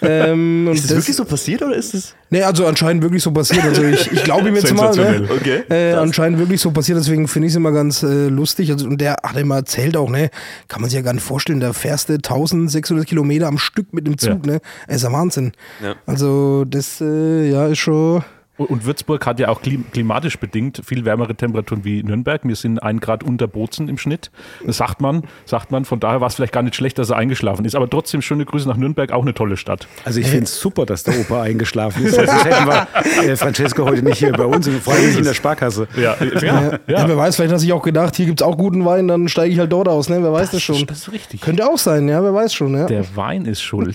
Ähm, 0.00 0.68
ist 0.72 0.84
das, 0.84 0.88
das, 0.88 0.98
wirklich 0.98 1.16
so 1.16 1.24
passiert 1.24 1.62
oder 1.62 1.74
ist 1.74 1.94
es? 1.94 2.14
Nee, 2.30 2.42
also 2.42 2.66
anscheinend 2.66 3.02
wirklich 3.02 3.22
so 3.22 3.32
passiert. 3.32 3.64
Also 3.64 3.82
ich, 3.84 4.10
ich 4.12 4.24
glaube 4.24 4.48
ihm 4.48 4.54
jetzt 4.54 4.74
mal. 4.74 4.94
Ne? 4.94 5.28
Okay. 5.30 5.62
Äh, 5.70 5.94
anscheinend 5.94 6.38
wirklich 6.38 6.60
so 6.60 6.70
passiert, 6.70 6.98
deswegen 6.98 7.26
finde 7.26 7.46
ich 7.46 7.52
es 7.52 7.56
immer 7.56 7.72
ganz 7.72 8.02
äh, 8.02 8.28
lustig. 8.28 8.70
Also, 8.70 8.86
und 8.86 9.00
der 9.00 9.16
hat 9.22 9.36
immer 9.36 9.56
erzählt 9.56 9.96
auch, 9.96 10.10
ne, 10.10 10.30
kann 10.68 10.80
man 10.80 10.90
sich 10.90 10.96
ja 10.96 11.02
gar 11.02 11.14
nicht 11.14 11.24
vorstellen, 11.24 11.60
der 11.60 11.74
fährste 11.74 12.14
1600 12.14 13.06
Kilometer 13.06 13.46
am 13.46 13.58
Stück 13.58 13.92
mit 13.92 14.06
dem 14.06 14.18
Zug, 14.18 14.46
ja. 14.46 14.52
ne? 14.52 14.60
Das 14.86 14.96
ist 14.96 15.02
ja 15.04 15.12
Wahnsinn. 15.12 15.52
Ja. 15.82 15.94
Also 16.06 16.64
das 16.64 17.00
äh, 17.00 17.50
ja, 17.50 17.66
ist 17.66 17.78
schon. 17.78 18.22
Und 18.58 18.84
Würzburg 18.84 19.24
hat 19.24 19.38
ja 19.38 19.48
auch 19.48 19.60
klimatisch 19.62 20.38
bedingt 20.38 20.82
viel 20.84 21.04
wärmere 21.04 21.34
Temperaturen 21.34 21.84
wie 21.84 22.02
Nürnberg. 22.02 22.42
Wir 22.44 22.56
sind 22.56 22.82
ein 22.82 23.00
Grad 23.00 23.22
unter 23.22 23.46
Bozen 23.46 23.88
im 23.88 23.98
Schnitt. 23.98 24.30
Das 24.66 24.78
sagt 24.78 25.00
man, 25.00 25.22
sagt 25.44 25.70
man. 25.70 25.84
Von 25.84 26.00
daher 26.00 26.20
war 26.20 26.28
es 26.28 26.34
vielleicht 26.34 26.52
gar 26.52 26.62
nicht 26.62 26.74
schlecht, 26.74 26.98
dass 26.98 27.10
er 27.10 27.16
eingeschlafen 27.16 27.64
ist. 27.64 27.74
Aber 27.74 27.88
trotzdem 27.88 28.20
schöne 28.20 28.44
Grüße 28.44 28.68
nach 28.68 28.76
Nürnberg, 28.76 29.12
auch 29.12 29.22
eine 29.22 29.34
tolle 29.34 29.56
Stadt. 29.56 29.86
Also 30.04 30.20
ich 30.20 30.26
finde 30.26 30.44
es 30.44 30.60
super, 30.60 30.86
dass 30.86 31.04
der 31.04 31.18
Opa 31.20 31.42
eingeschlafen 31.42 32.04
ist. 32.04 32.16
Sonst 32.16 32.44
hätten 32.44 32.66
wir 32.66 32.86
äh, 33.24 33.36
Francesco 33.36 33.84
heute 33.84 34.02
nicht 34.02 34.18
hier 34.18 34.32
bei 34.32 34.44
uns, 34.44 34.68
vor 34.68 34.92
allem 34.92 35.06
nicht 35.06 35.18
in 35.18 35.24
der 35.24 35.34
Sparkasse. 35.34 35.86
Ja, 35.96 36.16
ja, 36.20 36.40
ja. 36.42 36.78
ja. 36.86 37.08
wer 37.08 37.16
weiß, 37.16 37.36
vielleicht 37.36 37.52
hat 37.52 37.60
sich 37.60 37.72
auch 37.72 37.82
gedacht, 37.82 38.16
hier 38.16 38.26
gibt 38.26 38.40
es 38.40 38.46
auch 38.46 38.56
guten 38.56 38.84
Wein, 38.84 39.08
dann 39.08 39.28
steige 39.28 39.52
ich 39.52 39.58
halt 39.58 39.72
dort 39.72 39.88
aus. 39.88 40.08
Ne? 40.08 40.22
Wer 40.22 40.32
weiß 40.32 40.50
das, 40.50 40.50
das 40.52 40.62
schon. 40.62 40.86
Das 40.86 40.98
ist 40.98 41.12
richtig. 41.12 41.40
Könnte 41.40 41.66
auch 41.66 41.78
sein, 41.78 42.08
ja, 42.08 42.22
wer 42.22 42.34
weiß 42.34 42.54
schon. 42.54 42.76
Ja. 42.76 42.86
Der 42.86 43.04
Wein 43.16 43.44
ist 43.44 43.62
schuld. 43.62 43.94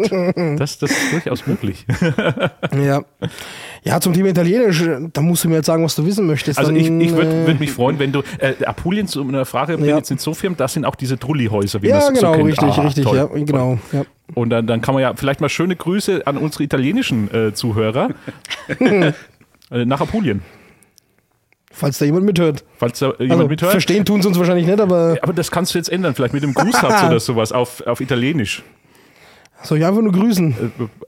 Das, 0.58 0.78
das 0.78 0.92
ist 0.92 1.12
durchaus 1.12 1.48
möglich. 1.48 1.86
ja. 2.72 3.04
Ja, 3.86 4.00
zum 4.00 4.14
Thema 4.14 4.30
Italienisch, 4.30 4.84
da 5.12 5.22
musst 5.22 5.44
du 5.44 5.50
mir 5.50 5.56
jetzt 5.56 5.66
sagen, 5.66 5.84
was 5.84 5.96
du 5.96 6.06
wissen 6.06 6.26
möchtest. 6.26 6.58
Also 6.58 6.72
Dann, 6.72 6.80
ich, 6.80 6.90
ich 6.90 7.16
würde 7.16 7.44
äh, 7.44 7.48
würd 7.48 7.60
mich 7.60 7.72
freuen, 7.72 8.00
wenn 8.00 8.14
du, 8.14 8.22
äh, 8.38 8.54
Apulien, 8.66 9.08
zu 9.08 9.22
einer 9.28 9.46
Frage, 9.46 9.78
bin 9.78 9.86
ja. 9.86 9.98
jetzt 9.98 10.10
in 10.10 10.18
Sofia, 10.18 10.50
das 10.52 10.74
sind 10.74 10.86
auch 10.86 10.96
diese 10.96 11.20
Trullihäuser, 11.20 11.82
wie 11.82 11.88
ja, 11.88 12.00
man 12.00 12.14
es 12.14 12.20
genau, 12.20 12.32
so 12.32 12.38
kennt. 12.38 12.50
richtig, 12.50 12.70
ah, 12.70 12.82
richtig, 12.82 13.04
toll, 13.04 13.18
ja, 13.18 13.26
genau. 13.26 13.78
Ja. 13.92 14.06
Und 14.36 14.50
dann, 14.52 14.68
dann 14.68 14.82
kann 14.82 14.94
man 14.94 15.02
ja 15.02 15.14
vielleicht 15.16 15.42
mal 15.42 15.50
schöne 15.50 15.76
Grüße 15.76 16.26
an 16.26 16.38
unsere 16.38 16.64
italienischen 16.64 17.34
äh, 17.34 17.54
Zuhörer 17.54 18.10
äh, 18.80 19.12
nach 19.72 20.00
Apulien. 20.00 20.42
Falls 21.72 21.98
da 21.98 22.06
jemand 22.06 22.26
mithört. 22.26 22.64
Falls 22.78 23.00
da 23.00 23.08
jemand 23.20 23.32
also, 23.32 23.48
mithört. 23.48 23.72
Verstehen 23.72 24.06
tun 24.06 24.22
sie 24.22 24.28
uns 24.28 24.38
wahrscheinlich 24.38 24.68
nicht, 24.68 24.80
aber. 24.80 25.18
aber 25.22 25.34
das 25.34 25.52
kannst 25.52 25.74
du 25.74 25.80
jetzt 25.80 25.92
ändern, 25.92 26.14
vielleicht 26.14 26.34
mit 26.34 26.44
dem 26.44 26.54
Grußsatz 26.54 27.04
oder 27.08 27.20
sowas 27.20 27.52
auf, 27.52 27.82
auf 27.86 28.00
Italienisch. 28.00 28.64
Soll 29.64 29.78
ich 29.78 29.86
einfach 29.86 30.02
nur 30.02 30.12
grüßen? 30.12 30.56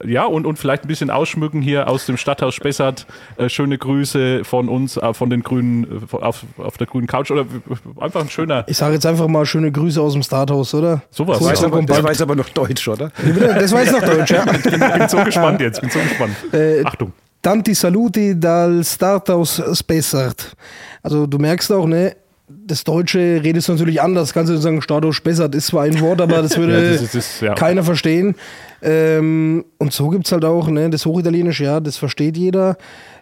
Äh, 0.02 0.10
ja, 0.10 0.24
und, 0.24 0.46
und 0.46 0.58
vielleicht 0.58 0.84
ein 0.84 0.88
bisschen 0.88 1.10
ausschmücken 1.10 1.62
hier 1.62 1.88
aus 1.88 2.06
dem 2.06 2.16
Stadthaus 2.16 2.54
Spessart. 2.54 3.06
Äh, 3.36 3.48
schöne 3.48 3.78
Grüße 3.78 4.44
von 4.44 4.68
uns, 4.68 4.96
äh, 4.96 5.14
von 5.14 5.30
den 5.30 5.42
Grünen, 5.42 6.06
auf, 6.10 6.44
auf 6.58 6.78
der 6.78 6.86
grünen 6.86 7.06
Couch 7.06 7.30
oder 7.30 7.46
einfach 8.00 8.22
ein 8.22 8.30
schöner. 8.30 8.64
Ich 8.66 8.78
sage 8.78 8.94
jetzt 8.94 9.06
einfach 9.06 9.28
mal 9.28 9.44
schöne 9.46 9.70
Grüße 9.70 10.00
aus 10.00 10.14
dem 10.14 10.22
Starthaus, 10.22 10.74
oder? 10.74 11.02
Sowas. 11.10 11.38
Das, 11.38 11.48
weiß 11.48 11.64
aber, 11.64 11.82
das 11.82 12.02
weiß 12.02 12.22
aber 12.22 12.34
noch 12.34 12.48
Deutsch, 12.48 12.88
oder? 12.88 13.10
Das 13.36 13.72
weiß 13.72 13.92
noch 13.92 14.02
Deutsch, 14.02 14.30
ja. 14.30 14.44
ich 14.54 14.62
bin, 14.62 14.80
bin 14.80 15.08
so 15.08 15.18
gespannt 15.18 15.60
jetzt, 15.60 15.80
bin 15.80 15.90
so 15.90 15.98
gespannt. 15.98 16.36
Äh, 16.52 16.82
Achtung. 16.84 17.12
Tanti 17.42 17.74
saluti 17.74 18.38
dal 18.38 18.82
Starthaus 18.82 19.62
Spessart. 19.78 20.56
Also 21.02 21.26
du 21.26 21.38
merkst 21.38 21.70
auch, 21.70 21.86
ne, 21.86 22.16
das 22.48 22.84
Deutsche 22.84 23.40
redest 23.42 23.68
du 23.68 23.72
natürlich 23.72 24.00
anders. 24.00 24.32
Kannst 24.32 24.52
du 24.52 24.56
sagen, 24.56 24.80
Status 24.80 25.16
Spessart 25.16 25.54
ist 25.54 25.68
zwar 25.68 25.84
ein 25.84 26.00
Wort, 26.00 26.20
aber 26.20 26.42
das 26.42 26.56
würde 26.58 26.82
ja, 26.82 26.92
das 26.92 27.02
ist, 27.02 27.14
das, 27.14 27.40
ja. 27.40 27.54
keiner 27.54 27.82
verstehen. 27.82 28.36
Ähm, 28.82 29.64
und 29.78 29.92
so 29.92 30.08
gibt 30.10 30.26
es 30.26 30.32
halt 30.32 30.44
auch, 30.44 30.68
ne, 30.68 30.88
das 30.90 31.06
Hochitalienische, 31.06 31.64
ja, 31.64 31.80
das 31.80 31.96
versteht 31.96 32.36
jeder. 32.36 32.76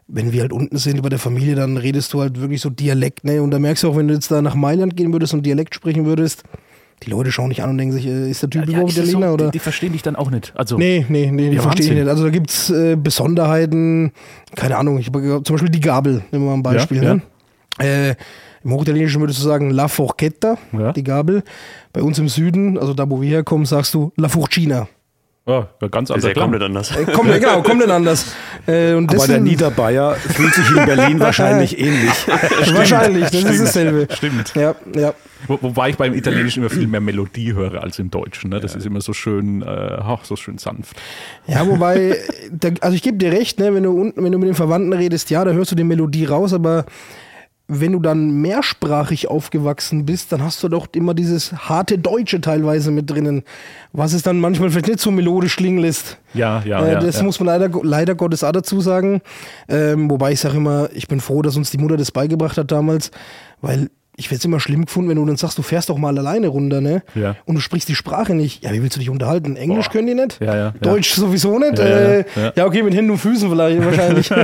Wenn 0.07 0.33
wir 0.33 0.43
halt 0.43 0.53
unten 0.53 0.77
sind 0.77 1.01
bei 1.01 1.09
der 1.09 1.19
Familie, 1.19 1.55
dann 1.55 1.79
redest 1.79 2.13
du 2.13 2.21
halt 2.21 2.39
wirklich 2.39 2.61
so 2.61 2.69
Dialekt, 2.69 3.25
ne? 3.25 3.41
Und 3.41 3.53
da 3.53 3.59
merkst 3.59 3.85
du 3.85 3.89
auch, 3.89 3.97
wenn 3.97 4.09
du 4.09 4.13
jetzt 4.13 4.31
da 4.31 4.43
nach 4.43 4.55
Mailand 4.55 4.97
gehen 4.97 5.13
würdest 5.15 5.33
und 5.33 5.47
Dialekt 5.47 5.75
sprechen 5.75 6.05
würdest, 6.05 6.43
die 7.03 7.11
Leute 7.11 7.33
schauen 7.33 7.49
dich 7.49 7.63
an 7.63 7.71
und 7.71 7.79
denken 7.79 7.95
sich, 7.95 8.07
äh, 8.07 8.31
ist 8.31 8.43
der 8.43 8.51
Typ 8.51 8.65
ja, 8.67 8.69
überhaupt 8.69 8.93
Italiener? 8.93 9.29
So, 9.29 9.35
oder? 9.35 9.47
Die, 9.47 9.53
die, 9.53 9.59
verstehen 9.61 9.93
dich 9.93 10.03
dann 10.03 10.17
auch 10.17 10.31
nicht. 10.31 10.53
Also, 10.55 10.77
nee, 10.77 11.07
nee, 11.09 11.31
nee, 11.31 11.51
die 11.51 11.59
verstehen 11.59 11.89
dich 11.89 11.99
nicht. 12.01 12.09
Also 12.09 12.25
da 12.25 12.31
gibt 12.31 12.51
es 12.51 12.69
äh, 12.69 12.97
Besonderheiten, 12.97 14.13
keine 14.55 14.77
Ahnung, 14.77 14.99
ich, 14.99 15.11
zum 15.11 15.43
Beispiel 15.43 15.71
die 15.71 15.81
Gabel, 15.81 16.23
nehmen 16.31 16.45
wir 16.45 16.51
mal 16.51 16.55
ein 16.55 16.63
Beispiel. 16.63 17.03
Ja, 17.03 17.15
ne? 17.15 17.23
Äh, 17.79 18.15
im 18.65 18.73
Hochitalienischen 18.73 19.21
würdest 19.21 19.41
du 19.41 19.45
sagen 19.45 19.71
La 19.71 19.89
Forchetta, 19.89 20.57
ja. 20.73 20.93
die 20.93 21.05
Gabel. 21.05 21.43
Bei 21.93 22.03
uns 22.03 22.19
im 22.19 22.29
Süden, 22.29 22.79
also 22.79 22.95
da 22.95 23.09
wo 23.09 23.21
wir 23.21 23.29
herkommen, 23.29 23.67
sagst 23.67 23.95
du 23.95 24.13
La 24.17 24.29
Forcina. 24.29 24.89
Ja, 25.47 25.69
ganz 25.91 26.11
anders. 26.11 26.25
Ist 26.25 26.37
ja 26.37 26.43
komplett 26.43 26.63
anders. 26.63 26.97
Äh, 26.97 27.05
kommt, 27.05 27.31
genau, 27.31 27.61
komplett 27.61 27.91
anders. 27.91 28.35
Äh, 28.67 28.95
und 28.95 29.15
Aber 29.15 29.27
der 29.27 29.41
Niederbayer 29.41 30.15
fühlt 30.15 30.55
sich 30.55 30.67
in 30.71 30.87
Berlin 30.87 31.21
wahrscheinlich 31.21 31.79
ähnlich. 31.79 32.15
wahrscheinlich, 32.73 33.25
das 33.25 33.41
Stimmt. 33.41 33.51
ist 33.51 33.63
dasselbe. 33.63 34.09
Stimmt. 34.15 34.55
Ja, 34.55 34.75
ja. 34.97 35.13
Wo, 35.47 35.59
wobei 35.61 35.91
ich 35.91 35.99
beim 35.99 36.15
Italienischen 36.15 36.61
immer 36.61 36.71
viel 36.71 36.87
mehr 36.87 37.03
Melodie 37.03 37.53
höre 37.53 37.83
als 37.83 37.99
im 37.99 38.11
Deutschen. 38.11 38.49
Ne? 38.49 38.61
Das 38.61 38.73
ja. 38.73 38.79
ist 38.79 38.87
immer 38.87 39.03
so 39.03 39.13
schön, 39.13 39.61
äh, 39.61 39.99
so 40.23 40.37
schön 40.37 40.57
sanft. 40.57 40.97
Ja, 41.47 41.67
wobei, 41.67 42.17
der, 42.49 42.73
also 42.81 42.97
ich 42.97 43.03
gebe 43.03 43.19
dir 43.19 43.31
recht, 43.31 43.59
ne, 43.59 43.75
wenn, 43.75 43.83
du, 43.83 44.13
wenn 44.17 44.33
du 44.33 44.39
mit 44.39 44.49
den 44.49 44.55
Verwandten 44.55 44.95
redest, 44.95 45.29
ja, 45.29 45.45
da 45.45 45.53
hörst 45.53 45.71
du 45.73 45.77
die 45.77 45.85
Melodie 45.85 46.25
raus, 46.25 46.55
aber 46.55 46.87
wenn 47.67 47.93
du 47.93 48.01
dann 48.01 48.43
mehrsprachig 48.43 49.29
aufgewachsen 49.29 50.05
bist, 50.05 50.33
dann 50.33 50.43
hast 50.43 50.63
du 50.63 50.69
doch 50.69 50.87
immer 50.95 51.15
dieses 51.15 51.53
harte 51.53 51.99
Deutsche 51.99 52.43
teilweise 52.43 52.91
mit 52.91 53.09
drinnen, 53.09 53.43
was 53.93 54.13
es 54.13 54.23
dann 54.23 54.39
manchmal 54.39 54.69
vielleicht 54.71 54.89
nicht 54.89 55.01
so 55.01 55.11
melodisch 55.11 55.57
klingen 55.57 55.79
lässt. 55.79 56.19
Ja, 56.35 56.63
ja, 56.67 56.85
Äh, 56.85 56.93
ja. 56.93 57.01
das 57.01 57.19
ja. 57.19 57.23
muss 57.23 57.41
man 57.41 57.47
leider, 57.47 57.71
leider 57.83 58.15
Gottes 58.15 58.45
auch 58.45 58.53
dazu 58.53 58.81
sagen. 58.81 59.23
Ähm, 59.69 60.11
wobei 60.11 60.33
ich 60.33 60.41
sage 60.41 60.59
immer, 60.59 60.91
ich 60.93 61.09
bin 61.09 61.21
froh, 61.21 61.41
dass 61.41 61.57
uns 61.57 61.71
die 61.71 61.79
Mutter 61.79 61.97
das 61.97 62.11
beigebracht 62.13 62.59
hat 62.59 62.71
damals, 62.71 63.11
weil 63.63 63.89
ich 64.17 64.27
hätte 64.27 64.37
es 64.37 64.45
immer 64.45 64.61
schlimm 64.61 64.85
gefunden, 64.85 65.11
wenn 65.11 65.17
du 65.17 65.27
dann 65.27 65.37
sagst, 65.37 65.59
du 65.59 65.63
fährst 65.63 65.89
doch 65.89 65.99
mal 65.99 66.17
alleine 66.17 66.49
runter, 66.49 66.81
ne? 66.81 67.03
Ja. 67.15 67.37
Und 67.47 67.57
du 67.57 67.61
sprichst 67.61 67.89
die 67.89 67.97
Sprache 67.97 68.35
nicht. 68.35 68.63
Ja, 68.63 68.73
wie 68.73 68.81
willst 68.81 68.95
du 68.95 69.01
dich 69.01 69.11
unterhalten? 69.11 69.57
Englisch 69.57 69.87
Boah. 69.87 69.93
können 69.93 70.07
die 70.07 70.15
nicht? 70.15 70.41
Ja, 70.41 70.55
ja, 70.55 70.57
ja. 70.57 70.75
Deutsch 70.81 71.11
sowieso 71.15 71.59
nicht? 71.59 71.79
Ja, 71.79 71.89
ja, 71.89 71.97
äh, 71.97 72.25
ja. 72.37 72.53
ja, 72.55 72.67
okay, 72.67 72.83
mit 72.83 72.95
Händen 72.95 73.11
und 73.11 73.19
Füßen 73.19 73.51
vielleicht 73.51 73.85
wahrscheinlich. 73.85 74.29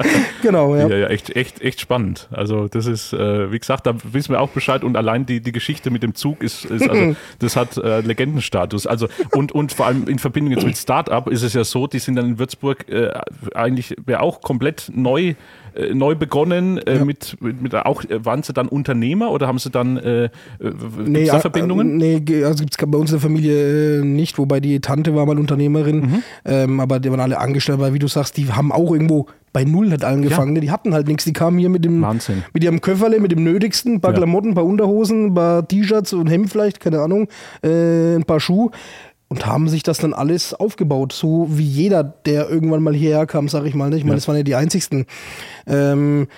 genau, 0.42 0.76
ja. 0.76 0.88
Ja, 0.88 0.96
ja, 0.96 1.06
echt, 1.08 1.34
echt, 1.36 1.60
echt 1.60 1.80
spannend. 1.80 2.28
Also 2.30 2.68
das 2.68 2.86
ist, 2.86 3.12
äh, 3.12 3.52
wie 3.52 3.58
gesagt, 3.58 3.86
da 3.86 3.94
wissen 4.12 4.32
wir 4.32 4.40
auch 4.40 4.50
Bescheid 4.50 4.82
und 4.82 4.96
allein 4.96 5.26
die, 5.26 5.40
die 5.40 5.52
Geschichte 5.52 5.90
mit 5.90 6.02
dem 6.02 6.14
Zug 6.14 6.42
ist, 6.42 6.64
ist 6.64 6.88
also, 6.88 7.16
das 7.38 7.56
hat 7.56 7.76
äh, 7.76 8.00
Legendenstatus. 8.00 8.86
Also 8.86 9.08
und, 9.32 9.52
und 9.52 9.72
vor 9.72 9.86
allem 9.86 10.08
in 10.08 10.18
Verbindung 10.18 10.52
jetzt 10.52 10.66
mit 10.66 10.76
Start-up 10.76 11.28
ist 11.28 11.42
es 11.42 11.52
ja 11.52 11.64
so, 11.64 11.86
die 11.86 11.98
sind 11.98 12.16
dann 12.16 12.26
in 12.26 12.38
Würzburg 12.38 12.88
äh, 12.88 13.10
eigentlich 13.54 13.94
wäre 14.06 14.20
auch 14.20 14.40
komplett 14.40 14.90
neu 14.94 15.34
äh, 15.76 15.94
neu 15.94 16.14
begonnen 16.14 16.78
äh, 16.78 17.04
mit, 17.04 17.36
mit, 17.40 17.60
mit 17.62 17.74
auch 17.74 18.02
äh, 18.04 18.24
waren 18.24 18.42
sie 18.42 18.52
dann 18.52 18.68
Unternehmer 18.68 19.30
oder 19.30 19.46
haben 19.46 19.58
sie 19.58 19.70
dann 19.70 19.96
äh, 19.96 20.24
äh, 20.24 20.28
gibt's 20.58 21.30
da 21.30 21.36
äh, 21.38 21.40
Verbindungen? 21.40 21.96
Nee, 21.96 22.22
also 22.44 22.64
gibt 22.64 22.80
es 22.80 22.86
bei 22.90 22.98
uns 22.98 23.10
in 23.10 23.16
der 23.16 23.20
Familie 23.22 24.02
nicht, 24.04 24.38
wobei 24.38 24.60
die 24.60 24.80
Tante 24.80 25.14
war 25.14 25.26
mal 25.26 25.38
Unternehmerin, 25.38 25.96
Mhm. 26.00 26.22
ähm, 26.44 26.80
aber 26.80 27.00
die 27.00 27.10
waren 27.10 27.20
alle 27.20 27.38
angestellt, 27.38 27.78
weil 27.80 27.94
wie 27.94 27.98
du 27.98 28.08
sagst, 28.08 28.36
die 28.36 28.50
haben 28.52 28.72
auch 28.72 28.92
irgendwo 28.92 29.26
bei 29.52 29.64
Null 29.64 29.90
halt 29.90 30.04
angefangen. 30.04 30.52
ne? 30.52 30.60
Die 30.60 30.70
hatten 30.70 30.92
halt 30.92 31.06
nichts, 31.08 31.24
die 31.24 31.32
kamen 31.32 31.58
hier 31.58 31.70
mit 31.70 31.84
dem 31.84 32.02
Wahnsinn. 32.02 32.42
mit 32.52 32.62
ihrem 32.62 32.80
Köfferle, 32.82 33.20
mit 33.20 33.32
dem 33.32 33.42
Nötigsten, 33.42 33.94
ein 33.94 34.00
paar 34.02 34.10
Ja. 34.12 34.18
Klamotten, 34.18 34.50
ein 34.50 34.54
paar 34.54 34.66
Unterhosen, 34.66 35.26
ein 35.28 35.34
paar 35.34 35.66
T-Shirts 35.66 36.12
und 36.12 36.26
Hemd 36.28 36.50
vielleicht, 36.50 36.78
keine 36.80 37.00
Ahnung, 37.00 37.28
äh, 37.62 38.16
ein 38.16 38.24
paar 38.24 38.38
Schuhe 38.40 38.70
und 39.28 39.44
haben 39.46 39.68
sich 39.68 39.82
das 39.82 39.98
dann 39.98 40.14
alles 40.14 40.54
aufgebaut, 40.54 41.12
so 41.12 41.46
wie 41.50 41.64
jeder, 41.64 42.04
der 42.04 42.48
irgendwann 42.48 42.82
mal 42.82 42.94
hierher 42.94 43.26
kam, 43.26 43.48
sag 43.48 43.64
ich 43.66 43.74
mal. 43.74 43.90
Ne? 43.90 43.96
Ich 43.96 44.04
meine, 44.04 44.12
Ja. 44.12 44.16
das 44.16 44.28
waren 44.28 44.36
ja 44.36 44.42
die 44.44 44.54
einzigsten. 44.54 45.06
Ähm, 45.66 46.28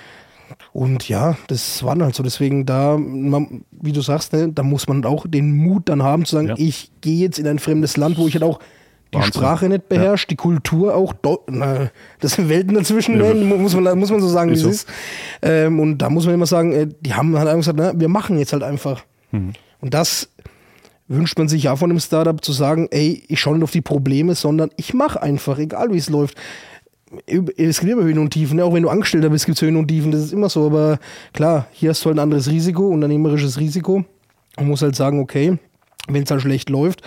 und 0.73 1.07
ja, 1.09 1.37
das 1.49 1.83
waren 1.85 2.03
halt 2.03 2.15
so. 2.15 2.23
Deswegen 2.23 2.65
da, 2.65 2.97
man, 2.97 3.63
wie 3.71 3.93
du 3.93 4.01
sagst, 4.01 4.33
ne, 4.33 4.49
da 4.51 4.63
muss 4.63 4.89
man 4.89 5.05
auch 5.05 5.27
den 5.29 5.55
Mut 5.57 5.89
dann 5.89 6.03
haben 6.03 6.25
zu 6.25 6.37
sagen, 6.37 6.49
Ja. 6.49 6.55
ich 6.57 6.91
gehe 7.03 7.19
jetzt 7.21 7.39
in 7.39 7.47
ein 7.47 7.59
fremdes 7.59 7.97
Land, 7.99 8.17
wo 8.17 8.27
ich 8.27 8.35
halt 8.35 8.45
auch 8.45 8.59
die 9.13 9.17
Wahnsinn. 9.19 9.33
Sprache 9.33 9.69
nicht 9.69 9.89
beherrsche, 9.89 10.27
die 10.27 10.37
Kultur 10.37 10.95
auch, 10.95 11.15
na, 11.51 11.91
das 12.21 12.33
sind 12.33 12.49
Welten 12.49 12.75
dazwischen, 12.75 13.19
Ja, 13.21 13.33
ne, 13.35 13.45
muss, 13.45 13.75
man, 13.75 13.99
muss 13.99 14.11
man 14.11 14.21
so 14.21 14.29
sagen, 14.29 14.51
wie 14.51 14.55
es 14.55 14.61
so. 14.63 14.69
ist. 14.71 14.89
Ähm, 15.43 15.81
und 15.81 15.99
da 15.99 16.09
muss 16.11 16.25
man 16.27 16.35
immer 16.35 16.47
sagen, 16.47 16.73
äh, 16.73 16.89
die 17.01 17.15
haben 17.15 17.37
halt 17.37 17.49
einfach 17.49 17.61
gesagt, 17.75 17.79
na, 17.79 17.99
wir 18.01 18.09
machen 18.09 18.39
jetzt 18.39 18.53
halt 18.55 18.63
einfach. 18.63 19.05
Mhm. 19.33 19.53
Und 19.81 19.95
das 19.95 20.31
wünscht 21.09 21.39
man 21.39 21.49
sich 21.49 21.65
ja 21.65 21.77
von 21.77 21.91
einem 21.91 22.01
Startup 22.01 22.43
zu 22.43 22.53
sagen, 22.53 22.89
ey, 22.91 23.23
ich 23.29 23.41
schaue 23.41 23.55
nicht 23.55 23.65
auf 23.65 23.71
die 23.71 23.81
Probleme, 23.81 24.35
sondern 24.35 24.71
ich 24.77 24.95
mache 24.95 25.23
einfach, 25.23 25.59
egal 25.59 25.93
wie 25.93 25.99
es 25.99 26.11
läuft. 26.11 26.37
Es 27.57 27.81
gibt 27.81 27.91
immer 27.91 28.03
Höhen 28.03 28.19
und 28.19 28.31
Tiefen, 28.31 28.57
ne? 28.57 28.65
auch 28.65 28.75
wenn 28.75 28.83
du 28.83 28.91
Angestellter 28.91 29.31
bist, 29.31 29.47
gibt 29.47 29.57
es 29.57 29.63
Höhen 29.63 29.77
und 29.77 29.89
Tiefen, 29.89 30.13
das 30.13 30.21
ist 30.21 30.33
immer 30.33 30.51
so, 30.51 30.67
aber 30.67 30.99
klar, 31.33 31.67
hier 31.73 31.91
hast 31.91 32.05
du 32.05 32.09
halt 32.09 32.19
ein 32.19 32.23
anderes 32.23 32.51
Risiko, 32.51 32.89
unternehmerisches 32.89 33.59
Risiko. 33.59 34.05
Man 34.59 34.69
muss 34.69 34.83
halt 34.83 34.95
sagen, 34.95 35.21
okay, 35.21 35.57
wenn 36.09 36.25
es 36.25 36.31
halt 36.31 36.43
schlecht 36.43 36.69
läuft, 36.69 37.01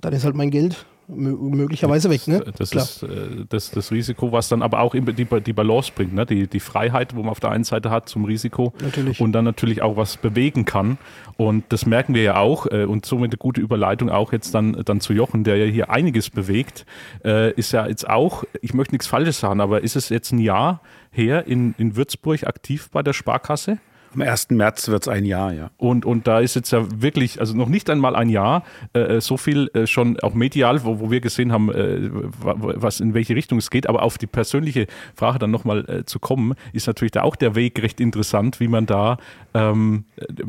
dann 0.00 0.14
ist 0.14 0.24
halt 0.24 0.34
mein 0.34 0.50
Geld 0.50 0.86
möglicherweise 1.08 2.10
weg, 2.10 2.26
ne? 2.28 2.44
Das 2.58 2.70
Klar. 2.70 2.84
ist 2.84 3.02
äh, 3.02 3.44
das, 3.48 3.70
das 3.70 3.92
Risiko, 3.92 4.32
was 4.32 4.48
dann 4.48 4.62
aber 4.62 4.80
auch 4.80 4.94
die, 4.94 5.02
die 5.02 5.52
Balance 5.52 5.92
bringt. 5.94 6.14
Ne? 6.14 6.26
Die, 6.26 6.46
die 6.46 6.60
Freiheit, 6.60 7.14
wo 7.14 7.20
man 7.20 7.30
auf 7.30 7.40
der 7.40 7.50
einen 7.50 7.64
Seite 7.64 7.90
hat 7.90 8.08
zum 8.08 8.24
Risiko 8.24 8.72
Natürlich. 8.80 9.20
und 9.20 9.32
dann 9.32 9.44
natürlich 9.44 9.82
auch 9.82 9.96
was 9.96 10.16
bewegen 10.16 10.64
kann. 10.64 10.98
Und 11.36 11.64
das 11.70 11.86
merken 11.86 12.14
wir 12.14 12.22
ja 12.22 12.36
auch 12.36 12.66
äh, 12.66 12.84
und 12.84 13.06
somit 13.06 13.32
eine 13.32 13.38
gute 13.38 13.60
Überleitung 13.60 14.08
auch 14.10 14.32
jetzt 14.32 14.54
dann, 14.54 14.72
dann 14.84 15.00
zu 15.00 15.12
Jochen, 15.12 15.44
der 15.44 15.56
ja 15.56 15.66
hier 15.66 15.90
einiges 15.90 16.30
bewegt. 16.30 16.86
Äh, 17.24 17.52
ist 17.52 17.72
ja 17.72 17.86
jetzt 17.86 18.08
auch, 18.08 18.44
ich 18.62 18.74
möchte 18.74 18.94
nichts 18.94 19.06
Falsches 19.06 19.40
sagen, 19.40 19.60
aber 19.60 19.82
ist 19.82 19.96
es 19.96 20.08
jetzt 20.08 20.32
ein 20.32 20.38
Jahr 20.38 20.80
her 21.10 21.46
in, 21.46 21.74
in 21.78 21.96
Würzburg 21.96 22.46
aktiv 22.46 22.88
bei 22.90 23.02
der 23.02 23.12
Sparkasse? 23.12 23.78
Am 24.14 24.22
1. 24.22 24.50
März 24.50 24.88
wird 24.88 25.02
es 25.02 25.08
ein 25.08 25.24
Jahr, 25.24 25.52
ja. 25.52 25.70
Und, 25.76 26.04
und 26.04 26.26
da 26.26 26.40
ist 26.40 26.54
jetzt 26.54 26.70
ja 26.70 26.84
wirklich, 27.02 27.40
also 27.40 27.56
noch 27.56 27.68
nicht 27.68 27.90
einmal 27.90 28.14
ein 28.16 28.28
Jahr, 28.28 28.62
äh, 28.92 29.20
so 29.20 29.36
viel 29.36 29.70
äh, 29.74 29.86
schon 29.86 30.18
auch 30.20 30.34
medial, 30.34 30.84
wo, 30.84 31.00
wo 31.00 31.10
wir 31.10 31.20
gesehen 31.20 31.52
haben, 31.52 31.70
äh, 31.72 32.10
wa- 32.12 32.54
wa- 32.56 32.74
was 32.76 33.00
in 33.00 33.14
welche 33.14 33.34
Richtung 33.34 33.58
es 33.58 33.70
geht. 33.70 33.88
Aber 33.88 34.02
auf 34.02 34.18
die 34.18 34.26
persönliche 34.26 34.86
Frage 35.14 35.38
dann 35.38 35.50
nochmal 35.50 35.84
äh, 35.88 36.04
zu 36.04 36.18
kommen, 36.18 36.54
ist 36.72 36.86
natürlich 36.86 37.12
da 37.12 37.22
auch 37.22 37.36
der 37.36 37.54
Weg 37.54 37.82
recht 37.82 38.00
interessant, 38.00 38.60
wie 38.60 38.68
man 38.68 38.86
da 38.86 39.18
ähm, 39.54 40.04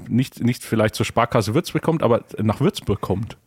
nicht, 0.07 0.43
nicht 0.43 0.63
vielleicht 0.63 0.95
zur 0.95 1.05
Sparkasse 1.05 1.53
Würzburg 1.53 1.81
kommt, 1.83 2.03
aber 2.03 2.23
nach 2.41 2.59
Würzburg 2.61 3.01
kommt. 3.01 3.37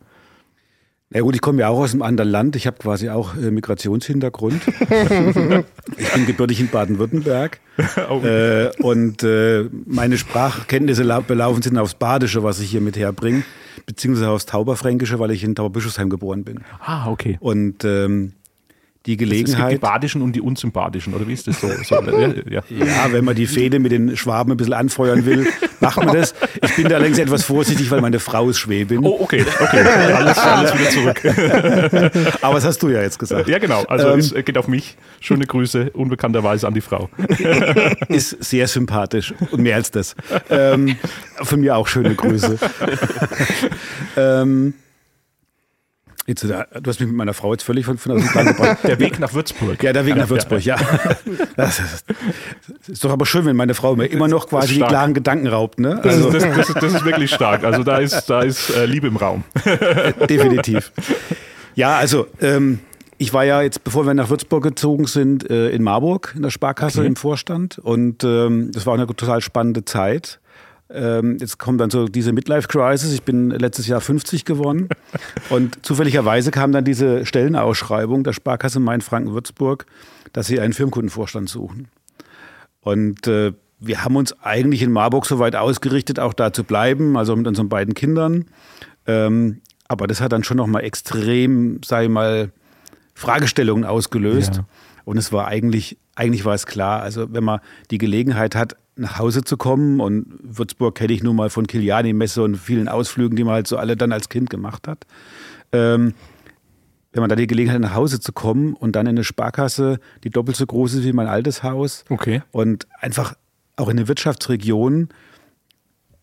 Na 1.11 1.21
gut, 1.21 1.33
ich 1.33 1.41
komme 1.41 1.61
ja 1.61 1.69
auch 1.69 1.79
aus 1.79 1.93
einem 1.93 2.03
anderen 2.03 2.29
Land. 2.29 2.55
Ich 2.55 2.67
habe 2.67 2.77
quasi 2.77 3.09
auch 3.09 3.35
äh, 3.35 3.49
Migrationshintergrund. 3.49 4.61
ich 5.97 6.13
bin 6.13 6.25
gebürtig 6.27 6.59
in 6.59 6.67
Baden-Württemberg. 6.69 7.59
äh, 8.23 8.69
und 8.83 9.23
äh, 9.23 9.65
meine 9.87 10.19
Sprachkenntnisse 10.19 11.01
lau- 11.01 11.21
belaufen 11.21 11.63
sind 11.63 11.77
aufs 11.79 11.95
Badische, 11.95 12.43
was 12.43 12.59
ich 12.59 12.69
hier 12.69 12.81
mit 12.81 12.95
herbringe, 12.95 13.43
beziehungsweise 13.87 14.29
aufs 14.29 14.45
Tauberfränkische, 14.45 15.17
weil 15.17 15.31
ich 15.31 15.43
in 15.43 15.55
Tauberbischofsheim 15.55 16.11
geboren 16.11 16.43
bin. 16.43 16.59
Ah, 16.79 17.09
okay. 17.09 17.37
Und 17.39 17.83
ähm, 17.85 18.33
die 19.17 19.23
Es 19.23 19.29
gibt 19.29 19.31
die 19.31 19.45
Gelegenheit. 19.45 19.81
badischen 19.81 20.21
und 20.21 20.33
die 20.35 20.41
unsympathischen, 20.41 21.13
oder 21.13 21.27
wie 21.27 21.33
ist 21.33 21.47
das 21.47 21.59
so? 21.59 21.67
so 21.83 21.95
ja, 22.11 22.33
ja. 22.49 22.61
Ja, 22.69 23.11
wenn 23.11 23.25
man 23.25 23.35
die 23.35 23.47
Fehde 23.47 23.79
mit 23.79 23.91
den 23.91 24.15
Schwaben 24.17 24.51
ein 24.51 24.57
bisschen 24.57 24.73
anfeuern 24.73 25.25
will, 25.25 25.47
macht 25.79 25.97
man 25.97 26.15
das. 26.15 26.33
Ich 26.61 26.75
bin 26.75 26.87
da 26.87 26.95
allerdings 26.95 27.19
etwas 27.19 27.43
vorsichtig, 27.43 27.89
weil 27.91 28.01
meine 28.01 28.19
Frau 28.19 28.49
ist 28.49 28.59
Schwäbin. 28.59 28.99
Oh, 29.03 29.17
okay, 29.21 29.45
okay. 29.59 29.81
Alles, 30.13 30.37
alles 30.37 30.73
wieder 30.73 30.89
zurück. 30.89 32.33
Aber 32.41 32.55
das 32.55 32.65
hast 32.65 32.83
du 32.83 32.89
ja 32.89 33.01
jetzt 33.01 33.19
gesagt. 33.19 33.47
Ja, 33.47 33.57
genau. 33.59 33.83
Also 33.85 34.09
Ähm, 34.09 34.19
es 34.19 34.33
geht 34.33 34.57
auf 34.57 34.67
mich. 34.67 34.97
Schöne 35.19 35.45
Grüße, 35.45 35.91
unbekannterweise 35.91 36.67
an 36.67 36.73
die 36.73 36.81
Frau. 36.81 37.09
ist 38.09 38.43
sehr 38.43 38.67
sympathisch 38.67 39.33
und 39.51 39.61
mehr 39.61 39.75
als 39.75 39.91
das. 39.91 40.15
Ähm, 40.49 40.95
von 41.41 41.59
mir 41.61 41.75
auch 41.75 41.87
schöne 41.87 42.15
Grüße. 42.15 42.57
ähm, 44.17 44.73
jetzt, 46.29 46.43
äh, 46.43 46.65
du 46.81 46.89
hast 46.89 46.99
mich 46.99 47.07
mit 47.09 47.17
meiner 47.17 47.33
Frau 47.33 47.51
jetzt 47.51 47.63
völlig 47.63 47.85
von, 47.85 47.97
von 47.97 48.15
dem 48.17 48.27
Plan 48.27 48.45
gebracht. 48.47 48.77
Der 48.83 48.99
Weg 48.99 49.19
nach 49.19 49.33
Würzburg. 49.33 49.81
Ja, 49.83 49.91
der 49.91 50.05
Weg 50.05 50.15
nach 50.15 50.29
Würzburg, 50.29 50.63
ja. 50.63 50.77
Das 51.57 51.79
ist, 51.79 52.05
das 52.07 52.89
ist 52.89 53.03
doch 53.03 53.11
aber 53.11 53.25
schön, 53.25 53.45
wenn 53.45 53.55
meine 53.55 53.73
Frau 53.73 53.95
mir 53.95 54.05
immer 54.05 54.27
noch 54.27 54.47
quasi 54.47 54.75
die 54.75 54.79
klaren 54.81 55.13
Gedanken 55.13 55.47
raubt, 55.47 55.79
ne? 55.79 55.99
Das, 56.03 56.15
Also 56.15 56.29
ist, 56.29 56.33
das, 56.45 56.55
das, 56.55 56.69
ist, 56.69 56.75
das 56.83 56.93
ist 56.93 57.05
wirklich 57.05 57.31
stark. 57.33 57.63
Also 57.63 57.83
da 57.83 57.97
ist, 57.97 58.29
da 58.29 58.41
ist 58.41 58.69
äh, 58.69 58.85
Liebe 58.85 59.07
im 59.07 59.17
Raum. 59.17 59.43
definitiv. 60.29 60.91
Ja, 61.75 61.97
also 61.97 62.27
ähm, 62.41 62.79
ich 63.17 63.33
war 63.33 63.43
ja 63.45 63.61
jetzt, 63.61 63.83
bevor 63.83 64.05
wir 64.05 64.13
nach 64.13 64.29
Würzburg 64.29 64.63
gezogen 64.63 65.05
sind, 65.05 65.49
äh, 65.49 65.69
in 65.69 65.83
Marburg 65.83 66.33
in 66.35 66.41
der 66.41 66.49
Sparkasse 66.51 66.99
Okay. 66.99 67.07
im 67.07 67.15
Vorstand 67.15 67.77
und 67.79 68.23
ähm, 68.23 68.71
das 68.73 68.85
war 68.85 68.93
eine 68.93 69.07
total 69.07 69.41
spannende 69.41 69.85
Zeit. 69.85 70.39
Ähm, 70.91 71.37
jetzt 71.39 71.59
kommt 71.59 71.79
dann 71.79 71.89
so 71.89 72.07
diese 72.07 72.33
Midlife-Crisis. 72.33 73.13
Ich 73.13 73.23
bin 73.23 73.51
letztes 73.51 73.87
Jahr 73.87 74.01
50 74.01 74.43
geworden 74.45 74.89
und 75.49 75.85
zufälligerweise 75.85 76.51
kam 76.51 76.71
dann 76.71 76.83
diese 76.83 77.25
Stellenausschreibung 77.25 78.23
der 78.23 78.33
Sparkasse 78.33 78.79
Main-Franken-Würzburg, 78.79 79.85
dass 80.33 80.47
sie 80.47 80.59
einen 80.59 80.73
Firmenkundenvorstand 80.73 81.47
suchen. 81.47 81.87
Und 82.81 83.27
äh, 83.27 83.53
wir 83.79 84.03
haben 84.03 84.15
uns 84.15 84.33
eigentlich 84.41 84.81
in 84.81 84.91
Marburg 84.91 85.25
so 85.25 85.39
weit 85.39 85.55
ausgerichtet, 85.55 86.19
auch 86.19 86.33
da 86.33 86.51
zu 86.51 86.63
bleiben, 86.63 87.17
also 87.17 87.35
mit 87.35 87.47
unseren 87.47 87.69
beiden 87.69 87.93
Kindern. 87.93 88.45
Ähm, 89.05 89.61
aber 89.87 90.07
das 90.07 90.21
hat 90.21 90.31
dann 90.31 90.43
schon 90.43 90.57
nochmal 90.57 90.83
extrem, 90.83 91.81
ich 91.81 92.09
mal, 92.09 92.51
Fragestellungen 93.13 93.85
ausgelöst. 93.85 94.57
Ja. 94.57 94.65
Und 95.05 95.17
es 95.17 95.31
war 95.31 95.47
eigentlich, 95.47 95.97
eigentlich 96.15 96.45
war 96.45 96.53
es 96.53 96.65
klar, 96.65 97.01
also 97.01 97.33
wenn 97.33 97.43
man 97.43 97.59
die 97.89 97.97
Gelegenheit 97.97 98.55
hat, 98.55 98.75
nach 98.99 99.19
Hause 99.19 99.43
zu 99.43 99.57
kommen 99.57 99.99
und 99.99 100.27
Würzburg 100.43 100.95
kenne 100.95 101.13
ich 101.13 101.23
nun 101.23 101.35
mal 101.35 101.49
von 101.49 101.67
Kiliani-Messe 101.67 102.43
und 102.43 102.57
vielen 102.57 102.87
Ausflügen, 102.87 103.35
die 103.35 103.43
man 103.43 103.53
halt 103.53 103.67
so 103.67 103.77
alle 103.77 103.95
dann 103.95 104.11
als 104.11 104.29
Kind 104.29 104.49
gemacht 104.49 104.87
hat. 104.87 105.05
Ähm, 105.71 106.13
wenn 107.11 107.21
man 107.21 107.29
da 107.29 107.35
die 107.35 107.47
Gelegenheit 107.47 107.75
hat, 107.75 107.81
nach 107.81 107.95
Hause 107.95 108.19
zu 108.19 108.31
kommen 108.33 108.73
und 108.73 108.95
dann 108.95 109.07
in 109.07 109.11
eine 109.15 109.23
Sparkasse, 109.23 109.99
die 110.23 110.29
doppelt 110.29 110.57
so 110.57 110.65
groß 110.65 110.95
ist 110.95 111.03
wie 111.03 111.13
mein 111.13 111.27
altes 111.27 111.63
Haus 111.63 112.05
Okay. 112.09 112.43
und 112.51 112.87
einfach 112.99 113.33
auch 113.77 113.89
in 113.89 113.97
eine 113.97 114.07
Wirtschaftsregion, 114.07 115.09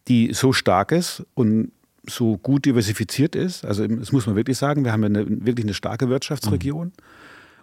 die 0.09 0.33
so 0.33 0.53
stark 0.53 0.93
ist 0.93 1.25
und 1.35 1.73
so 2.09 2.39
gut 2.39 2.65
diversifiziert 2.67 3.35
ist. 3.35 3.65
Also 3.65 3.87
das 3.87 4.13
muss 4.13 4.27
man 4.27 4.37
wirklich 4.37 4.59
sagen, 4.59 4.85
wir 4.85 4.93
haben 4.93 5.03
eine, 5.03 5.27
wirklich 5.29 5.67
eine 5.67 5.75
starke 5.75 6.09
Wirtschaftsregion. 6.09 6.93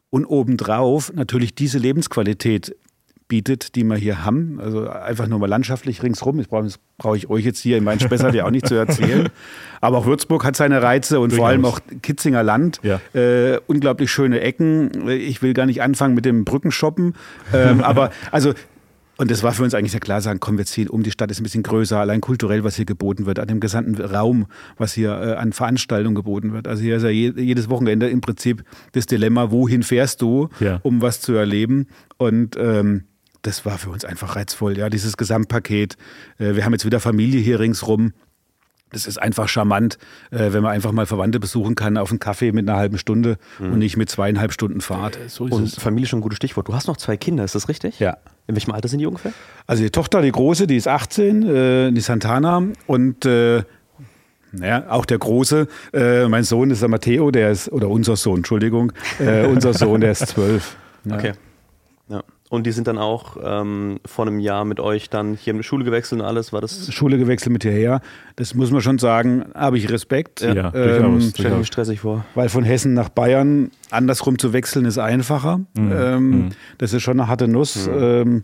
Und 0.10 0.26
obendrauf 0.26 1.14
natürlich 1.14 1.56
diese 1.56 1.80
Lebensqualität 1.80 2.76
bietet, 3.34 3.74
die 3.74 3.84
wir 3.84 3.96
hier 3.96 4.24
haben. 4.24 4.60
Also 4.62 4.88
einfach 4.88 5.28
nur 5.28 5.40
mal 5.40 5.50
landschaftlich 5.50 6.04
ringsrum. 6.04 6.38
Das 6.38 6.46
brauche, 6.46 6.66
das 6.66 6.78
brauche 7.00 7.18
ich 7.18 7.32
euch 7.32 7.44
jetzt 7.44 7.58
hier 7.60 7.78
in 7.80 7.84
meinem 7.84 8.00
Spessart 8.00 8.36
ja 8.36 8.46
auch 8.46 8.52
nicht 8.52 8.68
zu 8.68 8.76
erzählen. 8.76 9.30
Aber 9.82 9.98
auch 9.98 10.06
Würzburg 10.06 10.46
hat 10.46 10.56
seine 10.56 10.84
Reize 10.84 11.20
und 11.20 11.34
vor 11.34 11.48
allem 11.48 11.66
auch 11.66 11.80
Kitzinger 12.04 12.44
Land. 12.44 12.80
Ja. 12.84 13.02
Äh, 13.20 13.60
unglaublich 13.66 14.12
schöne 14.12 14.42
Ecken. 14.42 15.10
Ich 15.10 15.42
will 15.42 15.56
gar 15.56 15.66
nicht 15.66 15.82
anfangen 15.82 16.14
mit 16.14 16.26
dem 16.26 16.46
Brückenshoppen. 16.46 17.16
Ähm, 17.52 17.82
aber 17.84 18.12
also 18.32 18.54
Und 19.18 19.32
das 19.32 19.42
war 19.42 19.52
für 19.54 19.64
uns 19.64 19.74
eigentlich 19.74 19.92
sehr 19.94 20.00
klar, 20.00 20.22
sagen, 20.22 20.40
komm, 20.40 20.60
wir 20.60 20.66
ziehen 20.66 20.88
um, 20.88 21.02
die 21.02 21.10
Stadt 21.12 21.32
ist 21.32 21.40
ein 21.40 21.44
bisschen 21.44 21.64
größer, 21.64 21.98
allein 22.00 22.22
kulturell, 22.22 22.64
was 22.64 22.76
hier 22.76 22.86
geboten 22.86 23.26
wird, 23.26 23.40
an 23.40 23.48
dem 23.48 23.60
gesamten 23.60 24.00
Raum, 24.00 24.46
was 24.78 24.94
hier 24.94 25.10
äh, 25.12 25.34
an 25.34 25.54
Veranstaltungen 25.54 26.16
geboten 26.16 26.54
wird. 26.54 26.68
Also 26.68 26.84
hier 26.84 26.98
ist 26.98 27.04
ja 27.04 27.10
je, 27.10 27.34
jedes 27.36 27.68
Wochenende 27.68 28.10
im 28.10 28.22
Prinzip 28.22 28.64
das 28.92 29.08
Dilemma, 29.08 29.50
wohin 29.50 29.82
fährst 29.82 30.22
du, 30.22 30.50
Ja. 30.60 30.80
um 30.84 31.02
was 31.02 31.20
zu 31.20 31.34
erleben. 31.34 31.88
Und 32.18 32.58
ähm, 32.60 33.06
das 33.44 33.66
war 33.66 33.78
für 33.78 33.92
uns 33.92 34.04
einfach 34.04 34.36
reizvoll, 34.36 34.78
ja, 34.78 34.90
dieses 34.90 35.16
Gesamtpaket. 35.18 35.96
Äh, 36.40 36.56
wir 36.56 36.66
haben 36.66 36.74
jetzt 36.74 36.86
wieder 36.86 37.00
Familie 37.00 37.40
hier 37.40 37.60
ringsrum. 37.60 38.14
Das 38.92 39.08
ist 39.08 39.18
einfach 39.20 39.48
charmant, 39.50 39.98
äh, 40.30 40.54
wenn 40.54 40.62
man 40.62 40.72
einfach 40.72 40.92
mal 40.92 41.06
Verwandte 41.06 41.40
besuchen 41.40 41.74
kann 41.76 41.98
auf 41.98 42.12
einen 42.12 42.20
Kaffee 42.20 42.52
mit 42.52 42.70
einer 42.70 42.78
halben 42.78 43.00
Stunde 43.00 43.38
und 43.60 43.80
nicht 43.80 43.98
mit 43.98 44.10
zweieinhalb 44.10 44.54
Stunden 44.54 44.82
Fahrt. 44.82 45.18
So 45.28 45.48
ist 45.48 45.52
Und 45.52 45.64
es. 45.64 45.76
Familie 45.76 46.08
schon 46.08 46.20
ein 46.20 46.22
gutes 46.22 46.38
Stichwort. 46.38 46.68
Du 46.68 46.76
hast 46.76 46.88
noch 46.88 46.98
zwei 46.98 47.18
Kinder, 47.18 47.44
ist 47.44 47.56
das 47.56 47.68
richtig? 47.70 48.00
Ja. 48.00 48.18
In 48.46 48.56
welchem 48.56 48.72
Alter 48.72 48.88
sind 48.88 49.00
die 49.00 49.08
ungefähr? 49.08 49.34
Also 49.66 49.82
die 49.82 49.90
Tochter, 49.90 50.22
die 50.22 50.32
große, 50.32 50.68
die 50.68 50.76
ist 50.76 50.88
18, 50.88 51.44
äh, 51.44 51.92
die 51.92 52.02
Santana 52.02 52.62
und 52.86 53.26
äh, 53.26 53.64
naja, 54.52 54.86
auch 54.90 55.06
der 55.06 55.18
Große, 55.18 55.68
äh, 55.94 56.28
mein 56.28 56.44
Sohn 56.44 56.70
ist 56.70 56.84
der 56.84 56.90
Matteo, 56.90 57.32
der 57.32 57.50
ist, 57.50 57.72
oder 57.72 57.90
unser 57.90 58.16
Sohn, 58.16 58.38
Entschuldigung, 58.38 58.94
äh, 59.20 59.48
unser 59.48 59.74
Sohn, 59.74 60.02
der 60.02 60.12
ist 60.12 60.28
zwölf. 60.28 60.78
Ja. 61.06 61.16
Okay. 61.18 61.34
Ja. 62.10 62.24
Und 62.54 62.68
die 62.68 62.72
sind 62.72 62.86
dann 62.86 63.00
auch 63.00 63.36
ähm, 63.44 64.00
vor 64.06 64.28
einem 64.28 64.40
Jahr 64.40 64.64
mit 64.64 64.80
euch 64.80 65.10
dann 65.10 65.34
hier 65.34 65.54
in 65.54 65.58
die 65.58 65.64
Schule 65.64 65.84
gewechselt 65.84 66.22
und 66.22 66.28
alles. 66.28 66.54
War 66.54 66.62
das 66.62 66.94
Schule 66.94 67.18
gewechselt 67.18 67.52
mit 67.52 67.64
hierher. 67.64 68.00
Das 68.36 68.54
muss 68.54 68.70
man 68.70 68.80
schon 68.82 69.00
sagen, 69.00 69.46
habe 69.56 69.80
ich 69.80 69.90
Respekt. 69.90 70.42
Ja, 70.42 70.72
ähm, 70.72 71.10
durchaus. 71.14 71.34
stell 71.36 71.58
mir 71.58 71.66
stressig 71.66 72.02
vor. 72.02 72.26
weil 72.36 72.50
von 72.50 72.64
Hessen 72.64 72.94
nach 72.94 73.10
Bayern 73.10 73.72
andersrum 73.90 74.38
zu 74.38 74.54
wechseln 74.54 74.86
ist 74.86 75.00
einfacher. 75.00 75.62
Mhm. 75.76 75.92
Ähm, 75.92 76.50
Das 76.78 76.94
ist 76.94 77.02
schon 77.02 77.20
eine 77.20 77.28
harte 77.28 77.48
Nuss. 77.48 77.90
Ähm, 77.92 78.44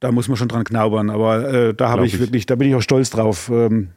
da 0.00 0.10
muss 0.10 0.26
man 0.26 0.36
schon 0.36 0.48
dran 0.48 0.64
knaubern. 0.64 1.08
Aber 1.08 1.48
äh, 1.48 1.74
da 1.74 1.90
habe 1.90 2.06
ich, 2.06 2.14
ich. 2.14 2.18
wirklich, 2.20 2.46
da 2.46 2.56
bin 2.56 2.68
ich 2.68 2.74
auch 2.74 2.82
stolz 2.82 3.10
drauf. 3.10 3.48
Ähm, 3.54 3.90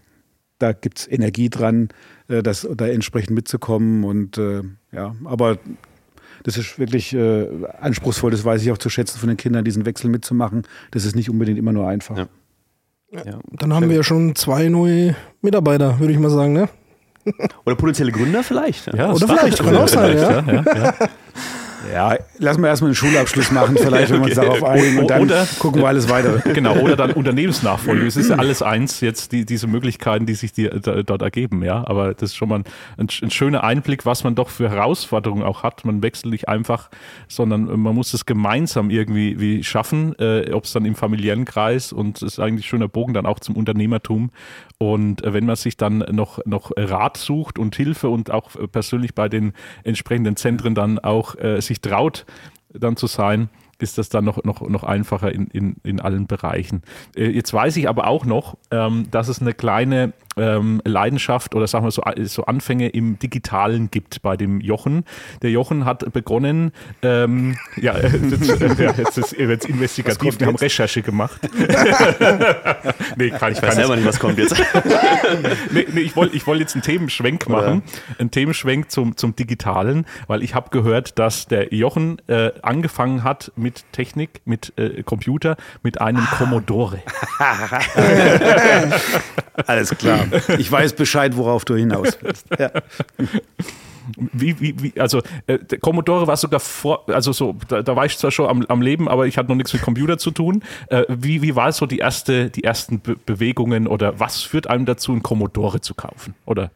da 0.60 0.72
gibt 0.72 1.00
es 1.00 1.12
Energie 1.12 1.50
dran, 1.50 1.90
äh, 2.28 2.44
das 2.44 2.70
da 2.76 2.86
entsprechend 2.86 3.32
mitzukommen. 3.32 4.04
Und 4.04 4.38
äh, 4.38 4.62
ja, 4.92 5.16
aber 5.26 5.58
das 6.44 6.58
ist 6.58 6.80
wirklich 6.80 7.14
äh, 7.14 7.48
anspruchsvoll, 7.80 8.32
das 8.32 8.46
weiß 8.46 8.62
ich 8.62 8.72
auch 8.72 8.78
zu 8.78 8.90
schätzen 8.90 9.20
von 9.20 9.30
den 9.30 9.38
Kindern, 9.38 9.64
diesen 9.64 9.86
Wechsel 9.86 10.10
mitzumachen. 10.10 10.64
Das 10.92 11.06
ist 11.06 11.16
nicht 11.16 11.30
unbedingt 11.30 11.60
immer 11.60 11.72
nur 11.72 11.88
einfach. 11.88 12.18
Ja. 12.18 12.28
Ja. 13.12 13.40
Dann 13.52 13.74
haben 13.74 13.90
wir 13.90 13.96
ja 13.96 14.04
schon 14.04 14.36
zwei 14.36 14.70
neue 14.70 15.16
Mitarbeiter, 15.42 16.00
würde 16.00 16.14
ich 16.14 16.20
mal 16.20 16.30
sagen, 16.30 16.54
ne? 16.54 16.70
Oder 17.66 17.76
potenzielle 17.76 18.12
Gründer 18.12 18.44
vielleicht. 18.44 18.94
Ja. 18.94 19.12
Oder 19.12 19.28
vielleicht, 19.28 19.60
kann 19.60 19.76
auch 19.76 19.88
sein, 19.88 20.18
ja, 20.18 20.44
ja. 21.92 22.18
Lassen 22.38 22.62
wir 22.62 22.70
erstmal 22.70 22.90
einen 22.90 22.96
Schulabschluss 22.96 23.52
machen, 23.52 23.78
vielleicht, 23.82 24.12
wenn 24.12 24.20
wir 24.20 24.26
uns 24.26 24.36
darauf 24.36 24.64
einigen 24.64 25.00
und 25.00 25.10
dann 25.10 25.22
Oder- 25.24 25.48
gucken 25.60 25.82
wir 25.82 25.88
alles 25.88 26.10
weiter. 26.10 26.42
Genau, 26.54 26.78
oder 26.78 26.96
dann 26.96 27.12
Unternehmensnachfolge. 27.20 28.06
Es 28.06 28.18
ist 28.18 28.30
ja 28.30 28.36
alles 28.40 28.62
eins, 28.62 29.02
jetzt 29.02 29.32
die, 29.32 29.46
diese 29.46 29.68
Möglichkeiten, 29.68 30.26
die 30.26 30.34
sich 30.34 30.52
dir 30.52 30.72
da, 30.72 31.04
dort 31.04 31.22
ergeben, 31.22 31.64
ja. 31.64 31.88
Aber 31.88 32.14
das 32.14 32.32
ist 32.32 32.36
schon 32.36 32.50
mal 32.50 32.60
ein, 32.60 32.64
ein, 32.98 33.08
ein 33.22 33.32
schöner 33.32 33.64
Einblick, 33.64 34.06
was 34.06 34.24
man 34.24 34.36
doch 34.36 34.50
für 34.50 34.70
Herausforderungen 34.70 35.44
auch 35.44 35.64
hat. 35.64 35.86
Man 35.86 36.02
wechselt 36.04 36.32
nicht 36.32 36.48
einfach, 36.50 36.90
sondern 37.28 37.66
man 37.80 37.96
muss 37.96 38.14
es 38.14 38.26
gemeinsam 38.26 38.90
irgendwie 38.90 39.40
wie 39.40 39.64
schaffen, 39.64 40.16
äh, 40.20 40.52
ob 40.52 40.66
es 40.66 40.74
dann 40.74 40.86
im 40.86 40.96
familiären 40.96 41.46
Kreis 41.46 41.94
und 41.94 42.18
es 42.18 42.34
ist 42.34 42.40
eigentlich 42.40 42.66
ein 42.66 42.70
schöner 42.70 42.88
Bogen 42.88 43.14
dann 43.14 43.26
auch 43.26 43.40
zum 43.40 43.56
Unternehmertum. 43.56 44.32
Und 44.78 45.24
äh, 45.24 45.34
wenn 45.34 45.46
man 45.46 45.56
sich 45.58 45.78
dann 45.78 46.00
noch, 46.12 46.40
noch 46.46 46.72
Rat 46.76 47.18
sucht 47.18 47.60
und 47.60 47.76
Hilfe 47.76 48.10
und 48.10 48.32
auch 48.32 48.56
äh, 48.56 48.68
persönlich 48.68 49.14
bei 49.14 49.28
den 49.28 49.54
entsprechenden 49.84 50.36
Zentren 50.36 50.74
dann 50.74 51.00
auch 51.00 51.36
äh, 51.36 51.62
sich 51.70 51.82
traut, 51.82 52.26
dann 52.74 52.98
zu 52.98 53.08
sein, 53.08 53.50
ist 53.80 53.98
das 53.98 54.10
dann 54.10 54.26
noch, 54.26 54.44
noch, 54.44 54.62
noch 54.68 54.84
einfacher 54.84 55.32
in, 55.32 55.48
in, 55.48 55.78
in 55.84 56.02
allen 56.02 56.28
Bereichen. 56.28 56.84
Äh, 57.16 57.30
Jetzt 57.30 57.54
weiß 57.54 57.78
ich 57.78 57.88
aber 57.88 58.08
auch 58.08 58.26
noch, 58.26 58.58
ähm, 58.72 59.08
dass 59.10 59.30
es 59.30 59.42
eine 59.42 59.54
kleine 59.54 60.14
ähm, 60.38 60.82
Leidenschaft 60.86 61.56
oder 61.56 61.68
sagen 61.68 61.86
wir 61.86 61.92
so, 61.92 62.04
äh, 62.04 62.26
so 62.26 62.46
Anfänge 62.46 62.90
im 62.90 63.20
Digitalen 63.20 63.92
gibt 63.92 64.22
bei 64.22 64.38
dem 64.38 64.62
Jochen. 64.62 65.04
Der 65.42 65.52
Jochen 65.52 65.86
hat 65.86 66.12
begonnen, 66.14 66.72
ähm, 67.02 67.58
ja, 67.76 67.98
jetzt, 67.98 68.62
äh, 68.62 68.84
ja, 68.84 68.94
jetzt 68.98 69.18
ist 69.18 69.32
jetzt 69.34 69.66
investigativ, 69.66 70.40
wir 70.40 70.48
haben 70.48 70.56
Recherche 70.56 71.02
gemacht. 71.02 71.42
nee, 73.18 73.30
kann 73.30 73.52
ich, 73.52 73.58
Ich 73.58 73.64
weiß 73.64 73.70
kann 73.70 73.72
selber 73.72 73.96
nicht, 73.96 74.08
was 74.08 74.20
kommt 74.20 74.38
jetzt. 74.38 74.56
nee, 75.72 75.88
nee, 75.94 76.02
ich 76.02 76.16
wollte 76.16 76.36
ich 76.36 76.46
wollt 76.48 76.60
jetzt 76.60 76.76
einen 76.76 76.84
Themenschwenk 76.84 77.50
machen, 77.50 77.84
einen 78.18 78.32
Themenschwenk 78.32 78.92
zum, 78.92 79.18
zum 79.18 79.36
Digitalen, 79.36 80.06
weil 80.28 80.44
ich 80.44 80.56
habe 80.56 80.70
gehört, 80.70 81.20
dass 81.20 81.48
der 81.48 81.74
Jochen 81.74 82.22
äh, 82.28 82.52
angefangen 82.62 83.24
hat 83.24 83.52
mit 83.56 83.84
Technik, 83.92 84.42
mit 84.46 84.74
äh, 84.78 85.04
Computer, 85.04 85.58
mit 85.84 86.02
einem 86.02 86.26
Commodore. 86.38 87.02
Alles 89.68 89.90
klar. 89.98 90.19
Ich 90.58 90.72
weiß 90.72 90.94
Bescheid, 90.94 91.36
worauf 91.36 91.66
du 91.66 91.76
hinaus 91.76 92.18
willst. 92.22 92.48
Ja. 92.58 92.72
Wie, 94.18 94.60
wie, 94.60 94.82
wie, 94.82 95.00
also 95.00 95.22
äh, 95.46 95.60
Commodore 95.80 96.26
war 96.26 96.38
sogar 96.38 96.60
vor, 96.60 97.08
also 97.10 97.32
so, 97.32 97.56
da, 97.68 97.84
da 97.84 97.96
war 97.96 98.06
ich 98.06 98.18
zwar 98.18 98.32
schon 98.32 98.48
am, 98.48 98.66
am 98.68 98.82
Leben, 98.82 99.08
aber 99.08 99.28
ich 99.28 99.38
hatte 99.38 99.50
noch 99.50 99.56
nichts 99.56 99.72
mit 99.74 99.82
Computer 99.82 100.18
zu 100.18 100.32
tun. 100.32 100.64
Äh, 100.88 101.04
wie, 101.10 101.42
wie 101.42 101.56
war 101.56 101.72
so 101.72 101.86
die 101.86 102.00
erste, 102.00 102.50
die 102.50 102.64
ersten 102.64 103.02
Be 103.02 103.16
Bewegungen 103.24 103.88
oder 103.88 104.20
was 104.20 104.42
führt 104.42 104.68
einem 104.68 104.86
dazu, 104.86 105.12
einen 105.12 105.22
Commodore 105.22 105.82
zu 105.82 105.94
kaufen 105.94 106.34
oder 106.46 106.72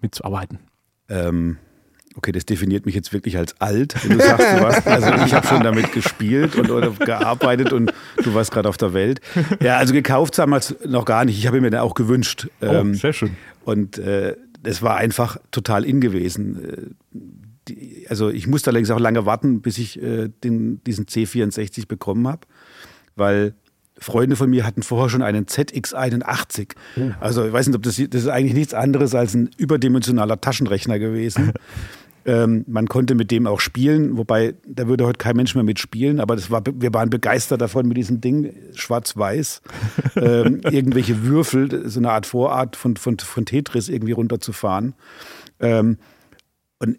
mitzuarbeiten? 0.00 0.60
Ähm, 1.08 1.58
okay, 2.16 2.32
das 2.32 2.44
definiert 2.46 2.86
mich 2.86 2.94
jetzt 2.94 3.12
wirklich 3.12 3.36
als 3.38 3.60
alt, 3.60 3.94
wenn 4.02 4.18
du 4.18 4.24
sagst, 4.24 4.46
du 4.46 4.62
warst, 4.62 4.86
also 4.86 5.08
ich 5.24 5.34
habe 5.34 5.46
schon 5.46 5.62
damit 5.62 5.92
gespielt 5.92 6.56
und 6.56 6.70
oder 6.70 6.90
gearbeitet 6.90 7.72
und 7.72 7.92
du 8.22 8.34
warst 8.34 8.50
gerade 8.52 8.68
auf 8.68 8.76
der 8.76 8.92
Welt. 8.94 9.20
Ja, 9.60 9.78
also 9.78 9.92
gekauft 9.92 10.38
damals 10.38 10.74
noch 10.86 11.04
gar 11.04 11.24
nicht. 11.24 11.38
Ich 11.38 11.46
habe 11.46 11.60
mir 11.60 11.70
den 11.70 11.80
auch 11.80 11.94
gewünscht. 11.94 12.48
Oh, 12.60 12.66
Ähm, 12.66 12.94
sehr 12.94 13.12
schön. 13.12 13.30
Und 13.64 13.98
äh, 13.98 14.36
es 14.62 14.82
war 14.82 14.96
einfach 14.96 15.38
total 15.50 15.84
in 15.84 16.00
gewesen. 16.00 16.94
Äh, 17.12 17.18
Die, 17.68 18.06
also 18.08 18.28
ich 18.28 18.46
musste 18.48 18.70
allerdings 18.70 18.90
auch 18.90 18.98
lange 18.98 19.24
warten, 19.24 19.62
bis 19.62 19.78
ich 19.78 20.02
äh, 20.02 20.28
den, 20.42 20.82
diesen 20.84 21.06
C64 21.06 21.86
bekommen 21.86 22.26
habe, 22.26 22.40
weil 23.14 23.54
Freunde 23.98 24.34
von 24.34 24.50
mir 24.50 24.66
hatten 24.66 24.82
vorher 24.82 25.08
schon 25.08 25.22
einen 25.22 25.46
ZX81. 25.46 26.72
Also 27.20 27.46
ich 27.46 27.52
weiß 27.52 27.68
nicht, 27.68 27.76
ob 27.76 27.82
das, 27.84 27.96
das 27.96 28.22
ist 28.22 28.26
eigentlich 28.28 28.54
nichts 28.54 28.74
anderes 28.74 29.14
als 29.14 29.34
ein 29.34 29.50
überdimensionaler 29.58 30.40
Taschenrechner 30.40 30.98
gewesen. 30.98 31.52
Ähm, 32.24 32.64
man 32.68 32.86
konnte 32.86 33.14
mit 33.14 33.30
dem 33.30 33.46
auch 33.46 33.60
spielen, 33.60 34.16
wobei 34.16 34.54
da 34.66 34.86
würde 34.86 35.06
heute 35.06 35.18
kein 35.18 35.36
Mensch 35.36 35.54
mehr 35.54 35.64
mitspielen, 35.64 36.20
aber 36.20 36.36
das 36.36 36.50
war, 36.50 36.62
wir 36.64 36.94
waren 36.94 37.10
begeistert 37.10 37.60
davon 37.60 37.88
mit 37.88 37.96
diesem 37.96 38.20
Ding, 38.20 38.54
schwarz-weiß, 38.74 39.62
ähm, 40.16 40.60
irgendwelche 40.70 41.24
Würfel, 41.24 41.88
so 41.88 41.98
eine 41.98 42.10
Art 42.10 42.26
Vorart 42.26 42.76
von, 42.76 42.96
von, 42.96 43.18
von 43.18 43.44
Tetris 43.44 43.88
irgendwie 43.88 44.12
runterzufahren. 44.12 44.94
Ähm, 45.58 45.98
und 46.78 46.98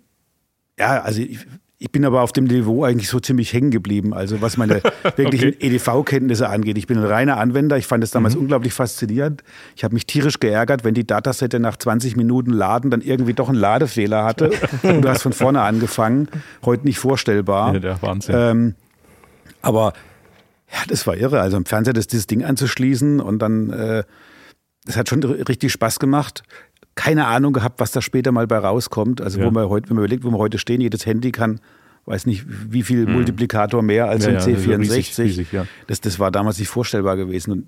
ja, 0.77 1.01
also 1.01 1.21
ich, 1.21 1.45
ich 1.83 1.91
bin 1.91 2.05
aber 2.05 2.21
auf 2.21 2.31
dem 2.31 2.45
Niveau 2.45 2.85
eigentlich 2.85 3.09
so 3.09 3.19
ziemlich 3.19 3.51
hängen 3.51 3.69
geblieben. 3.69 4.13
Also 4.13 4.39
was 4.41 4.55
meine 4.55 4.81
wirklichen 5.17 5.49
Okay. 5.49 5.67
EDV-Kenntnisse 5.67 6.47
angeht. 6.47 6.77
Ich 6.77 6.87
bin 6.87 6.97
ein 6.97 7.03
reiner 7.03 7.35
Anwender. 7.35 7.75
Ich 7.77 7.87
fand 7.87 8.01
es 8.05 8.11
damals 8.11 8.37
unglaublich 8.37 8.71
faszinierend. 8.71 9.43
Ich 9.75 9.83
habe 9.83 9.93
mich 9.93 10.05
tierisch 10.05 10.39
geärgert, 10.39 10.85
wenn 10.85 10.93
die 10.93 11.05
Datasette 11.05 11.59
nach 11.59 11.75
20 11.75 12.15
Minuten 12.15 12.51
Laden 12.51 12.89
dann 12.89 13.01
irgendwie 13.01 13.33
doch 13.33 13.49
einen 13.49 13.57
Ladefehler 13.57 14.23
hatte. 14.23 14.51
Und 14.83 15.01
du 15.01 15.09
hast 15.09 15.23
von 15.23 15.33
vorne 15.33 15.59
angefangen. 15.59 16.29
Heute 16.63 16.85
nicht 16.85 16.99
vorstellbar. 16.99 17.73
Ja, 17.73 17.79
der 17.79 18.01
Wahnsinn. 18.01 18.33
Ähm, 18.37 18.75
aber 19.61 19.91
ja, 20.71 20.77
das 20.87 21.05
war 21.05 21.17
irre. 21.17 21.41
Also 21.41 21.57
im 21.57 21.65
Fernseher 21.65 21.93
das, 21.93 22.07
dieses 22.07 22.27
Ding 22.27 22.45
anzuschließen 22.45 23.19
und 23.19 23.39
dann, 23.39 23.71
äh, 23.71 24.03
das 24.85 24.95
hat 24.95 25.09
schon 25.09 25.21
richtig 25.21 25.73
Spaß 25.73 25.99
gemacht. 25.99 26.43
Keine 26.95 27.25
Ahnung 27.27 27.53
gehabt, 27.53 27.79
was 27.79 27.91
da 27.91 28.01
später 28.01 28.31
mal 28.31 28.47
bei 28.47 28.57
rauskommt. 28.57 29.21
Also 29.21 29.39
Ja. 29.39 29.45
wo 29.45 29.51
man 29.51 29.67
heute, 29.69 29.89
wenn 29.89 29.95
man 29.95 30.05
überlegt, 30.05 30.23
wo 30.23 30.31
wir 30.31 30.37
heute 30.37 30.57
stehen, 30.59 30.81
jedes 30.81 31.05
Handy 31.05 31.31
kann, 31.31 31.59
weiß 32.05 32.25
nicht, 32.25 32.45
wie 32.47 32.83
viel 32.83 33.05
Multiplikator 33.07 33.81
mehr 33.81 34.09
als. 34.09 34.25
Ja, 34.25 34.31
ein 34.31 34.35
ja, 34.35 34.41
C64. 34.41 34.79
riesig, 34.79 35.17
riesig, 35.19 35.51
ja. 35.53 35.65
das, 35.87 36.01
das 36.01 36.19
war 36.19 36.31
damals 36.31 36.59
nicht 36.59 36.67
vorstellbar 36.67 37.15
gewesen. 37.15 37.51
Und 37.51 37.65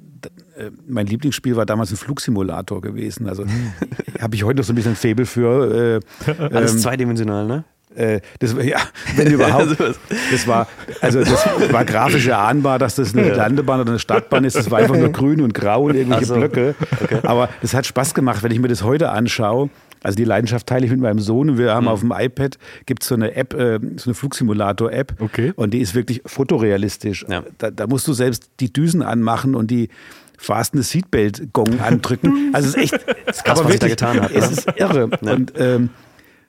äh, 0.58 0.72
mein 0.88 1.08
Lieblingsspiel 1.08 1.56
war 1.56 1.66
damals 1.66 1.92
ein 1.92 1.98
Flugsimulator 1.98 2.82
gewesen. 2.82 3.28
Also 3.30 3.46
habe 4.20 4.36
ich 4.36 4.44
heute 4.44 4.58
noch 4.58 4.66
so 4.66 4.74
ein 4.74 4.76
bisschen 4.76 4.96
Faible 4.96 5.26
für. 5.26 6.02
Äh, 6.28 6.44
Alles 6.54 6.74
ähm, 6.74 6.80
zweidimensional, 6.80 7.48
ne? 7.48 7.64
Äh, 7.96 8.22
das, 8.40 8.56
war- 8.56 8.64
ja, 8.64 8.78
wenn 9.16 9.32
überhaupt. 9.32 9.76
Das 10.32 10.48
war, 10.48 10.68
also 11.02 11.20
das 11.24 11.46
war 11.72 11.86
grafisch 11.86 12.28
erahnbar, 12.28 12.80
dass 12.80 12.96
das 12.96 13.14
eine 13.16 13.34
Landebahn 13.34 13.80
oder 13.82 13.92
eine 13.92 14.00
Startbahn 14.00 14.44
ist. 14.44 14.56
Das 14.56 14.70
war 14.72 14.80
einfach 14.80 14.98
nur 14.98 15.12
grün 15.12 15.42
und 15.42 15.54
grau 15.54 15.84
und 15.84 15.96
irgendwelche 15.96 16.26
so. 16.26 16.36
Blöcke. 16.36 16.76
Aber 17.24 17.50
das 17.62 17.74
hat 17.74 17.86
Spaß 17.86 18.14
gemacht, 18.14 18.44
wenn 18.44 18.52
ich 18.52 18.60
mir 18.60 18.68
das 18.68 18.84
heute 18.84 19.10
anschaue. 19.12 19.70
Also 20.04 20.16
die 20.18 20.24
Leidenschaft 20.24 20.68
teile 20.68 20.86
ich 20.86 20.92
mit 20.92 21.00
meinem 21.00 21.20
Sohn. 21.20 21.50
und 21.52 21.58
Wir 21.58 21.74
haben 21.74 21.88
auf 21.88 22.02
dem 22.02 22.14
iPad 22.16 22.58
gibt 22.86 23.02
es 23.04 23.10
so 23.10 23.16
eine 23.16 23.36
App, 23.36 23.54
äh, 23.54 23.80
so 23.98 24.06
eine 24.10 24.14
Flugsimulator-App. 24.14 25.14
Okay. 25.20 25.54
Und 25.56 25.74
die 25.74 25.80
ist 25.80 25.96
wirklich 25.96 26.22
fotorealistisch. 26.26 27.26
Ja. 27.30 27.44
Da, 27.58 27.72
da 27.72 27.88
musst 27.88 28.08
du 28.08 28.14
selbst 28.14 28.50
die 28.60 28.72
Düsen 28.72 29.02
anmachen 29.02 29.56
und 29.56 29.72
die 29.72 29.90
fasten 30.38 30.82
Seatbelt-Gong 30.82 31.80
andrücken. 31.84 32.52
Also 32.54 32.70
es 32.70 32.76
ist 32.76 32.94
echt, 32.94 33.06
es 33.26 33.44
krass, 33.44 33.64
was 33.64 33.72
sich 33.72 33.80
da 33.80 33.88
getan 33.88 34.22
hat, 34.22 34.32
Es 34.32 34.52
ist 34.52 34.68
irre. 34.76 35.10
Ja. 35.22 35.32
Und 35.34 35.54
ähm, 35.58 35.90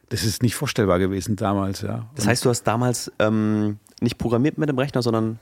das 0.08 0.24
ist 0.24 0.42
nicht 0.42 0.54
vorstellbar 0.54 0.98
gewesen 0.98 1.36
damals, 1.36 1.82
ja. 1.82 2.06
Das 2.14 2.26
heißt, 2.26 2.44
du 2.44 2.50
hast 2.50 2.64
damals 2.64 3.10
ähm, 3.18 3.78
nicht 4.00 4.18
programmiert 4.18 4.58
mit 4.58 4.68
dem 4.68 4.78
Rechner, 4.78 5.02
sondern 5.02 5.38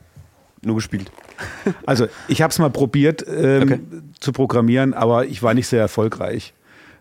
nur 0.63 0.77
gespielt? 0.77 1.11
Also 1.87 2.07
ich 2.29 2.43
habe 2.43 2.51
es 2.51 2.59
mal 2.59 2.71
probiert 2.71 3.25
ähm, 3.27 3.63
Okay. 3.63 3.81
zu 4.21 4.33
programmieren, 4.33 4.95
aber 4.95 5.27
ich 5.27 5.43
war 5.43 5.55
nicht 5.55 5.67
sehr 5.67 5.81
erfolgreich. 5.81 6.55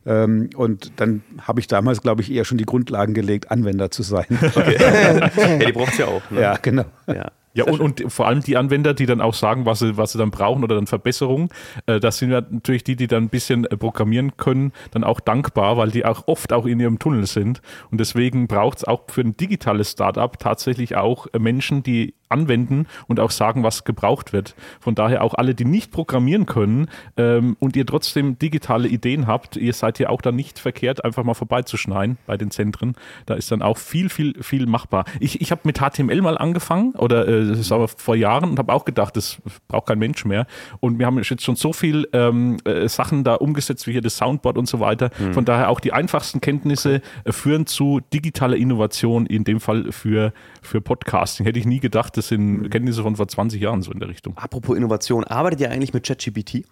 Ähm, 0.05 0.49
und 0.55 0.91
dann 0.97 1.23
habe 1.41 1.59
ich 1.61 1.67
damals, 1.67 2.01
glaube 2.01 2.21
ich, 2.21 2.31
eher 2.31 2.43
schon 2.43 2.57
die 2.57 2.65
Grundlagen 2.65 3.13
gelegt, 3.13 3.51
Anwender 3.51 3.89
zu 3.91 4.03
sein. 4.03 4.25
ja, 4.55 5.29
die 5.57 5.71
braucht 5.71 5.93
es 5.93 5.97
ja 5.99 6.07
auch. 6.07 6.29
Ne? 6.29 6.41
ja, 6.41 6.57
genau. 6.61 6.85
ja. 7.07 7.31
Ja, 7.55 7.65
und, 7.65 7.79
und 7.79 8.11
vor 8.11 8.27
allem 8.27 8.41
die 8.41 8.57
Anwender, 8.57 8.93
die 8.93 9.05
dann 9.05 9.21
auch 9.21 9.35
sagen, 9.35 9.65
was 9.65 9.79
sie, 9.79 9.95
was 9.95 10.11
sie 10.11 10.17
dann 10.17 10.31
brauchen 10.31 10.63
oder 10.63 10.75
dann 10.75 10.87
Verbesserungen, 10.87 11.49
äh, 11.85 11.99
das 11.99 12.17
sind 12.17 12.31
ja 12.31 12.41
natürlich 12.41 12.83
die, 12.83 12.95
die 12.95 13.07
dann 13.07 13.25
ein 13.25 13.29
bisschen 13.29 13.65
äh, 13.65 13.77
programmieren 13.77 14.37
können, 14.37 14.73
dann 14.91 15.03
auch 15.03 15.19
dankbar, 15.19 15.77
weil 15.77 15.91
die 15.91 16.03
auch 16.03 16.27
oft 16.27 16.51
auch 16.51 16.65
in 16.65 16.79
ihrem 16.79 16.97
Tunnel 16.97 17.27
sind. 17.27 17.61
Und 17.91 17.99
deswegen 17.99 18.47
braucht 18.47 18.79
es 18.79 18.83
auch 18.83 19.03
für 19.07 19.21
ein 19.21 19.37
digitales 19.37 19.91
Startup 19.91 20.37
tatsächlich 20.39 20.95
auch 20.95 21.27
äh, 21.33 21.39
Menschen, 21.39 21.83
die 21.83 22.15
anwenden 22.29 22.87
und 23.07 23.19
auch 23.19 23.31
sagen, 23.31 23.63
was 23.63 23.83
gebraucht 23.83 24.33
wird. 24.33 24.55
Von 24.79 24.95
daher 24.95 25.23
auch 25.23 25.33
alle, 25.33 25.55
die 25.55 25.65
nicht 25.65 25.91
programmieren 25.91 26.45
können 26.45 26.87
ähm, 27.17 27.55
und 27.59 27.75
ihr 27.75 27.85
trotzdem 27.85 28.39
digitale 28.39 28.87
Ideen 28.87 29.27
habt, 29.27 29.55
ihr 29.55 29.73
seid 29.73 29.99
ja 29.99 30.09
auch 30.09 30.21
dann 30.21 30.35
nicht 30.35 30.59
verkehrt, 30.59 31.03
einfach 31.05 31.23
mal 31.23 31.33
vorbeizuschneiden 31.33 32.17
bei 32.25 32.37
den 32.37 32.51
Zentren. 32.51 32.95
Da 33.25 33.35
ist 33.35 33.51
dann 33.51 33.61
auch 33.61 33.77
viel, 33.77 34.09
viel, 34.09 34.41
viel 34.41 34.65
machbar. 34.65 35.05
Ich, 35.19 35.41
ich 35.41 35.51
habe 35.51 35.61
mit 35.63 35.79
HTML 35.79 36.21
mal 36.21 36.37
angefangen 36.37 36.93
oder 36.93 37.27
äh, 37.27 37.47
das 37.47 37.59
ist 37.59 37.71
aber 37.71 37.87
vor 37.87 38.15
Jahren 38.15 38.51
und 38.51 38.59
habe 38.59 38.73
auch 38.73 38.85
gedacht, 38.85 39.15
das 39.15 39.37
braucht 39.67 39.87
kein 39.87 39.99
Mensch 39.99 40.25
mehr. 40.25 40.47
Und 40.79 40.99
wir 40.99 41.05
haben 41.05 41.17
jetzt 41.17 41.43
schon 41.43 41.55
so 41.55 41.73
viel 41.73 42.07
ähm, 42.13 42.57
äh, 42.65 42.87
Sachen 42.87 43.23
da 43.23 43.35
umgesetzt, 43.35 43.87
wie 43.87 43.91
hier 43.91 44.01
das 44.01 44.17
Soundboard 44.17 44.57
und 44.57 44.67
so 44.67 44.79
weiter. 44.79 45.09
Von 45.33 45.45
daher 45.45 45.69
auch 45.69 45.79
die 45.79 45.93
einfachsten 45.93 46.41
Kenntnisse 46.41 47.01
äh, 47.23 47.31
führen 47.31 47.65
zu 47.65 48.01
digitaler 48.13 48.57
Innovation, 48.57 49.25
in 49.25 49.43
dem 49.43 49.59
Fall 49.59 49.91
für, 49.91 50.33
für 50.61 50.81
Podcasting. 50.81 51.45
Hätte 51.45 51.59
ich 51.59 51.65
nie 51.65 51.79
gedacht, 51.79 52.12
das 52.13 52.27
sind 52.29 52.69
Kenntnisse 52.69 53.03
von 53.03 53.15
vor 53.15 53.27
20 53.27 53.61
Jahren 53.61 53.81
so 53.81 53.91
in 53.91 53.99
der 53.99 54.09
Richtung. 54.09 54.37
Apropos 54.37 54.77
Innovation, 54.77 55.23
arbeitet 55.23 55.61
ihr 55.61 55.71
eigentlich 55.71 55.93
mit 55.93 56.05
ChatGPT? 56.05 56.65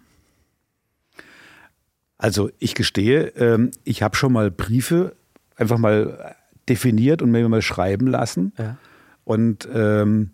Also 2.18 2.50
ich 2.58 2.74
gestehe, 2.74 3.28
ähm, 3.36 3.72
ich 3.84 4.02
habe 4.02 4.16
schon 4.16 4.32
mal 4.32 4.50
Briefe 4.50 5.16
einfach 5.56 5.78
mal 5.78 6.36
definiert 6.68 7.20
und 7.20 7.30
mir 7.30 7.48
mal 7.48 7.62
schreiben 7.62 8.06
lassen. 8.06 8.52
Ja. 8.58 8.76
Und 9.24 9.68
ähm, 9.74 10.30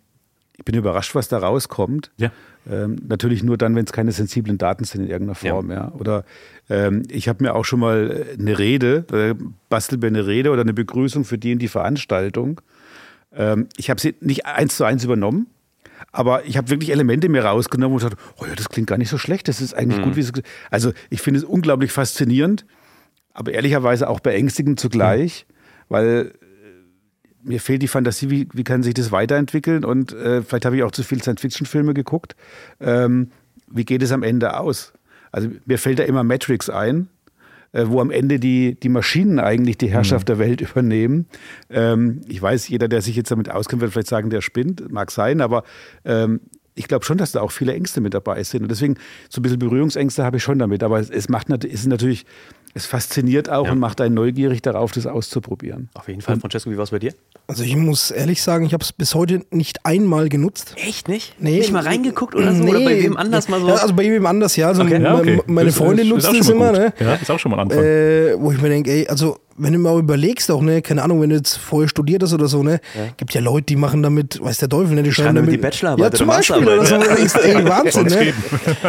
ich 0.58 0.64
bin 0.64 0.74
überrascht, 0.74 1.14
was 1.14 1.28
da 1.28 1.38
rauskommt. 1.38 2.10
Ja. 2.18 2.30
Ähm, 2.70 2.96
natürlich 3.06 3.42
nur 3.42 3.56
dann, 3.56 3.74
wenn 3.74 3.84
es 3.84 3.92
keine 3.92 4.12
sensiblen 4.12 4.58
Daten 4.58 4.84
sind 4.84 5.04
in 5.04 5.08
irgendeiner 5.08 5.36
Form. 5.36 5.70
Ja. 5.70 5.92
Oder 5.92 6.24
ähm, 6.68 7.04
ich 7.08 7.28
habe 7.28 7.42
mir 7.42 7.54
auch 7.54 7.64
schon 7.64 7.80
mal 7.80 8.26
eine 8.38 8.58
Rede, 8.58 9.06
äh, 9.12 9.34
bastel 9.70 9.98
mir 9.98 10.08
eine 10.08 10.26
Rede 10.26 10.50
oder 10.50 10.62
eine 10.62 10.74
Begrüßung 10.74 11.24
für 11.24 11.38
die 11.38 11.52
in 11.52 11.58
die 11.58 11.68
Veranstaltung. 11.68 12.60
Ähm, 13.38 13.68
ich 13.76 13.88
habe 13.88 14.00
sie 14.00 14.16
nicht 14.20 14.44
eins 14.44 14.76
zu 14.76 14.84
eins 14.84 15.04
übernommen, 15.04 15.46
aber 16.12 16.44
ich 16.44 16.58
habe 16.58 16.68
wirklich 16.68 16.90
Elemente 16.90 17.28
mir 17.28 17.44
rausgenommen 17.44 17.94
und 17.94 18.02
gesagt, 18.02 18.20
oh 18.38 18.44
ja, 18.44 18.54
das 18.54 18.68
klingt 18.68 18.88
gar 18.88 18.98
nicht 18.98 19.08
so 19.08 19.16
schlecht, 19.16 19.48
das 19.48 19.62
ist 19.62 19.72
eigentlich 19.72 20.02
gut, 20.02 20.16
wie 20.16 20.20
es. 20.20 20.32
Also 20.70 20.92
ich 21.08 21.22
finde 21.22 21.38
es 21.38 21.44
unglaublich 21.44 21.92
faszinierend, 21.92 22.66
aber 23.32 23.52
ehrlicherweise 23.52 24.08
auch 24.08 24.20
beängstigend 24.20 24.80
zugleich, 24.80 25.46
weil 25.88 26.32
äh, 26.42 27.48
mir 27.48 27.60
fehlt 27.60 27.82
die 27.82 27.88
Fantasie, 27.88 28.28
wie, 28.28 28.48
wie 28.52 28.64
kann 28.64 28.82
sich 28.82 28.94
das 28.94 29.12
weiterentwickeln 29.12 29.84
und 29.84 30.12
äh, 30.12 30.42
vielleicht 30.42 30.66
habe 30.66 30.76
ich 30.76 30.82
auch 30.82 30.90
zu 30.90 31.04
viel 31.04 31.22
Science-Fiction-Filme 31.22 31.94
geguckt. 31.94 32.34
Ähm, 32.80 33.30
wie 33.70 33.84
geht 33.84 34.02
es 34.02 34.12
am 34.12 34.22
Ende 34.22 34.58
aus? 34.58 34.92
Also 35.30 35.48
mir 35.66 35.78
fällt 35.78 35.98
da 35.98 36.04
immer 36.04 36.24
Matrix 36.24 36.70
ein, 36.70 37.08
wo 37.72 38.00
am 38.00 38.10
Ende 38.10 38.38
die, 38.38 38.78
die 38.80 38.88
Maschinen 38.88 39.38
eigentlich 39.38 39.78
die 39.78 39.90
Herrschaft 39.90 40.28
der 40.28 40.38
Welt 40.38 40.60
übernehmen. 40.60 41.26
Ähm, 41.70 42.22
ich 42.26 42.40
weiß, 42.40 42.68
jeder, 42.68 42.88
der 42.88 43.02
sich 43.02 43.16
jetzt 43.16 43.30
damit 43.30 43.50
auskennt, 43.50 43.82
wird 43.82 43.92
vielleicht 43.92 44.08
sagen, 44.08 44.30
der 44.30 44.40
spinnt, 44.40 44.90
mag 44.90 45.10
sein, 45.10 45.40
aber 45.40 45.64
ähm, 46.04 46.40
ich 46.78 46.86
glaube 46.86 47.04
schon, 47.04 47.18
dass 47.18 47.32
da 47.32 47.40
auch 47.40 47.50
viele 47.50 47.74
Ängste 47.74 48.00
mit 48.00 48.14
dabei 48.14 48.42
sind. 48.44 48.62
Und 48.62 48.70
deswegen 48.70 48.96
so 49.28 49.40
ein 49.40 49.42
bisschen 49.42 49.58
Berührungsängste 49.58 50.24
habe 50.24 50.36
ich 50.36 50.42
schon 50.42 50.58
damit. 50.58 50.82
Aber 50.84 51.00
es, 51.00 51.28
macht 51.28 51.50
es 51.50 51.64
ist 51.64 51.86
natürlich, 51.86 52.24
es 52.74 52.86
fasziniert 52.86 53.50
auch 53.50 53.66
Ja. 53.66 53.72
und 53.72 53.78
macht 53.78 54.00
einen 54.00 54.14
neugierig 54.14 54.62
darauf, 54.62 54.92
das 54.92 55.06
auszuprobieren. 55.06 55.88
Auf 55.94 56.08
jeden 56.08 56.20
Fall. 56.20 56.38
Francesco, 56.38 56.70
wie 56.70 56.76
war 56.76 56.84
es 56.84 56.90
bei 56.90 56.98
dir? 56.98 57.12
Also 57.46 57.62
ich 57.64 57.74
muss 57.76 58.10
ehrlich 58.10 58.42
sagen, 58.42 58.64
ich 58.66 58.72
habe 58.74 58.84
es 58.84 58.92
bis 58.92 59.14
heute 59.14 59.42
nicht 59.50 59.84
einmal 59.86 60.28
genutzt. 60.28 60.74
Echt 60.76 61.08
nicht? 61.08 61.34
Nee. 61.40 61.58
Nicht 61.58 61.72
mal 61.72 61.82
reingeguckt 61.82 62.34
oder 62.34 62.54
so? 62.54 62.62
Oder 62.64 62.80
bei 62.80 63.02
wem 63.02 63.16
anders 63.16 63.48
mal 63.48 63.60
so? 63.60 63.68
Ja, 63.68 63.74
also 63.76 63.94
bei 63.94 64.04
wem 64.04 64.26
anders, 64.26 64.54
ja. 64.56 64.68
Also 64.68 64.82
Okay. 64.82 65.02
Ja, 65.02 65.14
okay. 65.16 65.42
Meine 65.46 65.72
Freundin 65.72 66.06
ist 66.06 66.12
nutzt 66.12 66.32
es 66.40 66.46
schon 66.46 66.58
mal 66.58 66.70
immer, 66.70 66.78
ne? 66.78 66.92
Ja, 67.00 67.14
ist 67.14 67.30
auch 67.30 67.38
schon 67.38 67.50
mal 67.50 67.58
ein 67.58 67.70
Anfang. 67.70 67.82
Äh, 67.84 68.34
wo 68.38 68.52
ich 68.52 68.60
mir 68.60 68.68
denke, 68.68 68.90
ey, 68.90 69.08
also 69.08 69.38
wenn 69.58 69.72
du 69.72 69.78
mal 69.78 69.98
überlegst 69.98 70.50
auch, 70.50 70.62
ne, 70.62 70.82
keine 70.82 71.02
Ahnung, 71.02 71.20
wenn 71.20 71.30
du 71.30 71.36
jetzt 71.36 71.56
vorher 71.56 71.88
studiert 71.88 72.22
hast 72.22 72.32
oder 72.32 72.48
so, 72.48 72.62
ne, 72.62 72.80
gibt 73.16 73.34
ja 73.34 73.40
Leute, 73.40 73.66
die 73.66 73.76
machen 73.76 74.02
damit, 74.02 74.42
weiß 74.42 74.58
der 74.58 74.68
Teufel, 74.68 74.94
ne, 74.94 75.02
die 75.02 75.12
schreiben 75.12 75.34
damit 75.34 75.52
die 75.52 75.58
Bachelorarbeit 75.58 76.00
Ja, 76.00 76.08
oder 76.08 76.16
zum 76.16 76.26
Beispiel 76.28 76.56
oder 76.56 76.86
so. 76.86 76.96
Masterarbeit, 76.96 77.18
Denkst, 77.18 77.34
ey, 77.42 77.68
Wahnsinn, 77.68 78.06
ne? 78.06 78.32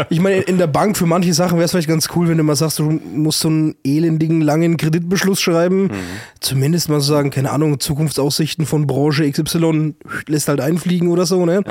Ich 0.10 0.20
meine, 0.20 0.42
in 0.42 0.58
der 0.58 0.68
Bank 0.68 0.98
für 0.98 1.06
manche 1.06 1.34
Sachen 1.34 1.58
wäre 1.58 1.66
es 1.66 1.72
vielleicht 1.72 1.88
ganz 1.88 2.08
cool, 2.16 2.30
wenn 2.30 2.38
du 2.38 2.44
mal 2.44 2.56
sagst, 2.56 2.80
du 2.80 2.90
musst 2.90 3.40
so 3.40 3.48
einen 3.48 3.76
elendigen, 3.84 4.42
langen 4.42 4.78
Kreditbeschluss 4.78 5.42
schreiben. 5.42 5.84
Mhm. 5.84 5.92
Zumindest 6.40 6.90
mal 6.90 7.00
so 7.02 7.14
sagen, 7.14 7.32
keine 7.32 7.52
Ahnung, 7.52 7.80
Zukunftsaussichten 7.80 8.66
von 8.66 8.88
Branche 8.88 9.30
XY 9.30 9.96
lässt 10.28 10.48
halt 10.48 10.62
einfliegen 10.62 11.10
oder 11.10 11.26
so, 11.26 11.46
ne? 11.46 11.64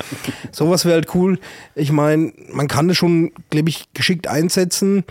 Sowas 0.52 0.84
wäre 0.84 0.94
halt 0.96 1.14
cool. 1.14 1.38
Ich 1.74 1.92
meine, 1.92 2.32
man 2.52 2.68
kann 2.68 2.88
das 2.88 2.96
schon, 2.96 3.30
glaube 3.50 3.68
ich, 3.68 3.84
geschickt 3.94 4.26
einsetzen. 4.26 5.04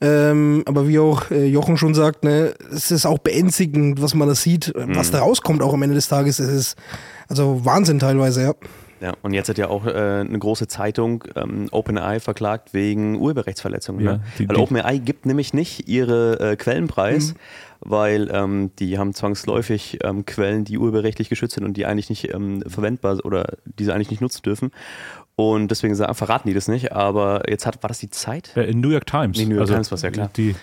Ähm, 0.00 0.62
aber 0.66 0.88
wie 0.88 0.98
auch 0.98 1.30
äh, 1.30 1.46
Jochen 1.46 1.76
schon 1.76 1.94
sagt, 1.94 2.24
ne, 2.24 2.54
es 2.72 2.90
ist 2.90 3.06
auch 3.06 3.18
beängstigend, 3.18 4.02
was 4.02 4.14
man 4.14 4.28
da 4.28 4.34
sieht, 4.34 4.72
was 4.74 5.10
da 5.10 5.20
rauskommt 5.20 5.62
auch 5.62 5.72
am 5.72 5.82
Ende 5.82 5.94
des 5.94 6.08
Tages. 6.08 6.38
Es 6.40 6.50
ist 6.50 6.76
also 7.28 7.64
Wahnsinn 7.64 7.98
teilweise, 7.98 8.42
ja. 8.42 8.54
Ja, 9.00 9.12
und 9.22 9.34
jetzt 9.34 9.48
hat 9.50 9.58
ja 9.58 9.68
auch 9.68 9.84
äh, 9.86 9.90
eine 9.90 10.38
große 10.38 10.66
Zeitung 10.66 11.24
ähm, 11.36 11.68
OpenAI 11.72 12.20
verklagt 12.20 12.72
wegen 12.72 13.16
Urheberrechtsverletzungen. 13.20 14.04
Ja, 14.04 14.12
ne? 14.14 14.20
die- 14.38 14.48
weil 14.48 14.56
OpenAI 14.56 14.98
gibt 14.98 15.26
nämlich 15.26 15.52
nicht 15.52 15.88
ihre 15.88 16.40
äh, 16.40 16.56
Quellenpreis, 16.56 17.34
weil 17.84 18.30
ähm, 18.32 18.70
die 18.78 18.98
haben 18.98 19.14
zwangsläufig 19.14 19.98
ähm, 20.02 20.24
Quellen, 20.24 20.64
die 20.64 20.78
urheberrechtlich 20.78 21.28
geschützt 21.28 21.54
sind 21.54 21.64
und 21.64 21.76
die 21.76 21.86
eigentlich 21.86 22.10
nicht 22.10 22.32
ähm, 22.32 22.62
verwendbar 22.66 23.24
oder 23.24 23.56
die 23.64 23.84
sie 23.84 23.92
eigentlich 23.92 24.10
nicht 24.10 24.20
nutzen 24.20 24.42
dürfen. 24.42 24.70
Und 25.36 25.70
deswegen 25.70 25.94
sagen, 25.94 26.14
verraten 26.14 26.48
die 26.48 26.54
das 26.54 26.68
nicht. 26.68 26.92
Aber 26.92 27.42
jetzt 27.48 27.66
hat, 27.66 27.82
war 27.82 27.88
das 27.88 27.98
die 27.98 28.10
Zeit? 28.10 28.56
Äh, 28.56 28.64
in 28.64 28.80
New 28.80 28.90
York 28.90 29.06
Times. 29.06 29.36
Nee, 29.36 29.46
New 29.46 29.56
York 29.56 29.68
Times 29.68 29.90
war's, 29.90 30.02
ja 30.02 30.10
klar. 30.10 30.30
Die 30.36 30.54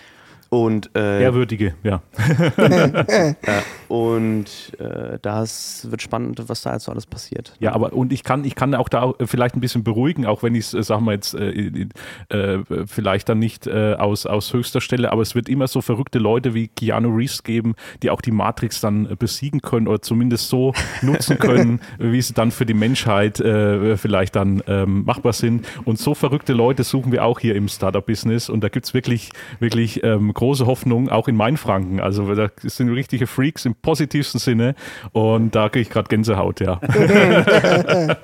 Und, 0.52 0.94
äh, 0.94 1.22
ehrwürdige, 1.22 1.72
ja. 1.82 2.02
ja, 2.58 3.62
und 3.88 4.44
äh, 4.78 5.18
das 5.22 5.90
wird 5.90 6.02
spannend, 6.02 6.42
was 6.46 6.60
da 6.60 6.74
jetzt 6.74 6.84
so 6.84 6.92
alles 6.92 7.06
passiert. 7.06 7.54
Ja, 7.58 7.72
aber 7.72 7.94
und 7.94 8.12
ich 8.12 8.22
kann, 8.22 8.44
ich 8.44 8.54
kann 8.54 8.74
auch 8.74 8.90
da 8.90 9.00
auch 9.00 9.18
äh, 9.18 9.26
vielleicht 9.26 9.56
ein 9.56 9.62
bisschen 9.62 9.82
beruhigen, 9.82 10.26
auch 10.26 10.42
wenn 10.42 10.54
ich 10.54 10.66
es, 10.66 10.74
äh, 10.74 10.82
sagen 10.82 11.06
wir 11.06 11.12
jetzt, 11.12 11.34
äh, 11.34 11.86
äh, 12.28 12.64
vielleicht 12.84 13.30
dann 13.30 13.38
nicht 13.38 13.66
äh, 13.66 13.94
aus, 13.94 14.26
aus 14.26 14.52
höchster 14.52 14.82
Stelle, 14.82 15.10
aber 15.10 15.22
es 15.22 15.34
wird 15.34 15.48
immer 15.48 15.68
so 15.68 15.80
verrückte 15.80 16.18
Leute 16.18 16.52
wie 16.52 16.68
Keanu 16.68 17.16
Reeves 17.16 17.44
geben, 17.44 17.74
die 18.02 18.10
auch 18.10 18.20
die 18.20 18.30
Matrix 18.30 18.82
dann 18.82 19.10
äh, 19.10 19.16
besiegen 19.18 19.62
können 19.62 19.88
oder 19.88 20.02
zumindest 20.02 20.50
so 20.50 20.74
nutzen 21.00 21.38
können, 21.38 21.80
wie 21.98 22.20
sie 22.20 22.34
dann 22.34 22.50
für 22.50 22.66
die 22.66 22.74
Menschheit 22.74 23.40
äh, 23.40 23.96
vielleicht 23.96 24.36
dann 24.36 24.62
ähm, 24.66 25.04
machbar 25.06 25.32
sind. 25.32 25.66
Und 25.86 25.98
so 25.98 26.14
verrückte 26.14 26.52
Leute 26.52 26.84
suchen 26.84 27.10
wir 27.10 27.24
auch 27.24 27.40
hier 27.40 27.56
im 27.56 27.68
Startup-Business 27.68 28.50
und 28.50 28.62
da 28.62 28.68
gibt's 28.68 28.92
wirklich, 28.92 29.30
wirklich 29.60 30.04
ähm, 30.04 30.34
große 30.42 30.66
Hoffnung, 30.66 31.08
auch 31.08 31.28
in 31.28 31.36
Mainfranken. 31.36 32.00
Also 32.00 32.34
da 32.34 32.50
sind 32.64 32.88
richtige 32.88 33.28
Freaks 33.28 33.64
im 33.64 33.76
positivsten 33.76 34.40
Sinne 34.40 34.74
und 35.12 35.54
da 35.54 35.68
kriege 35.68 35.82
ich 35.82 35.90
gerade 35.90 36.08
Gänsehaut, 36.08 36.58
ja. 36.58 36.80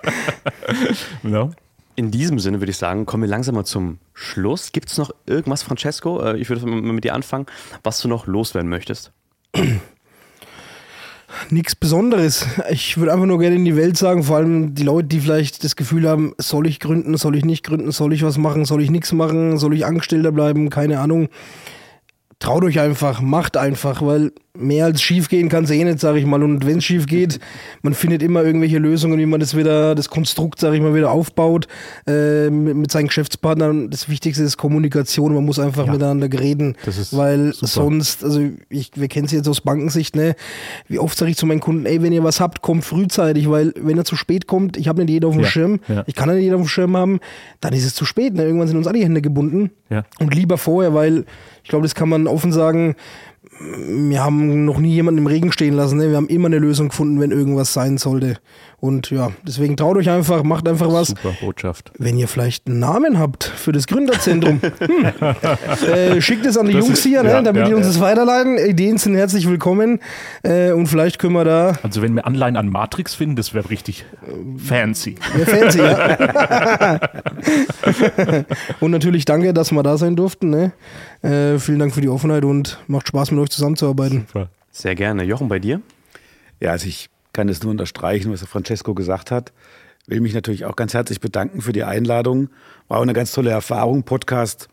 ja. 1.23 1.51
In 1.95 2.11
diesem 2.11 2.41
Sinne 2.41 2.61
würde 2.61 2.73
ich 2.73 2.77
sagen, 2.77 3.07
kommen 3.07 3.23
wir 3.23 3.29
langsam 3.29 3.55
mal 3.55 3.65
zum 3.65 3.99
Schluss. 4.15 4.73
Gibt 4.73 4.91
es 4.91 4.99
noch 4.99 5.13
irgendwas, 5.27 5.63
Francesco? 5.63 6.21
Äh, 6.21 6.39
Ich 6.39 6.49
würde 6.49 6.67
mal 6.67 6.81
mit 6.93 7.05
dir 7.05 7.15
anfangen, 7.15 7.47
was 7.85 8.01
du 8.01 8.09
noch 8.09 8.27
loswerden 8.27 8.69
möchtest. 8.69 9.13
Nichts 11.51 11.77
Besonderes. 11.77 12.47
Ich 12.69 12.97
würde 12.99 13.13
einfach 13.13 13.27
nur 13.27 13.39
gerne 13.39 13.55
in 13.55 13.65
die 13.65 13.77
Welt 13.77 13.97
sagen, 13.97 14.25
vor 14.25 14.39
allem 14.39 14.75
die 14.75 14.83
Leute, 14.83 15.07
die 15.07 15.21
vielleicht 15.21 15.63
das 15.63 15.77
Gefühl 15.77 16.09
haben, 16.09 16.35
soll 16.39 16.67
ich 16.67 16.81
gründen, 16.81 17.17
soll 17.17 17.37
ich 17.37 17.45
nicht 17.45 17.65
gründen, 17.65 17.93
soll 17.93 18.13
ich 18.13 18.25
was 18.25 18.39
machen, 18.39 18.65
soll 18.65 18.83
ich 18.83 18.91
nichts 18.91 19.13
machen, 19.13 19.57
soll 19.57 19.75
ich 19.75 19.87
Angestellter 19.87 20.33
bleiben, 20.33 20.69
keine 20.69 20.99
Ahnung. 20.99 21.29
Traut 22.41 22.63
euch 22.63 22.79
einfach, 22.79 23.21
macht 23.21 23.57
einfach, 23.57 24.01
weil 24.01 24.31
mehr 24.57 24.85
als 24.87 25.03
schief 25.03 25.29
gehen 25.29 25.49
kann 25.49 25.65
es 25.65 25.71
eh 25.71 25.83
nicht, 25.83 25.99
sage 26.01 26.19
ich 26.21 26.25
mal. 26.27 26.43
Und 26.43 26.65
wenn 26.67 26.79
es 26.79 26.85
schief 26.85 27.07
geht, 27.07 27.39
man 27.83 27.95
findet 27.95 28.23
immer 28.23 28.43
irgendwelche 28.45 28.79
Lösungen, 28.79 29.19
wie 29.19 29.27
man 29.27 29.41
das 29.41 29.57
wieder, 29.57 29.95
das 29.97 30.09
Konstrukt, 30.09 30.61
sage 30.61 30.77
ich 30.77 30.83
mal, 30.83 30.95
wieder 30.95 31.11
aufbaut 31.11 31.67
äh, 32.07 32.49
mit, 32.51 32.77
mit 32.77 32.91
seinen 32.93 33.09
Geschäftspartnern. 33.09 33.91
Das 33.91 34.09
Wichtigste 34.09 34.45
ist 34.45 34.57
Kommunikation, 34.57 35.35
man 35.35 35.45
muss 35.45 35.59
einfach 35.59 35.87
miteinander 35.87 36.29
reden, 36.39 36.77
Das 36.85 36.97
ist 36.99 37.17
weil 37.17 37.53
super. 37.53 37.67
sonst, 37.67 38.23
also 38.25 38.41
ich, 38.69 38.91
wir 38.95 39.09
kennen 39.09 39.27
es 39.27 39.33
jetzt 39.33 39.49
aus 39.49 39.61
Bankensicht, 39.61 40.15
ne? 40.15 40.35
Wie 40.87 40.99
oft 41.01 41.19
sage 41.19 41.33
ich 41.33 41.37
zu 41.37 41.47
meinen 41.47 41.61
Kunden, 41.61 41.87
ey, 41.87 42.03
wenn 42.03 42.13
ihr 42.13 42.23
was 42.25 42.41
habt, 42.41 42.63
kommt 42.63 42.85
frühzeitig, 42.85 43.51
weil 43.51 43.73
wenn 43.81 43.99
er 43.99 44.05
zu 44.05 44.15
spät 44.17 44.47
kommt, 44.47 44.77
ich 44.77 44.87
habe 44.89 45.01
nicht 45.03 45.11
jeder 45.11 45.29
auf 45.29 45.35
dem 45.35 45.43
Ja, 45.43 45.49
Schirm, 45.49 45.81
ja. 45.89 46.05
ich 46.07 46.15
kann 46.15 46.29
nicht 46.33 46.43
jeder 46.43 46.57
auf 46.57 46.63
dem 46.63 46.69
Schirm 46.69 46.97
haben, 46.97 47.19
dann 47.61 47.73
ist 47.73 47.85
es 47.85 47.95
zu 47.95 48.05
spät, 48.05 48.35
ne? 48.35 48.45
Irgendwann 48.45 48.69
sind 48.69 48.77
uns 48.77 48.87
alle 48.87 48.99
die 48.99 49.05
Hände 49.05 49.23
gebunden. 49.23 49.71
Ja. 49.91 50.05
Und 50.19 50.35
lieber 50.35 50.59
vorher, 50.59 50.95
weil 50.95 51.25
ich 51.63 51.71
glaube, 51.71 51.85
das 51.85 51.95
kann 51.95 52.09
man 52.09 52.27
offen 52.29 52.53
sagen, 52.53 52.97
wir 53.61 54.23
haben 54.23 54.65
noch 54.65 54.79
nie 54.79 54.93
jemanden 54.93 55.19
im 55.19 55.27
Regen 55.27 55.51
stehen 55.53 55.75
lassen. 55.75 55.99
Ne? 55.99 56.11
Wir 56.11 56.17
haben 56.17 56.29
immer 56.29 56.47
eine 56.47 56.59
Lösung 56.59 56.89
gefunden, 56.91 57.21
wenn 57.21 57.31
irgendwas 57.33 57.73
sein 57.73 57.99
sollte. 57.99 58.37
Und 58.81 59.11
ja, 59.11 59.33
deswegen 59.45 59.77
traut 59.77 59.97
euch 59.97 60.09
einfach, 60.09 60.45
macht 60.45 60.69
einfach 60.69 60.93
was. 60.93 61.09
Super 61.09 61.33
Botschaft. 61.41 61.91
Wenn 61.99 62.17
ihr 62.17 62.29
vielleicht 62.29 62.69
einen 62.69 62.79
Namen 62.79 63.19
habt 63.19 63.43
für 63.43 63.73
das 63.73 63.89
Gründerzentrum, 63.89 64.61
hm, 64.79 65.89
äh, 65.89 66.21
schickt 66.21 66.47
es 66.47 66.57
an 66.57 66.67
die 66.67 66.75
Das 66.75 66.85
Jungs 66.87 66.99
ist- 67.01 67.05
hier, 67.05 67.25
ne, 67.25 67.31
ja, 67.31 67.43
damit 67.43 67.63
ja, 67.63 67.69
die 67.69 67.75
uns 67.75 67.87
ja. 67.87 67.93
das 67.93 68.01
weiterleiten. 68.01 68.57
Ideen 68.59 68.99
sind 68.99 69.17
herzlich 69.17 69.49
willkommen 69.49 69.99
äh, 70.45 70.71
und 70.71 70.87
vielleicht 70.87 71.19
können 71.19 71.33
wir 71.33 71.45
da 71.45 71.73
Also 71.83 72.03
wenn 72.03 72.15
wir 72.15 72.25
Anleihen 72.25 72.57
an 72.57 72.69
Matrix 72.69 73.15
finden, 73.17 73.35
das 73.35 73.53
wäre 73.55 73.69
richtig 73.71 74.05
fancy. 74.65 75.17
mehr 75.37 75.47
fancy. 75.47 75.79
ja. 75.79 77.01
und 78.81 78.93
natürlich 78.93 79.25
danke, 79.25 79.53
dass 79.53 79.73
wir 79.73 79.83
da 79.83 79.99
sein 79.99 80.15
durften. 80.15 80.51
Ne? 80.51 80.73
Äh, 81.23 81.59
vielen 81.59 81.81
Dank 81.81 81.93
für 81.93 82.01
die 82.01 82.09
Offenheit 82.09 82.45
und 82.45 82.79
macht 82.87 83.09
Spaß 83.09 83.33
mit 83.33 83.41
euch 83.41 83.48
zusammenzuarbeiten. 83.51 84.27
Sehr 84.71 84.95
gerne. 84.95 85.25
Jochen, 85.25 85.49
bei 85.49 85.59
dir? 85.59 85.81
Ja, 86.61 86.73
also 86.73 86.87
ich 86.87 87.11
kann 87.33 87.49
es 87.49 87.63
nur 87.63 87.71
unterstreichen, 87.71 88.33
was 88.33 88.41
der 88.41 88.49
Francesco 88.49 88.95
gesagt 88.95 89.31
hat. 89.31 89.53
Will 90.07 90.21
mich 90.21 90.35
natürlich 90.35 90.65
auch 90.65 90.77
ganz 90.77 90.95
herzlich 90.95 91.21
bedanken 91.21 91.61
für 91.61 91.73
die 91.73 91.85
Einladung. 91.85 92.49
War 92.89 92.99
auch 92.99 93.03
eine 93.03 93.13
ganz 93.13 93.33
tolle 93.33 93.51
Erfahrung. 93.51 94.05
Podcast 94.05 94.69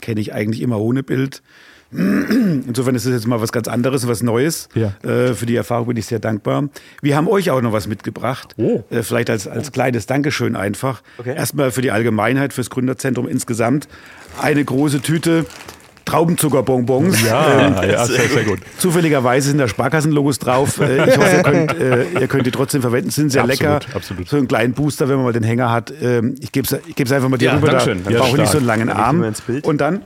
kenne 0.00 0.20
ich 0.20 0.34
eigentlich 0.34 0.60
immer 0.60 0.78
ohne 0.78 1.02
Bild. 1.02 1.42
Insofern 1.92 2.94
ist 2.94 3.06
es 3.06 3.12
jetzt 3.12 3.26
mal 3.26 3.40
was 3.40 3.52
ganz 3.52 3.68
anderes, 3.68 4.08
was 4.08 4.22
Neues. 4.22 4.68
Ja. 4.74 4.94
Äh, 5.02 5.34
für 5.34 5.46
die 5.46 5.54
Erfahrung 5.54 5.86
bin 5.86 5.96
ich 5.96 6.06
sehr 6.06 6.18
dankbar. 6.18 6.68
Wir 7.00 7.16
haben 7.16 7.28
euch 7.28 7.50
auch 7.50 7.62
noch 7.62 7.72
was 7.72 7.86
mitgebracht. 7.86 8.54
Oh. 8.58 8.82
Äh, 8.90 9.02
vielleicht 9.02 9.30
als, 9.30 9.46
als 9.46 9.72
kleines 9.72 10.06
Dankeschön 10.06 10.56
einfach. 10.56 11.02
Okay. 11.18 11.34
Erstmal 11.34 11.70
für 11.70 11.82
die 11.82 11.92
Allgemeinheit, 11.92 12.52
fürs 12.52 12.70
Gründerzentrum 12.70 13.28
insgesamt. 13.28 13.88
Eine 14.40 14.64
große 14.64 15.00
Tüte 15.00 15.46
Traubenzuckerbonbons. 16.06 17.22
Ja, 17.26 17.82
ja 17.84 18.06
sehr, 18.06 18.28
sehr 18.28 18.44
gut. 18.44 18.60
Zufälligerweise 18.78 19.48
sind 19.50 19.58
da 19.58 19.68
Sparkassenlogos 19.68 20.38
drauf. 20.38 20.80
Äh, 20.80 21.08
Ich 21.10 21.18
hoffe, 21.18 21.36
ihr 21.36 21.42
könnt, 21.42 21.80
äh, 21.80 22.04
ihr 22.20 22.28
könnt 22.28 22.46
die 22.46 22.50
trotzdem 22.52 22.80
verwenden. 22.80 23.10
Sind 23.10 23.30
sehr 23.30 23.42
Absolut, 23.42 23.60
lecker. 23.60 23.80
absolut. 23.94 24.28
So 24.28 24.36
einen 24.38 24.48
kleinen 24.48 24.72
Booster, 24.72 25.08
wenn 25.08 25.16
man 25.16 25.24
mal 25.26 25.32
den 25.34 25.42
Hänger 25.42 25.70
hat. 25.70 25.92
Ähm, 26.00 26.36
Ich 26.40 26.52
gebe 26.52 26.66
es 26.66 26.80
ich 26.86 26.94
geb's 26.96 27.12
einfach 27.12 27.28
mal 27.28 27.36
dir 27.36 27.46
Ja, 27.46 27.54
rüber. 27.56 27.66
Da 27.66 27.72
Dankeschön. 27.78 28.04
da 28.04 28.10
Ja, 28.10 28.18
brauche 28.20 28.30
ich 28.30 28.36
nicht 28.38 28.50
so 28.52 28.58
einen 28.58 28.66
langen 28.66 28.88
Arm. 28.88 29.18
mal 29.18 29.28
ins 29.28 29.40
Bild. 29.42 29.64
Und 29.66 29.80
dann 29.80 30.02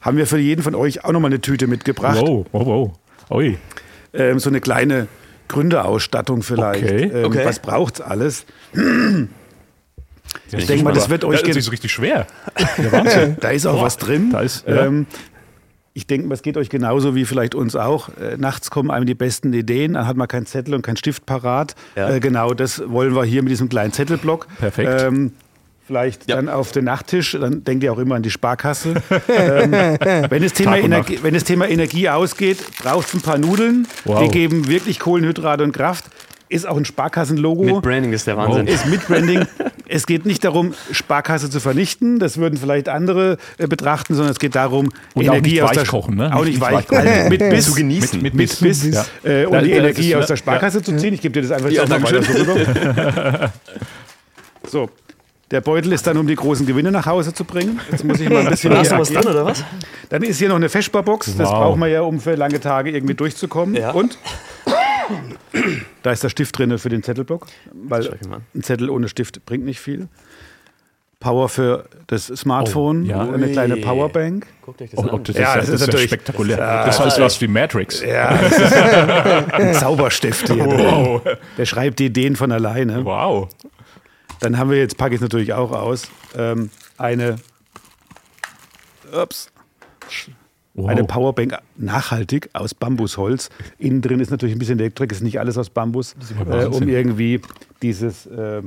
haben 0.00 0.16
wir 0.16 0.26
für 0.26 0.38
jeden 0.38 0.62
von 0.62 0.74
euch 0.74 1.04
auch 1.04 1.12
nochmal 1.12 1.30
eine 1.30 1.40
Tüte 1.40 1.66
mitgebracht. 1.66 2.18
Wow, 2.20 2.46
wow, 2.52 2.66
wow. 2.66 2.90
Ui. 3.30 3.56
Ähm, 4.14 4.38
so 4.38 4.50
eine 4.50 4.60
kleine 4.60 5.08
Gründerausstattung 5.48 6.42
vielleicht. 6.42 6.84
Okay. 6.84 7.10
Ähm, 7.14 7.24
Okay. 7.24 7.42
Was 7.44 7.58
braucht's 7.60 8.00
alles? 8.00 8.44
Ich 10.50 10.66
denke 10.66 10.84
mal, 10.84 10.92
das 10.92 11.08
wird 11.08 11.24
euch 11.24 11.42
Das 11.42 11.56
ist 11.56 11.72
richtig 11.72 11.92
schwer. 11.92 12.26
Wahnsinn. 12.90 13.36
Da 13.40 13.50
ist 13.50 13.66
auch 13.66 13.82
was 13.82 13.96
drin. 13.96 14.30
da 14.30 14.40
ist- 14.40 14.66
ja. 14.66 14.86
ähm, 14.86 15.06
ich 15.94 16.06
denke, 16.06 16.26
mal, 16.26 16.34
es 16.34 16.42
geht 16.42 16.56
euch 16.56 16.70
genauso 16.70 17.14
wie 17.14 17.26
vielleicht 17.26 17.54
uns 17.54 17.76
auch. 17.76 18.08
Äh, 18.16 18.36
nachts 18.38 18.70
kommen 18.70 18.90
einem 18.90 19.04
die 19.04 19.14
besten 19.14 19.52
Ideen, 19.52 19.92
dann 19.94 20.06
hat 20.06 20.16
man 20.16 20.26
keinen 20.26 20.46
Zettel 20.46 20.74
und 20.74 20.80
keinen 20.82 20.96
Stift 20.96 21.26
parat. 21.26 21.74
Ja. 21.96 22.10
Äh, 22.14 22.20
genau, 22.20 22.54
das 22.54 22.82
wollen 22.88 23.14
wir 23.14 23.24
hier 23.24 23.42
mit 23.42 23.50
diesem 23.50 23.68
kleinen 23.68 23.92
Zettelblock. 23.92 24.46
Perfekt. 24.58 25.02
Ähm, 25.02 25.32
vielleicht 25.86 26.30
Ja. 26.30 26.36
dann 26.36 26.48
auf 26.48 26.72
den 26.72 26.84
Nachttisch, 26.86 27.36
dann 27.38 27.62
denkt 27.64 27.84
ihr 27.84 27.92
auch 27.92 27.98
immer 27.98 28.14
an 28.14 28.22
die 28.22 28.30
Sparkasse. 28.30 28.94
ähm, 29.28 29.72
wenn, 30.30 30.42
das 30.42 30.54
Thema 30.54 30.78
Energie, 30.78 31.18
wenn 31.22 31.34
das 31.34 31.44
Thema 31.44 31.68
Energie 31.68 32.08
ausgeht, 32.08 32.58
braucht 32.82 33.08
es 33.08 33.14
ein 33.14 33.20
paar 33.20 33.36
Nudeln. 33.36 33.86
Wow. 34.06 34.22
Die 34.22 34.28
geben 34.30 34.68
wirklich 34.68 34.98
Kohlenhydrate 34.98 35.62
und 35.62 35.72
Kraft. 35.72 36.06
Ist 36.52 36.68
auch 36.68 36.76
ein 36.76 36.84
Sparkassenlogo. 36.84 37.64
Mit 37.64 37.82
Branding 37.82 38.12
ist 38.12 38.26
der 38.26 38.36
Wahnsinn. 38.36 38.66
Ist 38.66 38.86
mit 38.86 39.06
Branding. 39.06 39.46
es 39.88 40.06
geht 40.06 40.26
nicht 40.26 40.44
darum, 40.44 40.74
Sparkasse 40.90 41.48
zu 41.48 41.60
vernichten. 41.60 42.18
Das 42.18 42.36
würden 42.36 42.58
vielleicht 42.58 42.88
andere 42.88 43.38
äh, 43.58 43.66
betrachten, 43.66 44.14
sondern 44.14 44.32
es 44.32 44.38
geht 44.38 44.54
darum, 44.54 44.90
Und 45.14 45.28
auch 45.28 45.32
Energie 45.34 45.52
nicht 45.52 45.62
aus 45.62 45.70
der 45.72 45.82
weichkochen, 45.82 46.16
ne? 46.16 46.34
Auch 46.34 46.40
Nicht- 46.44 46.54
nicht, 46.54 46.60
weich, 46.60 46.72
weichkochen. 46.74 47.08
also 47.08 47.28
mit 47.30 47.38
Biss, 47.40 47.64
Zu 47.66 47.74
genießen. 47.74 48.20
Mit- 48.22 48.34
mit 48.34 48.60
Biss, 48.60 48.84
Ja. 48.84 49.04
äh, 49.24 49.46
und 49.46 49.52
Ja, 49.54 49.60
die 49.62 49.70
ja, 49.70 49.76
das 49.76 49.76
Energie 49.76 50.10
ist- 50.10 50.16
aus 50.16 50.26
der 50.26 50.36
ja. 50.36 50.38
Sparkasse 50.38 50.82
zu 50.82 50.96
ziehen. 50.96 51.14
Ich 51.14 51.20
gebe 51.22 51.32
dir 51.32 51.42
das 51.42 51.50
einfach 51.52 51.70
jetzt 51.70 51.76
Ja, 51.78 51.84
auch 51.84 51.88
mal 51.88 52.02
weiter 52.02 52.22
so. 53.42 53.48
So. 54.70 54.90
Der 55.50 55.60
Beutel 55.60 55.92
ist 55.92 56.06
dann, 56.06 56.16
um 56.16 56.26
die 56.26 56.34
großen 56.36 56.64
Gewinne 56.64 56.90
nach 56.90 57.04
Hause 57.04 57.34
zu 57.34 57.44
bringen. 57.44 57.78
Jetzt 57.90 58.04
muss 58.04 58.18
ich 58.20 58.28
mal 58.30 58.38
ein 58.40 58.48
bisschen. 58.48 58.70
Da 58.72 58.80
hier 58.80 58.90
noch 58.92 59.00
was 59.00 59.10
drin, 59.10 59.26
oder 59.26 59.44
was? 59.44 59.62
Dann 60.08 60.22
ist 60.22 60.38
hier 60.38 60.48
noch 60.48 60.56
eine 60.56 60.70
Feschbarbox. 60.70 61.36
Das 61.36 61.46
Wow. 61.48 61.54
braucht 61.58 61.78
man 61.78 61.90
ja, 61.90 62.00
um 62.02 62.20
für 62.20 62.34
lange 62.36 62.58
Tage 62.58 62.90
irgendwie 62.90 63.12
durchzukommen. 63.14 63.74
Ja. 63.74 63.90
Und 63.90 64.16
da 66.02 66.12
ist 66.12 66.22
der 66.24 66.28
Stift 66.28 66.58
drin 66.58 66.76
für 66.78 66.88
den 66.88 67.02
Zettelblock, 67.02 67.46
weil 67.72 68.18
ein 68.54 68.62
Zettel 68.62 68.90
ohne 68.90 69.08
Stift 69.08 69.44
bringt 69.46 69.64
nicht 69.64 69.80
viel. 69.80 70.08
Power 71.20 71.48
für 71.48 71.84
das 72.08 72.26
Smartphone, 72.26 73.04
Oh, 73.04 73.08
ja. 73.08 73.20
eine 73.20 73.48
kleine. 73.52 73.76
Powerbank. 73.76 74.44
Guckt 74.62 74.82
euch 74.82 74.90
das 74.90 74.98
Oh, 75.04 75.08
an. 75.08 75.22
das 75.22 75.36
Ja, 75.36 75.54
ist, 75.54 75.68
das 75.68 75.74
ist 75.74 75.80
ja 75.82 75.86
natürlich- 75.86 76.10
spektakulär. 76.10 76.56
das 76.56 76.98
heißt 76.98 77.20
was 77.20 77.40
wie 77.40 77.46
Matrix. 77.46 78.00
Ja, 78.02 78.36
das 78.36 78.52
ist 78.58 78.72
ein 78.72 79.74
Zauberstift 79.74 80.48
hier. 80.48 80.66
Wow. 80.66 81.22
Der 81.56 81.64
schreibt 81.66 82.00
die 82.00 82.06
Ideen 82.06 82.34
von 82.34 82.50
alleine. 82.50 83.04
Wow. 83.04 83.48
Dann 84.40 84.58
haben 84.58 84.70
wir 84.70 84.78
jetzt, 84.78 84.96
packe 84.96 85.14
ich 85.14 85.18
es 85.18 85.22
natürlich 85.22 85.52
auch 85.52 85.70
aus, 85.70 86.08
ähm, 86.36 86.70
eine, 86.98 87.36
ups, 89.12 89.52
wow. 90.74 90.88
eine 90.88 91.04
Powerbank 91.04 91.58
nachhaltig 91.76 92.50
aus 92.52 92.74
Bambusholz. 92.74 93.50
Innen 93.78 94.02
drin 94.02 94.20
ist 94.20 94.30
natürlich 94.30 94.54
ein 94.54 94.58
bisschen 94.58 94.78
Elektrik, 94.78 95.12
ist 95.12 95.22
nicht 95.22 95.40
alles 95.40 95.58
aus 95.58 95.70
Bambus, 95.70 96.14
äh, 96.50 96.66
um 96.66 96.88
irgendwie 96.88 97.40
dieses, 97.82 98.26
äh, 98.26 98.62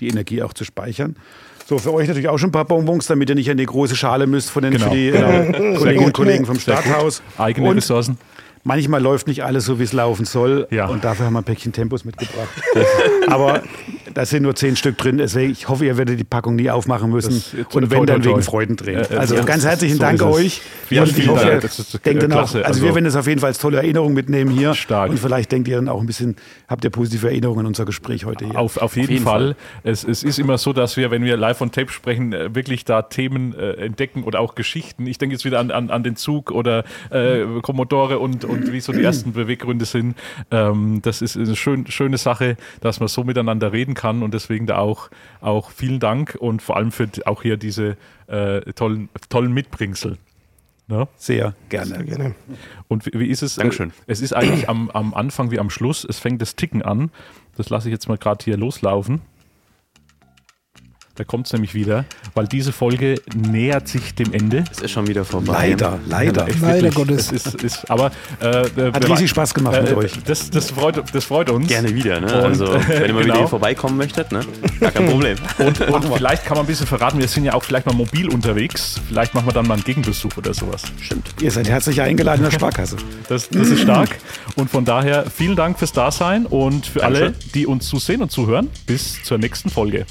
die 0.00 0.08
Energie 0.08 0.42
auch 0.42 0.52
zu 0.52 0.64
speichern. 0.64 1.16
So, 1.68 1.78
für 1.78 1.92
euch 1.92 2.06
natürlich 2.06 2.28
auch 2.28 2.38
schon 2.38 2.50
ein 2.50 2.52
paar 2.52 2.64
Bonbons, 2.64 3.08
damit 3.08 3.28
ihr 3.28 3.34
nicht 3.34 3.50
an 3.50 3.56
die 3.56 3.66
große 3.66 3.96
Schale 3.96 4.28
müsst 4.28 4.50
von 4.50 4.62
den 4.62 4.74
Genau, 4.74 4.84
für 4.88 4.96
die 4.96 5.10
genau. 5.10 5.28
äh, 5.28 5.74
Kolleginnen 5.76 6.06
und 6.06 6.12
Kollegen 6.12 6.46
vom. 6.46 6.60
Starthaus. 6.60 7.22
Eigene 7.38 7.68
und 7.68 7.76
Ressourcen. 7.76 8.18
Manchmal 8.66 9.00
läuft 9.00 9.28
nicht 9.28 9.44
alles 9.44 9.64
so, 9.64 9.78
wie 9.78 9.84
es 9.84 9.92
laufen 9.92 10.24
soll. 10.24 10.66
Ja. 10.70 10.86
Und 10.86 11.04
dafür 11.04 11.26
haben 11.26 11.34
wir 11.34 11.38
ein 11.40 11.44
Päckchen 11.44 11.72
Tempos 11.72 12.04
mitgebracht. 12.04 12.48
Aber 13.28 13.62
da 14.12 14.26
sind 14.26 14.42
nur 14.42 14.54
zehn 14.54 14.76
Stück 14.76 14.98
drin. 14.98 15.18
Deswegen, 15.18 15.52
ich 15.52 15.68
hoffe, 15.68 15.86
ihr 15.86 15.96
werdet 15.96 16.18
die 16.18 16.24
Packung 16.24 16.56
nie 16.56 16.68
aufmachen 16.68 17.10
müssen. 17.10 17.42
Und 17.72 17.90
wenn, 17.90 18.06
dann 18.06 18.24
wegen 18.24 18.42
Freudentränen. 18.42 19.04
Äh, 19.04 19.14
äh, 19.14 19.18
also 19.18 19.36
ja, 19.36 19.44
ganz 19.44 19.64
herzlichen 19.64 19.96
so 19.96 20.00
Dank 20.02 20.20
es. 20.20 20.26
euch. 20.26 20.62
Vielen, 20.86 21.04
und 21.04 21.16
ich 21.18 21.28
hoffe, 21.28 21.40
Dank. 21.44 21.54
ihr 21.54 21.60
Das 21.60 21.78
ist, 21.78 22.04
denkt 22.04 22.22
dann 22.22 22.32
auch, 22.32 22.38
also, 22.38 22.62
Also- 22.62 22.82
wir 22.82 22.94
werden 22.94 23.04
das 23.04 23.16
auf 23.16 23.26
jeden 23.26 23.40
Fall 23.40 23.48
als 23.48 23.58
tolle 23.58 23.78
Erinnerung 23.78 24.14
mitnehmen 24.14 24.50
hier. 24.50 24.74
Stark. 24.74 25.10
Und 25.10 25.18
vielleicht 25.18 25.52
denkt 25.52 25.68
ihr 25.68 25.76
dann 25.76 25.88
auch 25.88 26.00
ein 26.00 26.06
bisschen, 26.06 26.36
habt 26.68 26.82
ihr 26.84 26.90
positive 26.90 27.28
Erinnerungen 27.28 27.60
an 27.60 27.66
unser 27.66 27.84
Gespräch 27.84 28.24
heute 28.24 28.46
hier. 28.46 28.58
Auf, 28.58 28.78
auf 28.78 28.96
jeden, 28.96 29.12
jeden 29.12 29.24
Fall. 29.24 29.54
Es, 29.84 30.02
es 30.02 30.22
ist 30.24 30.38
immer 30.38 30.58
so, 30.58 30.72
dass 30.72 30.96
wir, 30.96 31.10
wenn 31.10 31.24
wir 31.24 31.36
live 31.36 31.60
on 31.60 31.70
Tape 31.70 31.92
sprechen, 31.92 32.32
äh, 32.32 32.54
wirklich 32.54 32.84
da 32.84 33.02
Themen 33.02 33.54
äh, 33.54 33.72
entdecken 33.74 34.24
oder 34.24 34.40
auch 34.40 34.54
Geschichten. 34.54 35.06
Ich 35.06 35.18
denke 35.18 35.34
jetzt 35.34 35.44
wieder 35.44 35.60
an, 35.60 35.70
an, 35.70 35.90
an 35.90 36.02
den 36.02 36.16
Zug 36.16 36.50
oder 36.50 36.84
äh, 37.10 37.44
Commodore 37.62 38.18
und, 38.18 38.44
und 38.44 38.55
wie 38.72 38.80
so 38.80 38.92
die 38.92 39.02
ersten 39.02 39.32
Beweggründe 39.32 39.84
sind. 39.84 40.16
Ähm, 40.50 41.00
das 41.02 41.22
ist 41.22 41.36
eine 41.36 41.56
schön, 41.56 41.86
schöne 41.86 42.18
Sache, 42.18 42.56
dass 42.80 43.00
man 43.00 43.08
so 43.08 43.24
miteinander 43.24 43.72
reden 43.72 43.94
kann 43.94 44.22
und 44.22 44.34
deswegen 44.34 44.66
da 44.66 44.78
auch, 44.78 45.10
auch 45.40 45.70
vielen 45.70 46.00
Dank 46.00 46.36
und 46.38 46.62
vor 46.62 46.76
allem 46.76 46.92
für 46.92 47.08
auch 47.24 47.42
hier 47.42 47.56
diese 47.56 47.96
äh, 48.26 48.60
tollen, 48.72 49.08
tollen 49.28 49.52
Mitbringsel. 49.52 50.18
Ne? 50.88 51.08
Sehr 51.16 51.54
gerne. 51.68 52.04
Gerne. 52.04 52.34
Und 52.88 53.06
wie, 53.06 53.18
wie 53.18 53.26
ist 53.26 53.42
es? 53.42 53.56
Dankeschön. 53.56 53.92
Es 54.06 54.20
ist 54.20 54.32
eigentlich 54.32 54.68
am, 54.68 54.90
am 54.90 55.14
Anfang 55.14 55.50
wie 55.50 55.58
am 55.58 55.70
Schluss. 55.70 56.04
Es 56.04 56.18
fängt 56.18 56.40
das 56.40 56.54
Ticken 56.54 56.82
an. 56.82 57.10
Das 57.56 57.70
lasse 57.70 57.88
ich 57.88 57.92
jetzt 57.92 58.08
mal 58.08 58.18
gerade 58.18 58.44
hier 58.44 58.56
loslaufen. 58.56 59.20
Da 61.16 61.24
kommt 61.24 61.46
es 61.46 61.52
nämlich 61.54 61.74
wieder, 61.74 62.04
weil 62.34 62.46
diese 62.46 62.72
Folge 62.72 63.14
nähert 63.34 63.88
sich 63.88 64.14
dem 64.14 64.34
Ende. 64.34 64.64
Es 64.70 64.80
ist 64.80 64.90
schon 64.90 65.06
wieder 65.06 65.24
vorbei. 65.24 65.70
Leider, 65.70 65.98
leider. 66.06 66.46
Echt 66.46 66.60
Leider 66.60 66.82
wirklich. 66.82 66.94
Gottes. 66.94 67.32
Es 67.32 67.46
ist, 67.46 67.62
ist, 67.62 67.90
aber 67.90 68.10
äh, 68.40 68.64
Hat 68.92 69.08
riesig 69.08 69.30
Spaß 69.30 69.54
gemacht 69.54 69.80
mit 69.80 69.92
äh, 69.92 69.94
euch. 69.94 70.12
Das, 70.26 70.50
das, 70.50 70.70
freut, 70.70 71.02
das 71.10 71.24
freut 71.24 71.48
uns. 71.48 71.68
Gerne 71.68 71.94
wieder, 71.94 72.20
ne? 72.20 72.26
Und, 72.26 72.44
also, 72.44 72.66
wenn 72.66 73.06
ihr 73.06 73.14
mal 73.14 73.20
wieder 73.20 73.22
genau. 73.22 73.34
hier 73.38 73.48
vorbeikommen 73.48 73.96
möchtet, 73.96 74.30
ne? 74.30 74.40
Gar 74.78 74.90
kein 74.90 75.06
Problem. 75.08 75.38
Und, 75.58 75.80
und 75.80 76.14
vielleicht 76.14 76.44
kann 76.44 76.56
man 76.56 76.64
ein 76.64 76.68
bisschen 76.68 76.86
verraten, 76.86 77.18
wir 77.18 77.28
sind 77.28 77.44
ja 77.44 77.54
auch 77.54 77.64
vielleicht 77.64 77.86
mal 77.86 77.94
mobil 77.94 78.28
unterwegs. 78.28 79.00
Vielleicht 79.08 79.34
machen 79.34 79.46
wir 79.46 79.52
dann 79.52 79.66
mal 79.66 79.74
einen 79.74 79.84
Gegenbesuch 79.84 80.36
oder 80.36 80.52
sowas. 80.52 80.82
Stimmt. 81.00 81.30
Ihr 81.40 81.50
seid 81.50 81.68
herzlich 81.68 82.00
eingeladen 82.02 82.44
in 82.44 82.50
der 82.50 82.58
Sparkasse. 82.58 82.96
Das, 83.28 83.48
das 83.48 83.68
ist 83.68 83.80
stark. 83.80 84.10
Und 84.56 84.70
von 84.70 84.84
daher 84.84 85.24
vielen 85.30 85.56
Dank 85.56 85.78
fürs 85.78 85.92
Dasein 85.92 86.44
und 86.44 86.86
für 86.86 87.04
alle, 87.04 87.20
Dankeschön. 87.20 87.50
die 87.54 87.66
uns 87.66 87.86
zusehen 87.86 88.20
und 88.20 88.30
zuhören. 88.30 88.68
Bis 88.86 89.22
zur 89.22 89.38
nächsten 89.38 89.70
Folge. 89.70 90.04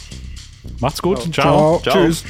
Macht's 0.79 1.01
gut. 1.01 1.33
Ciao. 1.33 1.81
Ciao. 1.83 2.05
Tschüss. 2.05 2.23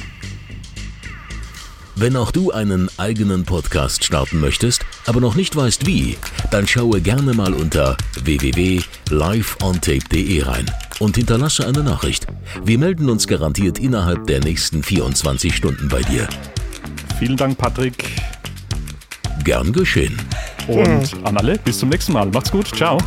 Wenn 1.98 2.14
auch 2.14 2.30
du 2.30 2.50
einen 2.50 2.90
eigenen 2.98 3.46
Podcast 3.46 4.04
starten 4.04 4.38
möchtest, 4.38 4.84
aber 5.06 5.20
noch 5.20 5.34
nicht 5.34 5.56
weißt 5.56 5.86
wie, 5.86 6.18
dann 6.50 6.68
schaue 6.68 7.00
gerne 7.00 7.32
mal 7.32 7.54
unter 7.54 7.96
www.liveontape.de 8.22 10.42
rein 10.42 10.70
und 10.98 11.16
hinterlasse 11.16 11.66
eine 11.66 11.82
Nachricht. 11.82 12.26
Wir 12.62 12.78
melden 12.78 13.08
uns 13.08 13.26
garantiert 13.26 13.78
innerhalb 13.78 14.26
der 14.26 14.40
nächsten 14.40 14.82
24 14.82 15.56
Stunden 15.56 15.88
bei 15.88 16.02
dir. 16.02 16.28
Vielen 17.18 17.38
Dank, 17.38 17.56
Patrick. 17.56 18.04
Gern 19.42 19.72
geschehen. 19.72 20.20
Und 20.68 21.16
an 21.24 21.38
alle, 21.38 21.58
bis 21.58 21.78
zum 21.78 21.88
nächsten 21.88 22.12
Mal. 22.12 22.26
Macht's 22.26 22.50
gut. 22.50 22.66
Ciao. 22.76 22.98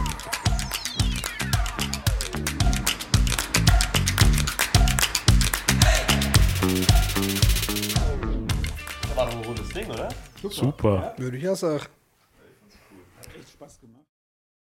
Super. 10.60 11.14
Würde 11.18 11.38
ich 11.38 11.44
ja 11.44 11.56
sagen. 11.56 11.86